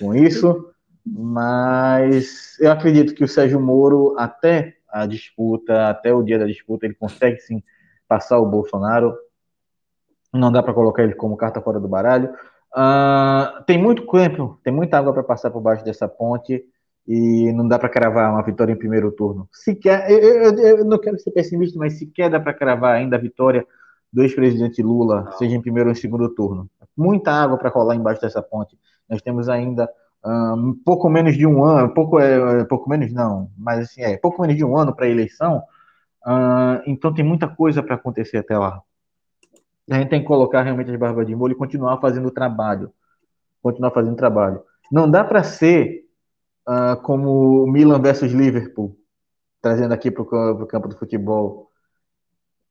[0.00, 0.70] com isso,
[1.06, 6.86] mas eu acredito que o Sérgio Moro, até a disputa, até o dia da disputa,
[6.86, 7.62] ele consegue sim
[8.06, 9.14] passar o Bolsonaro,
[10.32, 12.32] não dá para colocar ele como carta fora do baralho.
[12.76, 16.64] Uh, tem muito tempo, tem muita água para passar por baixo dessa ponte,
[17.06, 19.48] e não dá para cravar uma vitória em primeiro turno.
[19.52, 23.20] Sequer, eu, eu, eu não quero ser pessimista, mas sequer dá para cravar ainda a
[23.20, 23.66] vitória
[24.12, 26.70] do ex-presidente Lula, seja em primeiro ou em segundo turno.
[26.96, 28.78] Muita água para rolar embaixo dessa ponte.
[29.08, 29.90] Nós temos ainda
[30.26, 34.40] um pouco menos de um ano, pouco, é, pouco menos não, mas assim, é pouco
[34.40, 35.62] menos de um ano para a eleição.
[36.26, 38.80] Uh, então tem muita coisa para acontecer até lá.
[39.90, 42.90] A gente tem que colocar realmente as barbas de molho e continuar fazendo o trabalho.
[43.62, 44.62] Continuar fazendo o trabalho.
[44.90, 46.06] Não dá para ser
[46.66, 48.96] uh, como Milan versus Liverpool,
[49.60, 51.70] trazendo aqui para o campo do futebol,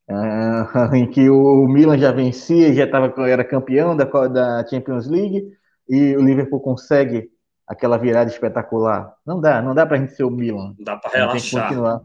[0.10, 5.56] uh, em que o Milan já vencia, já tava, era campeão da, da Champions League,
[5.88, 7.30] e o Liverpool consegue
[7.68, 9.14] aquela virada espetacular.
[9.26, 10.76] Não dá, não dá para a gente ser o Milan.
[10.78, 12.02] Não dá para relaxar.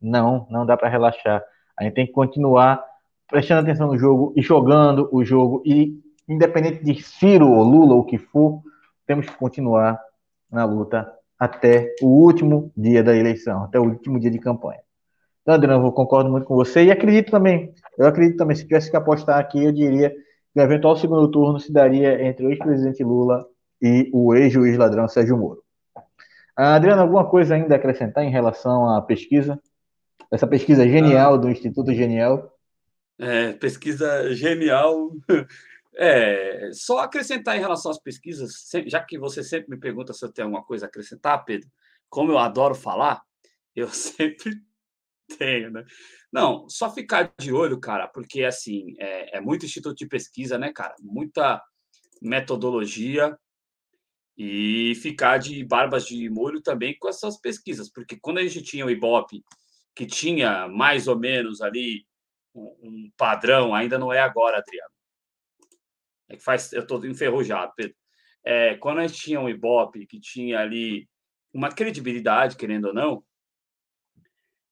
[0.00, 1.42] Não, não dá para relaxar.
[1.78, 2.82] A gente tem que continuar
[3.28, 5.62] prestando atenção no jogo e jogando o jogo.
[5.64, 8.62] E independente de Ciro ou Lula, ou o que for,
[9.06, 10.00] temos que continuar
[10.50, 14.80] na luta até o último dia da eleição, até o último dia de campanha.
[15.42, 18.88] Então, Adriano, eu concordo muito com você e acredito também, eu acredito também, se tivesse
[18.88, 23.02] que apostar aqui, eu diria que o eventual segundo turno se daria entre o ex-presidente
[23.02, 23.44] Lula
[23.82, 25.62] e o ex-juiz ladrão Sérgio Moro.
[26.56, 29.60] Ah, Adriano, alguma coisa ainda a acrescentar em relação à pesquisa?
[30.30, 32.56] Essa pesquisa genial do Instituto Genial?
[33.18, 35.10] É, pesquisa genial.
[35.94, 40.32] É, só acrescentar em relação às pesquisas, já que você sempre me pergunta se eu
[40.32, 41.68] tenho alguma coisa a acrescentar, Pedro,
[42.08, 43.20] como eu adoro falar,
[43.76, 44.54] eu sempre
[45.36, 45.84] tenho, né?
[46.32, 50.72] Não, só ficar de olho, cara, porque assim é, é muito instituto de pesquisa, né,
[50.72, 50.94] cara?
[50.98, 51.62] Muita
[52.22, 53.38] metodologia
[54.36, 58.86] e ficar de barbas de molho também com essas pesquisas, porque quando a gente tinha
[58.86, 59.44] o Ibope,
[59.94, 62.06] que tinha mais ou menos ali
[62.54, 64.92] um, padrão, ainda não é agora, Adriano
[66.32, 67.94] é que faz, eu estou enferrujado, Pedro.
[68.44, 71.08] É, quando a gente tinha um Ibope que tinha ali
[71.52, 73.22] uma credibilidade, querendo ou não,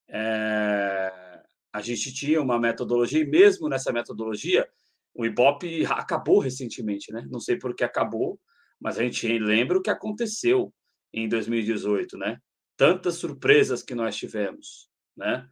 [0.08, 1.42] é,
[1.72, 4.68] a gente tinha uma metodologia, e mesmo nessa metodologia,
[5.14, 7.26] o Ibope acabou recentemente, né?
[7.30, 8.40] Não sei por que acabou,
[8.80, 10.72] mas a gente lembra o que aconteceu
[11.12, 12.38] em 2018, né?
[12.76, 15.48] Tantas surpresas que nós tivemos, né?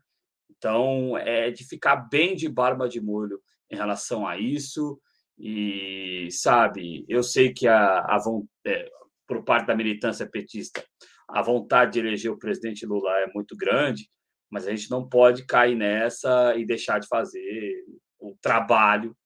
[0.51, 3.41] Então, é de ficar bem de barba de molho
[3.71, 5.01] em relação a isso
[5.39, 8.19] E, sabe, eu sei que a, a
[8.67, 8.91] é,
[9.25, 10.85] por parte da militância petista,
[11.29, 14.09] a vontade de eleger o presidente Lula é muito grande,
[14.51, 17.85] mas a gente não pode cair nessa e deixar de fazer
[18.19, 19.17] o trabalho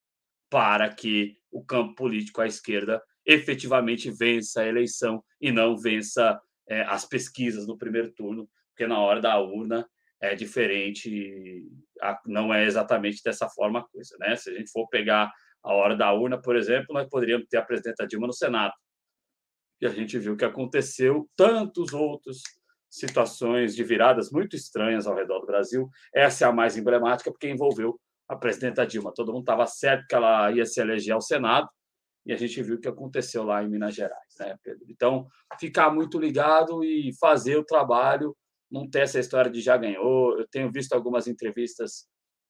[0.51, 6.83] para que o campo político à esquerda efetivamente vença a eleição e não vença é,
[6.83, 9.89] as pesquisas no primeiro turno, porque na hora da urna
[10.21, 11.69] é diferente,
[12.25, 14.37] não é exatamente dessa forma a coisa, né?
[14.37, 15.33] Se a gente for pegar
[15.63, 18.73] a hora da urna, por exemplo, nós poderíamos ter a presidenta Dilma no Senado.
[19.81, 22.41] E a gente viu que aconteceu tantos outros
[22.89, 25.89] situações de viradas muito estranhas ao redor do Brasil.
[26.15, 29.13] Essa é a mais emblemática porque envolveu a presidenta Dilma.
[29.13, 31.69] Todo mundo estava certo que ela ia se eleger ao Senado
[32.25, 34.85] e a gente viu o que aconteceu lá em Minas Gerais, né, Pedro?
[34.89, 35.27] Então,
[35.59, 38.37] ficar muito ligado e fazer o trabalho,
[38.71, 40.39] não ter essa história de já ganhou.
[40.39, 42.07] Eu tenho visto algumas entrevistas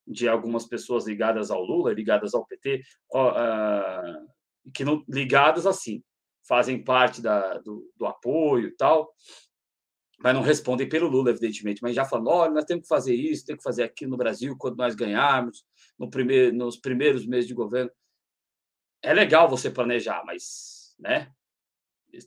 [0.07, 2.82] de algumas pessoas ligadas ao Lula, ligadas ao PT,
[3.15, 4.27] uh,
[4.74, 6.03] que não ligadas assim,
[6.47, 9.12] fazem parte da, do, do apoio e tal,
[10.23, 13.44] mas não respondem pelo Lula, evidentemente, mas já falam, olha, nós temos que fazer isso,
[13.44, 15.65] temos que fazer aquilo no Brasil quando nós ganharmos,
[15.99, 17.90] no primeiro, nos primeiros meses de governo.
[19.03, 21.33] É legal você planejar, mas né,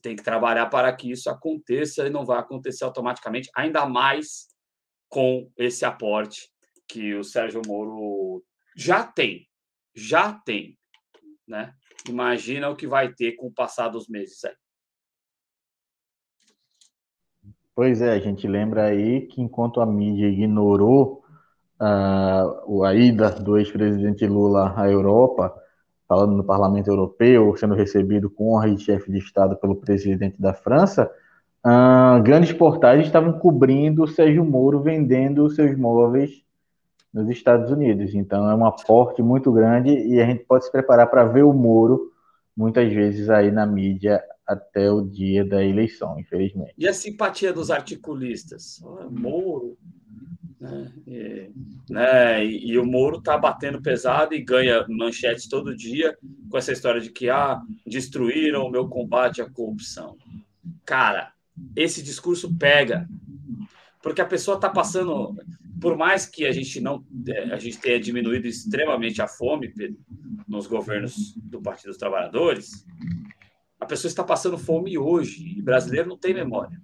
[0.01, 4.47] tem que trabalhar para que isso aconteça e não vai acontecer automaticamente, ainda mais
[5.07, 6.49] com esse aporte
[6.87, 8.43] que o Sérgio Moro
[8.75, 9.47] já tem,
[9.93, 10.77] já tem,
[11.47, 11.73] né?
[12.07, 14.53] Imagina o que vai ter com o passar dos meses aí.
[17.73, 21.25] Pois é, a gente lembra aí que enquanto a mídia ignorou
[21.81, 25.53] uh, a ida do ex-presidente Lula à Europa,
[26.07, 30.53] falando no Parlamento Europeu, sendo recebido com honra de chefe de Estado pelo presidente da
[30.53, 31.11] França,
[31.65, 36.43] uh, grandes portais estavam cobrindo o Sérgio Moro vendendo seus móveis
[37.13, 38.13] nos Estados Unidos.
[38.13, 41.53] Então é um aporte muito grande e a gente pode se preparar para ver o
[41.53, 42.11] Moro
[42.55, 46.73] muitas vezes aí na mídia até o dia da eleição, infelizmente.
[46.77, 48.79] E a simpatia dos articulistas?
[49.09, 49.75] Moro,
[50.65, 50.93] né?
[51.07, 51.51] E,
[51.89, 52.45] né?
[52.45, 56.17] E, e, o Moro tá batendo pesado e ganha manchetes todo dia
[56.49, 60.17] com essa história de que ah, destruíram o meu combate à corrupção.
[60.85, 61.31] Cara,
[61.75, 63.07] esse discurso pega,
[64.01, 65.35] porque a pessoa está passando
[65.79, 69.73] por mais que a gente não é, a gente tenha diminuído extremamente a fome
[70.47, 72.85] nos governos do Partido dos Trabalhadores,
[73.79, 76.81] a pessoa está passando fome hoje e brasileiro não tem memória.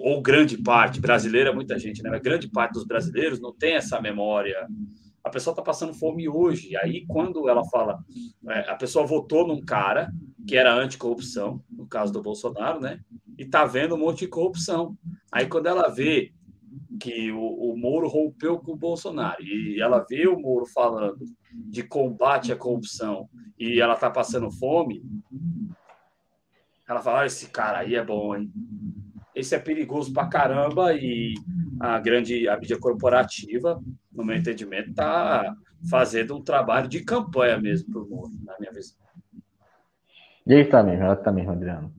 [0.00, 2.10] Ou grande parte, brasileira muita gente, né?
[2.10, 4.66] Mas grande parte dos brasileiros não tem essa memória.
[5.24, 6.76] A pessoa está passando fome hoje.
[6.76, 7.98] Aí, quando ela fala,
[8.48, 10.12] é, a pessoa votou num cara
[10.46, 13.00] que era anticorrupção, no caso do Bolsonaro, né?
[13.38, 14.96] E tá vendo um monte de corrupção.
[15.32, 16.32] Aí, quando ela vê
[17.00, 21.82] que o, o Moro rompeu com o Bolsonaro e ela vê o Moro falando de
[21.82, 23.28] combate à corrupção
[23.58, 25.02] e ela tá passando fome,
[26.88, 28.50] ela fala: ah, esse cara aí é bom, hein?
[29.38, 31.34] Esse é perigoso pra caramba e
[31.78, 33.80] a grande a mídia corporativa,
[34.12, 35.54] no meu entendimento, tá
[35.88, 38.96] fazendo um trabalho de campanha mesmo pro Moro, na minha visão.
[40.44, 41.92] E aí tá mesmo, ela tá mesmo, Adriano.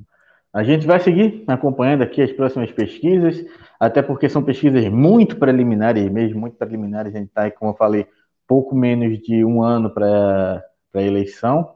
[0.52, 3.46] A gente vai seguir acompanhando aqui as próximas pesquisas,
[3.80, 7.16] até porque são pesquisas muito preliminares mesmo, muito preliminares.
[7.16, 8.06] A gente está, como eu falei,
[8.46, 10.62] pouco menos de um ano para
[10.94, 11.76] a eleição.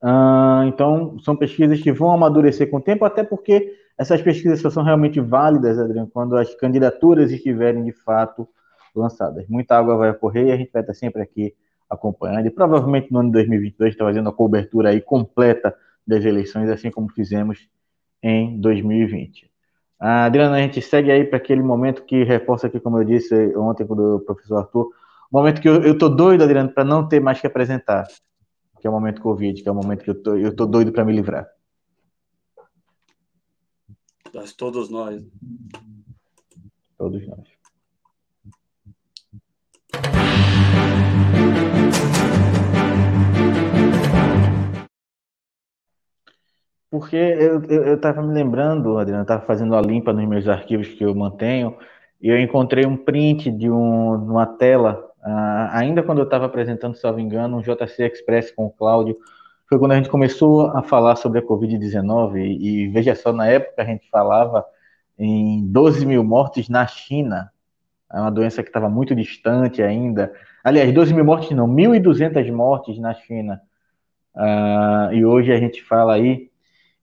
[0.00, 4.70] Uh, então, são pesquisas que vão amadurecer com o tempo, até porque essas pesquisas só
[4.70, 8.48] são realmente válidas, Adriano, quando as candidaturas estiverem de fato
[8.94, 9.46] lançadas.
[9.48, 11.54] Muita água vai correr e a gente vai estar sempre aqui
[11.88, 12.46] acompanhando.
[12.46, 15.74] E provavelmente no ano de 2022 está fazendo a cobertura aí completa
[16.06, 17.68] das eleições, assim como fizemos
[18.22, 19.50] em 2020.
[19.98, 23.34] Ah, Adriana, a gente segue aí para aquele momento que reforça aqui, como eu disse
[23.56, 24.90] ontem com o professor Arthur,
[25.30, 28.06] momento que eu, tô doido, Adriano, para não ter mais que apresentar,
[28.80, 30.92] que é o momento Covid, que é o momento que eu tô, eu tô doido
[30.92, 31.48] para me livrar.
[34.34, 35.22] Nós, todos nós.
[36.96, 37.62] Todos nós.
[46.90, 51.14] Porque eu estava me lembrando, Adriano, estava fazendo a limpa nos meus arquivos que eu
[51.14, 51.76] mantenho,
[52.20, 56.94] e eu encontrei um print de um, uma tela, uh, ainda quando eu estava apresentando,
[56.94, 59.16] se não me engano, um JC Express com o Cláudio,
[59.72, 63.46] foi quando a gente começou a falar sobre a Covid-19, e, e veja só, na
[63.46, 64.66] época a gente falava
[65.18, 67.50] em 12 mil mortes na China,
[68.12, 70.30] é uma doença que estava muito distante ainda.
[70.62, 73.62] Aliás, 12 mil mortes não, 1.200 mortes na China.
[74.36, 76.50] Uh, e hoje a gente fala aí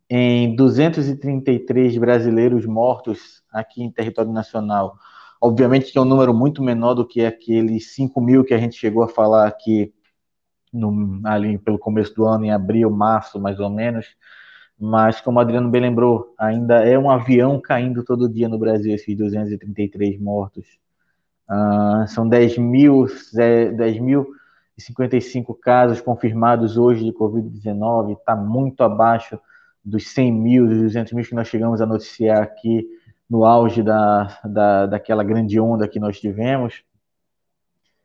[0.08, 4.96] em 233 brasileiros mortos aqui em território nacional.
[5.42, 8.76] Obviamente que é um número muito menor do que aqueles 5 mil que a gente
[8.76, 9.92] chegou a falar aqui
[10.72, 14.08] no, ali pelo começo do ano, em abril, março, mais ou menos.
[14.80, 18.94] Mas, como o Adriano bem lembrou, ainda é um avião caindo todo dia no Brasil,
[18.94, 20.66] esses 233 mortos.
[21.50, 24.28] Uh, são 10 mil, 10 mil
[24.78, 29.40] 55 casos confirmados hoje de Covid-19, está muito abaixo
[29.84, 32.88] dos 100 mil, dos 200 mil que nós chegamos a noticiar aqui
[33.30, 36.84] no auge da, da, daquela grande onda que nós tivemos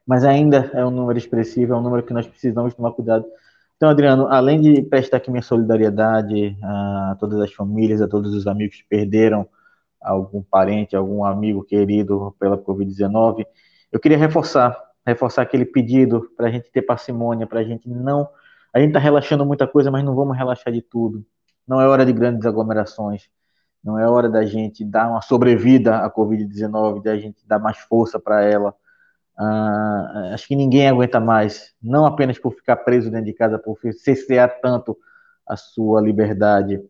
[0.06, 3.24] mas ainda é um número expressivo, é um número que nós precisamos tomar cuidado.
[3.76, 8.46] Então, Adriano, além de prestar aqui minha solidariedade a todas as famílias, a todos os
[8.46, 9.48] amigos que perderam
[10.00, 13.44] algum parente, algum amigo querido pela Covid-19,
[13.90, 18.28] eu queria reforçar, reforçar aquele pedido para a gente ter parcimônia, para a gente não.
[18.72, 21.24] A gente está relaxando muita coisa, mas não vamos relaxar de tudo.
[21.66, 23.28] Não é hora de grandes aglomerações.
[23.82, 28.18] Não é hora da gente dar uma sobrevida à Covid-19, da gente dar mais força
[28.18, 28.74] para ela
[29.36, 33.78] ah, acho que ninguém aguenta mais, não apenas por ficar preso dentro de casa, por
[33.92, 34.96] cessear tanto
[35.46, 36.80] a sua liberdade,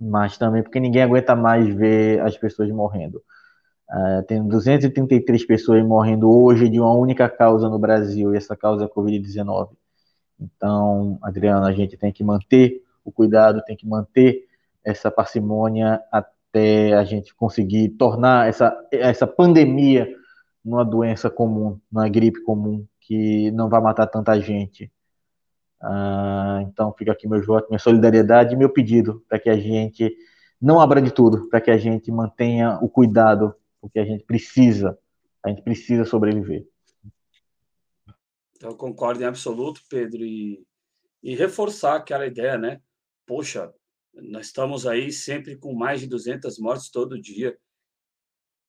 [0.00, 3.22] mas também porque ninguém aguenta mais ver as pessoas morrendo.
[3.88, 8.84] Ah, tem 233 pessoas morrendo hoje de uma única causa no Brasil, e essa causa
[8.84, 9.70] é a Covid-19.
[10.40, 14.46] Então, Adriano, a gente tem que manter o cuidado, tem que manter
[14.84, 20.08] essa parcimônia até a gente conseguir tornar essa, essa pandemia
[20.64, 24.90] numa doença comum, numa gripe comum, que não vai matar tanta gente.
[25.80, 30.16] Ah, então fica aqui meu voto, minha solidariedade e meu pedido para que a gente
[30.60, 34.98] não abra de tudo, para que a gente mantenha o cuidado, porque a gente precisa,
[35.44, 36.66] a gente precisa sobreviver.
[38.56, 40.64] Então concordo em absoluto, Pedro, e,
[41.22, 42.80] e reforçar aquela ideia, né?
[43.26, 43.70] Poxa,
[44.14, 47.54] nós estamos aí sempre com mais de 200 mortes todo dia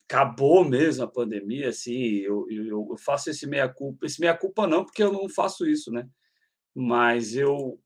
[0.08, 4.06] acabou mesmo a pandemia, assim, eu, eu, eu faço esse meia-culpa.
[4.06, 6.08] Esse meia-culpa não, porque eu não faço isso, né?
[6.74, 7.80] Mas eu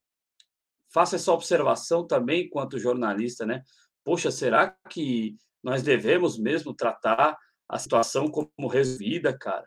[0.93, 3.63] faço essa observação também enquanto jornalista, né?
[4.03, 7.37] Poxa, será que nós devemos mesmo tratar
[7.67, 9.65] a situação como resolvida, cara?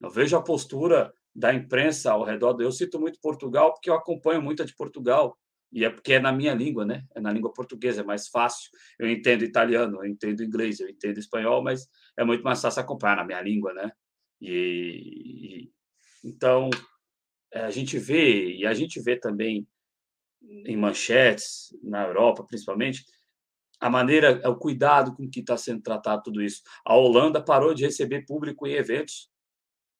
[0.00, 2.52] Eu vejo a postura da imprensa ao redor.
[2.52, 2.62] Do...
[2.62, 5.38] Eu cito muito Portugal porque eu acompanho muito a de Portugal.
[5.70, 7.04] E é porque é na minha língua, né?
[7.14, 8.70] É na língua portuguesa, é mais fácil.
[8.98, 13.16] Eu entendo italiano, eu entendo inglês, eu entendo espanhol, mas é muito mais fácil acompanhar
[13.16, 13.92] na minha língua, né?
[14.40, 15.72] E, e
[16.24, 16.70] então
[17.52, 19.66] é, a gente vê e a gente vê também
[20.42, 23.04] em manchetes na Europa, principalmente,
[23.80, 26.62] a maneira, o cuidado com que está sendo tratado tudo isso.
[26.84, 29.30] A Holanda parou de receber público em eventos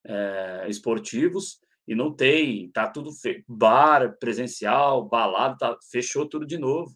[0.05, 3.43] é, esportivos e não tem, tá tudo fe...
[3.49, 5.79] bar presencial, balada, tá...
[5.91, 6.95] fechou tudo de novo.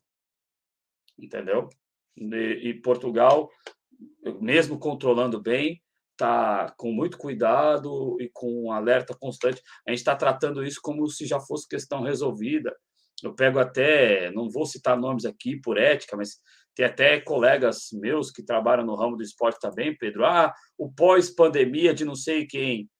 [1.19, 1.71] Entendeu?
[2.15, 3.49] E, e Portugal,
[4.39, 5.83] mesmo controlando bem,
[6.15, 9.63] tá com muito cuidado e com um alerta constante.
[9.89, 12.77] A gente está tratando isso como se já fosse questão resolvida.
[13.23, 16.39] Eu pego até, não vou citar nomes aqui por ética, mas
[16.75, 20.27] tem até colegas meus que trabalham no ramo do esporte também, Pedro.
[20.27, 22.91] Ah, o pós-pandemia de não sei quem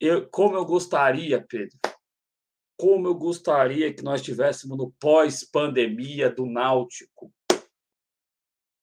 [0.00, 1.76] eu, como eu gostaria, Pedro,
[2.76, 7.32] como eu gostaria que nós estivéssemos no pós-pandemia do Náutico,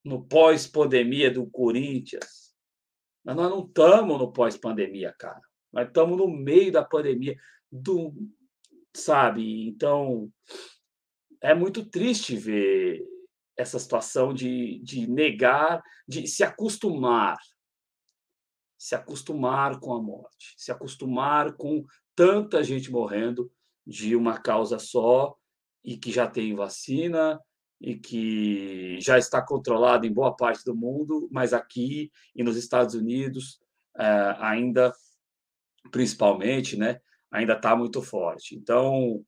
[0.03, 2.53] no pós-pandemia do Corinthians.
[3.23, 5.41] Mas nós não estamos no pós-pandemia, cara.
[5.71, 7.35] Nós estamos no meio da pandemia,
[7.71, 8.13] do,
[8.95, 9.67] sabe?
[9.67, 10.31] Então,
[11.41, 13.03] é muito triste ver
[13.57, 17.37] essa situação de, de negar, de se acostumar
[18.85, 21.83] se acostumar com a morte, se acostumar com
[22.15, 23.51] tanta gente morrendo
[23.83, 25.35] de uma causa só
[25.83, 27.41] e que já tem vacina
[27.81, 32.93] e que já está controlada em boa parte do mundo, mas aqui e nos Estados
[32.93, 33.59] Unidos
[33.97, 34.93] é, ainda,
[35.89, 36.99] principalmente, né,
[37.31, 38.55] ainda está muito forte.
[38.55, 39.25] Então,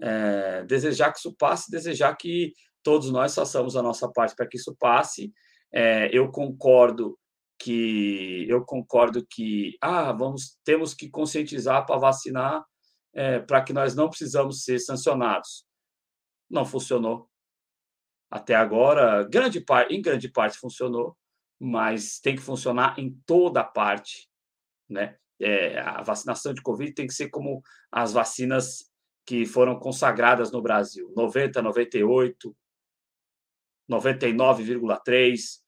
[0.00, 4.56] é, desejar que isso passe, desejar que todos nós façamos a nossa parte para que
[4.56, 5.30] isso passe.
[5.70, 7.18] É, eu concordo
[7.58, 12.64] que eu concordo que ah, vamos temos que conscientizar para vacinar
[13.14, 15.64] é, para que nós não precisamos ser sancionados.
[16.50, 17.30] Não funcionou.
[18.30, 21.16] Até agora, grande parte, em grande parte funcionou,
[21.58, 24.28] mas tem que funcionar em toda parte,
[24.88, 25.16] né?
[25.40, 28.90] É, a vacinação de Covid tem que ser como as vacinas
[29.26, 32.56] que foram consagradas no Brasil, 90, 98,
[33.90, 35.63] 99,3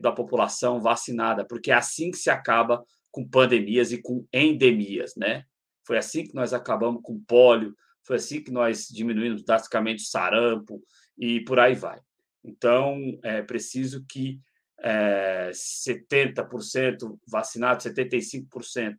[0.00, 5.44] da população vacinada, porque é assim que se acaba com pandemias e com endemias, né?
[5.86, 10.82] Foi assim que nós acabamos com pólio, foi assim que nós diminuímos drasticamente o sarampo
[11.16, 11.98] e por aí vai.
[12.44, 14.40] Então, é preciso que
[14.80, 18.96] é, 70% vacinados, 75%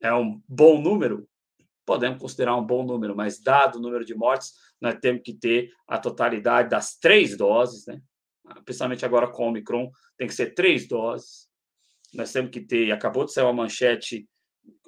[0.00, 1.28] é um bom número?
[1.84, 5.70] podemos considerar um bom número, mas dado o número de mortes, nós temos que ter
[5.86, 8.00] a totalidade das três doses, né?
[8.64, 11.48] Principalmente agora com o Omicron, tem que ser três doses.
[12.12, 14.28] Nós temos que ter, acabou de sair uma manchete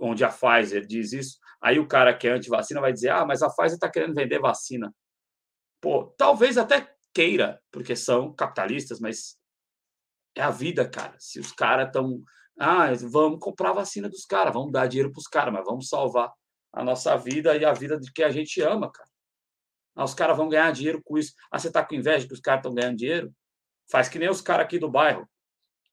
[0.00, 3.42] onde a Pfizer diz isso, aí o cara que é anti-vacina vai dizer, ah, mas
[3.42, 4.94] a Pfizer está querendo vender vacina.
[5.81, 9.36] Pô, talvez até queira, porque são capitalistas, mas
[10.34, 11.15] é a vida, cara.
[11.18, 12.23] Se os caras estão.
[12.58, 15.89] Ah, vamos comprar a vacina dos caras, vamos dar dinheiro para os caras, mas vamos
[15.89, 16.33] salvar
[16.73, 19.08] a nossa vida e a vida de que a gente ama, cara.
[19.94, 21.34] Ah, os caras vão ganhar dinheiro com isso.
[21.50, 23.33] Ah, você tá com inveja que os caras estão ganhando dinheiro?
[23.90, 25.28] Faz que nem os caras aqui do bairro.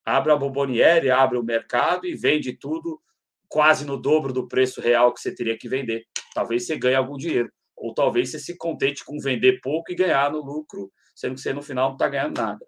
[0.06, 3.02] Abre a Boboniere, abre o mercado e vende tudo
[3.48, 6.06] quase no dobro do preço real que você teria que vender.
[6.34, 7.52] Talvez você ganhe algum dinheiro.
[7.76, 11.54] Ou talvez você se contente com vender pouco e ganhar no lucro, sendo que você
[11.54, 12.66] no final não está ganhando nada.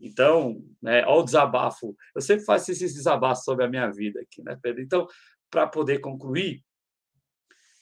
[0.00, 1.96] Então, né, olha o desabafo.
[2.14, 4.82] Eu sempre faço esses desabafos sobre a minha vida aqui, né, Pedro?
[4.82, 5.06] Então,
[5.50, 6.62] para poder concluir,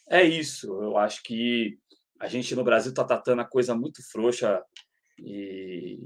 [0.08, 0.66] é isso.
[0.82, 1.78] Eu acho que
[2.20, 4.62] a gente no Brasil está tratando a coisa muito frouxa
[5.18, 5.98] e,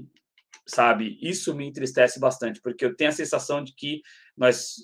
[0.69, 4.01] sabe, isso me entristece bastante, porque eu tenho a sensação de que
[4.37, 4.75] nós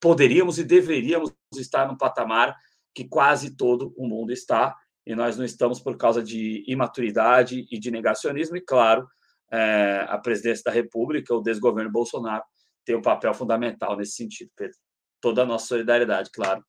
[0.00, 2.54] poderíamos e deveríamos estar no patamar
[2.94, 7.78] que quase todo o mundo está, e nós não estamos por causa de imaturidade e
[7.78, 9.06] de negacionismo, e claro,
[9.52, 12.44] é, a presidência da República, o desgoverno Bolsonaro,
[12.84, 14.76] tem um papel fundamental nesse sentido, Pedro.
[15.20, 16.64] Toda a nossa solidariedade, claro,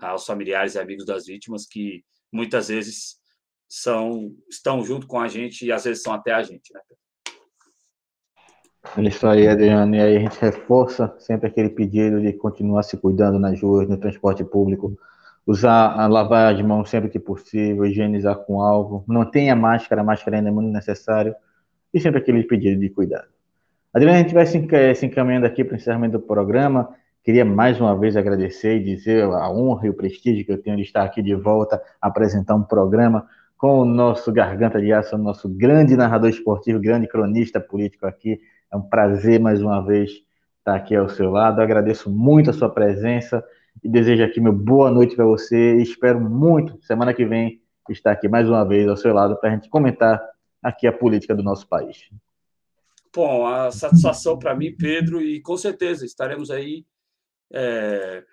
[0.00, 3.16] aos familiares e amigos das vítimas que muitas vezes
[3.68, 6.80] são estão junto com a gente e às vezes são até a gente, né?
[8.94, 9.94] É isso aí, Adriano.
[9.94, 13.96] E aí a gente reforça sempre aquele pedido de continuar se cuidando nas ruas, no
[13.96, 14.96] transporte público,
[15.46, 20.36] usar, a lavar as mãos sempre que possível, higienizar com álcool, mantenha a máscara, máscara
[20.38, 21.34] ainda é muito necessário
[21.94, 23.28] e sempre aquele pedido de cuidado.
[23.94, 26.90] Adriano, a gente vai se encaminhando aqui para o encerramento do programa.
[27.24, 30.76] Queria mais uma vez agradecer e dizer a honra e o prestígio que eu tenho
[30.76, 35.18] de estar aqui de volta, apresentar um programa com o nosso Garganta de Aço, o
[35.18, 38.38] nosso grande narrador esportivo, grande cronista político aqui.
[38.72, 40.10] É um prazer mais uma vez
[40.58, 41.60] estar aqui ao seu lado.
[41.60, 43.44] agradeço muito a sua presença
[43.82, 45.76] e desejo aqui meu boa noite para você.
[45.76, 49.52] Espero muito, semana que vem, estar aqui mais uma vez ao seu lado para a
[49.54, 50.20] gente comentar
[50.62, 52.10] aqui a política do nosso país.
[53.14, 56.84] Bom, a satisfação para mim, Pedro, e com certeza estaremos aí
[57.52, 58.24] é,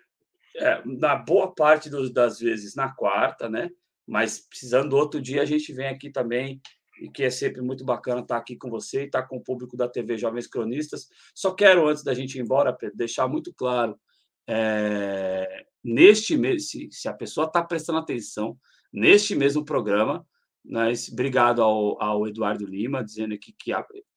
[0.58, 3.70] é, na boa parte dos, das vezes na quarta, né?
[4.06, 6.62] Mas precisando outro dia, a gente vem aqui também,
[7.00, 9.76] e que é sempre muito bacana estar aqui com você e estar com o público
[9.76, 11.08] da TV Jovens Cronistas.
[11.34, 14.00] Só quero, antes da gente ir embora, Pedro, deixar muito claro:
[14.48, 18.58] é, neste mês, se, se a pessoa está prestando atenção,
[18.92, 20.26] neste mesmo programa,
[20.64, 23.72] mas obrigado ao, ao Eduardo Lima, dizendo que, que,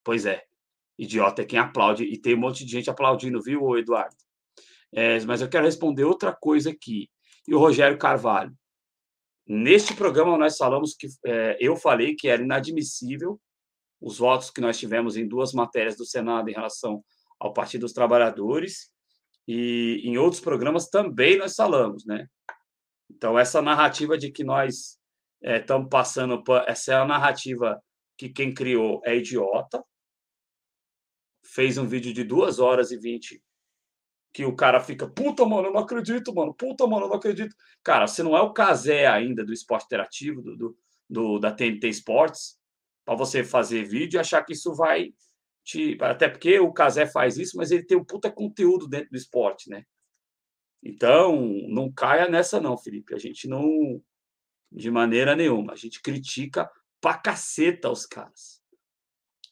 [0.04, 0.42] pois é,
[0.98, 4.16] idiota é quem aplaude, e tem um monte de gente aplaudindo, viu, Eduardo?
[4.92, 7.10] É, mas eu quero responder outra coisa aqui.
[7.46, 8.56] E o Rogério Carvalho.
[9.46, 13.40] Neste programa, nós falamos que é, eu falei que era inadmissível
[14.00, 17.04] os votos que nós tivemos em duas matérias do Senado em relação
[17.38, 18.90] ao Partido dos Trabalhadores,
[19.46, 22.26] e em outros programas também nós falamos, né?
[23.08, 24.98] Então, essa narrativa de que nós
[25.42, 26.42] estamos é, passando.
[26.66, 27.80] Essa é a narrativa
[28.16, 29.84] que quem criou é idiota.
[31.44, 33.40] Fez um vídeo de duas horas e vinte
[34.36, 37.56] que o cara fica, puta, mano, eu não acredito, mano, puta, mano, eu não acredito.
[37.82, 41.88] Cara, você não é o casé ainda do esporte interativo, do, do, do da TNT
[41.88, 42.60] Sports,
[43.02, 45.14] para você fazer vídeo e achar que isso vai
[45.64, 45.96] te.
[46.02, 49.70] Até porque o casé faz isso, mas ele tem um puta conteúdo dentro do esporte,
[49.70, 49.86] né?
[50.82, 53.14] Então, não caia nessa, não, Felipe.
[53.14, 53.64] A gente não
[54.70, 55.72] de maneira nenhuma.
[55.72, 58.60] A gente critica pra caceta os caras.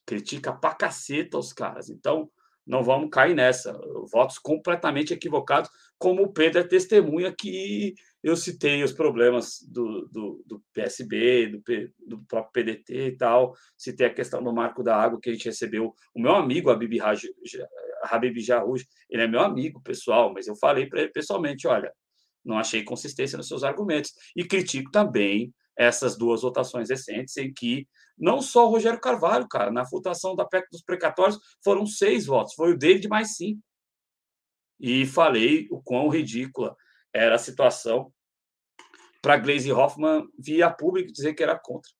[0.04, 1.88] Critica pra caceta os caras.
[1.88, 2.30] Então,
[2.66, 3.72] não vamos cair nessa.
[4.10, 10.42] Votos completamente equivocados, como o Pedro é testemunha que eu citei os problemas do, do,
[10.46, 11.62] do PSB, do,
[12.06, 15.44] do, próprio PDT e tal, citei a questão do marco da água que a gente
[15.44, 15.94] recebeu.
[16.14, 16.98] O meu amigo, Habib,
[18.02, 21.92] Habib Jarrouj, ele é meu amigo pessoal, mas eu falei para ele pessoalmente, olha,
[22.44, 24.12] não achei consistência nos seus argumentos.
[24.34, 27.86] E critico também essas duas votações recentes, em que
[28.16, 32.54] não só o Rogério Carvalho, cara, na votação da PEC dos precatórios foram seis votos,
[32.54, 33.60] foi o David mais cinco.
[34.80, 36.76] E falei o quão ridícula
[37.12, 38.12] era a situação
[39.22, 41.90] para Glaze Hoffman via público dizer que era contra.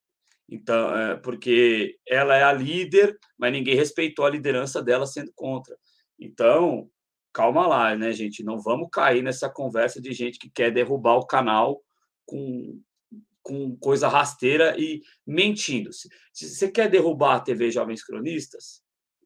[0.49, 5.75] Então, é, porque ela é a líder, mas ninguém respeitou a liderança dela sendo contra.
[6.19, 6.89] Então,
[7.33, 8.45] calma lá, né, gente?
[8.45, 11.83] Não vamos cair nessa conversa de gente que quer derrubar o canal
[12.27, 12.81] com,
[13.45, 15.93] com coisa rasteira e mentindo.
[15.93, 18.83] Se, você quer derrubar a TV Jovens Cronistas,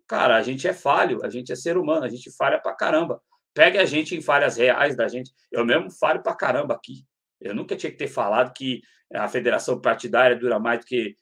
[0.07, 3.23] cara, a gente é falho, a gente é ser humano, a gente falha pra caramba.
[3.55, 5.33] Pegue a gente em falhas reais da gente.
[5.51, 7.07] Eu mesmo falho pra caramba aqui.
[7.41, 8.83] Eu nunca tinha que ter falado que
[9.15, 11.15] a federação partidária dura mais do que,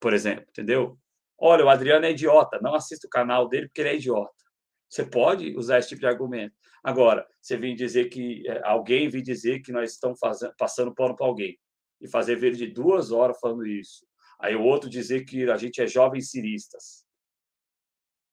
[0.00, 0.98] por exemplo, entendeu?
[1.38, 4.34] Olha, o Adriano é idiota, não assista o canal dele porque ele é idiota.
[4.88, 6.54] Você pode usar esse tipo de argumento.
[6.82, 11.14] Agora, você vem dizer que é, alguém vem dizer que nós estamos fazendo, passando pano
[11.14, 11.56] para alguém
[12.00, 14.06] e fazer vídeo de duas horas falando isso.
[14.38, 17.04] Aí o outro dizer que a gente é jovens ciristas.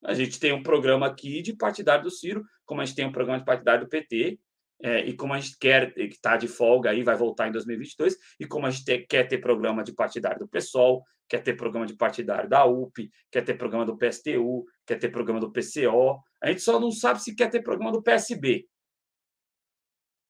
[0.04, 3.12] A gente tem um programa aqui de partidário do Ciro, como a gente tem um
[3.12, 4.40] programa de partidário do PT,
[4.82, 8.16] é, e como a gente quer, que está de folga aí, vai voltar em 2022,
[8.40, 11.86] e como a gente ter, quer ter programa de partidário do PSOL, quer ter programa
[11.86, 16.50] de partidário da UP, quer ter programa do PSTU, quer ter programa do PCO, a
[16.50, 18.68] gente só não sabe se quer ter programa do PSB.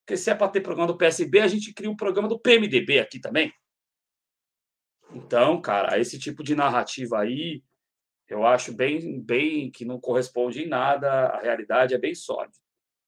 [0.08, 3.00] Porque se é para ter programa do PSB, a gente cria um programa do PMDB
[3.00, 3.52] aqui também.
[5.14, 7.62] Então, cara, esse tipo de narrativa aí,
[8.30, 12.56] eu acho bem, bem que não corresponde em nada, a realidade é bem sólida,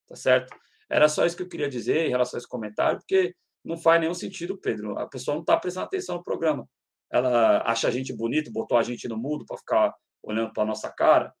[0.06, 0.54] tá certo?
[0.90, 3.98] Era só isso que eu queria dizer em relação a esse comentário, porque não faz
[3.98, 4.98] nenhum sentido, Pedro.
[4.98, 6.68] A pessoa não está prestando atenção no programa.
[7.10, 10.92] Ela acha a gente bonito, botou a gente no mudo para ficar olhando para nossa
[10.92, 11.32] cara.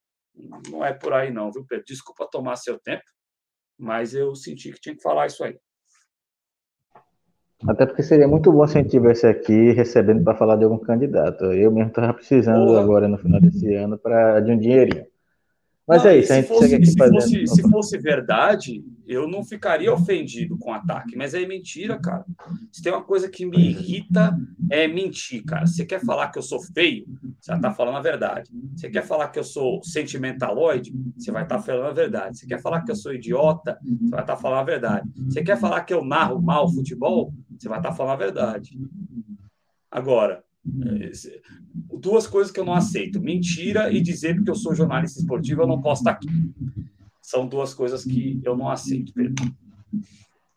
[0.70, 1.84] Não é por aí, não, viu, Pedro?
[1.84, 3.04] Desculpa tomar seu tempo,
[3.80, 5.58] mas eu senti que tinha que falar isso aí.
[7.66, 10.78] Até porque seria muito bom se a gente tivesse aqui recebendo para falar de algum
[10.78, 11.44] candidato.
[11.46, 12.80] Eu mesmo estava precisando Porra.
[12.80, 15.06] agora no final desse ano para de um dinheirinho.
[15.90, 17.20] Mas não, é isso, a gente fosse, chega aqui se fazendo...
[17.20, 22.24] Fosse, se fosse verdade, eu não ficaria ofendido com o ataque, mas é mentira, cara.
[22.70, 24.38] Se tem uma coisa que me irrita,
[24.70, 25.66] é mentir, cara.
[25.66, 27.06] Você quer falar que eu sou feio?
[27.40, 28.52] Você vai estar tá falando a verdade.
[28.76, 30.92] Você quer falar que eu sou sentimentaloide?
[31.18, 32.38] Você vai estar tá falando a verdade.
[32.38, 33.76] Você quer falar que eu sou idiota?
[33.82, 35.10] Você vai estar tá falando a verdade.
[35.28, 37.34] Você quer falar que eu narro mal futebol?
[37.58, 38.78] Você vai estar falando a verdade.
[39.90, 40.49] Agora, é,
[41.98, 45.66] duas coisas que eu não aceito: mentira e dizer que eu sou jornalista esportivo, eu
[45.66, 46.28] não posso estar aqui.
[47.22, 49.34] São duas coisas que eu não aceito, Pedro.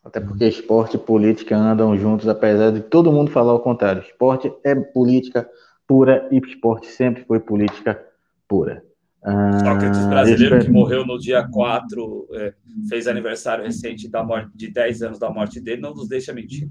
[0.03, 4.01] Até porque esporte e política andam juntos, apesar de todo mundo falar o contrário.
[4.01, 5.49] Esporte é política
[5.87, 8.03] pura e esporte sempre foi política
[8.47, 8.83] pura.
[9.23, 12.53] Ah, Sócrates brasileiro que morreu no dia 4, é,
[12.89, 16.67] fez aniversário recente da morte, de 10 anos da morte dele, não nos deixa mentir.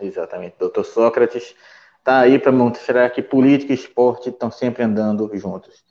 [0.00, 0.54] Exatamente.
[0.60, 1.56] Doutor Sócrates
[1.98, 5.84] está aí para mostrar que política e esporte estão sempre andando juntos.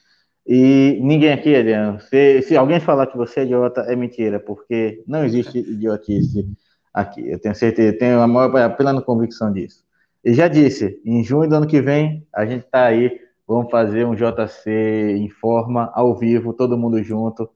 [0.46, 5.04] E ninguém aqui, Adriano, se, se alguém falar que você é idiota, é mentira, porque
[5.06, 6.48] não existe idiotice
[6.94, 7.30] aqui.
[7.30, 9.84] Eu tenho certeza, tenho a maior plena convicção disso.
[10.24, 14.06] E já disse, em junho do ano que vem, a gente está aí, vamos fazer
[14.06, 17.50] um JC em forma, ao vivo, todo mundo junto,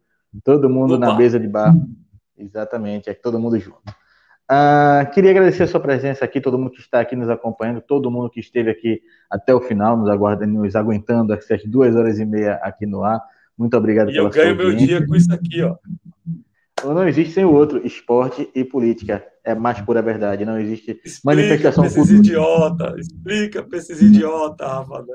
[0.43, 1.07] todo mundo Opa.
[1.07, 1.73] na mesa de bar.
[2.37, 4.00] Exatamente, é todo mundo junto.
[4.51, 8.11] Uh, queria agradecer a sua presença aqui, todo mundo que está aqui nos acompanhando, todo
[8.11, 12.25] mundo que esteve aqui até o final, nos aguardando, nos aguentando essas duas horas e
[12.25, 13.21] meia aqui no ar.
[13.57, 15.77] Muito obrigado e pela sua eu ganho meu dia com isso aqui, ó.
[16.83, 19.23] Não existe sem o outro, esporte e política.
[19.43, 20.43] É mais pura verdade.
[20.43, 22.03] Não existe explica manifestação cultural.
[22.03, 25.05] Esses idiota, explica para esses idiotas, Rafa.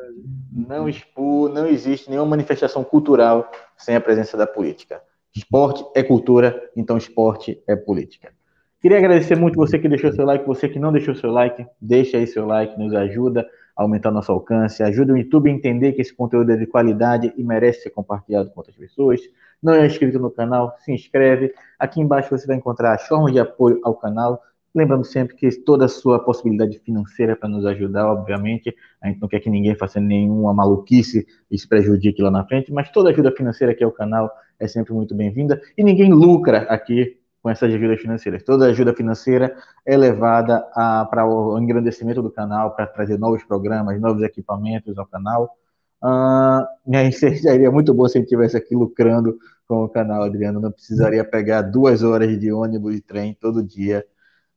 [0.51, 5.03] Não, expu, não existe nenhuma manifestação cultural sem a presença da política.
[5.35, 8.36] Esporte é cultura, então esporte é política.
[8.81, 12.19] Queria agradecer muito você que deixou seu like, você que não deixou seu like, deixa
[12.19, 16.03] aí seu like, nos ajuda a aumentar nosso alcance, ajuda o YouTube a entender que
[16.03, 19.21] esse conteúdo é de qualidade e merece ser compartilhado com outras pessoas.
[19.63, 21.55] Não é inscrito no canal, se inscreve.
[21.79, 24.43] Aqui embaixo você vai encontrar as formas de apoio ao canal.
[24.75, 29.29] Lembrando sempre que toda a sua possibilidade financeira para nos ajudar, obviamente, a gente não
[29.29, 33.33] quer que ninguém faça nenhuma maluquice e se prejudique lá na frente, mas toda ajuda
[33.33, 34.31] financeira aqui ao canal
[34.61, 37.17] é sempre muito bem-vinda e ninguém lucra aqui
[37.47, 38.43] com essas ajudas financeiras.
[38.43, 40.61] Toda ajuda financeira é levada
[41.09, 45.57] para o engrandecimento do canal, para trazer novos programas, novos equipamentos ao canal.
[46.93, 50.61] Aí seria muito bom se a gente estivesse aqui lucrando com o canal, Adriano.
[50.61, 54.05] Não precisaria pegar duas horas de ônibus e trem todo dia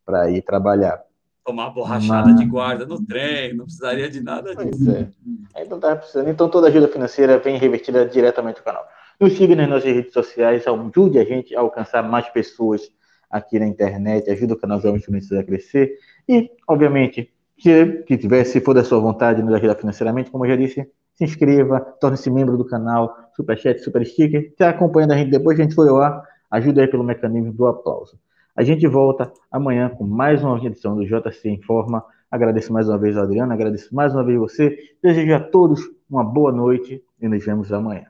[0.04, 1.00] para ir trabalhar.
[1.46, 2.40] Tomar borrachada Mas...
[2.40, 4.84] de guarda no trem, não precisaria de nada disso.
[4.84, 5.08] Pois é.
[5.54, 6.28] Aí não precisando.
[6.28, 8.84] Então toda ajuda financeira vem revertida diretamente no canal.
[9.20, 12.90] Nos siga nas nossas redes sociais, ajude a gente a alcançar mais pessoas
[13.30, 15.98] aqui na internet, ajuda o canal Jovens Tunistas a crescer.
[16.26, 20.52] E, obviamente, se, que tiver, se for da sua vontade, nos ajudar financeiramente, como eu
[20.52, 24.44] já disse, se inscreva, torne-se membro do canal, superchat, super sticker.
[24.52, 28.18] Está acompanhando a gente depois a gente for lá, ajuda aí pelo mecanismo do aplauso.
[28.56, 32.06] A gente volta amanhã com mais uma edição do JC Informa.
[32.32, 34.78] Agradeço mais uma vez ao Adriano, agradeço mais uma vez você.
[35.04, 38.06] Desejo a todos uma boa noite e nos vemos amanhã.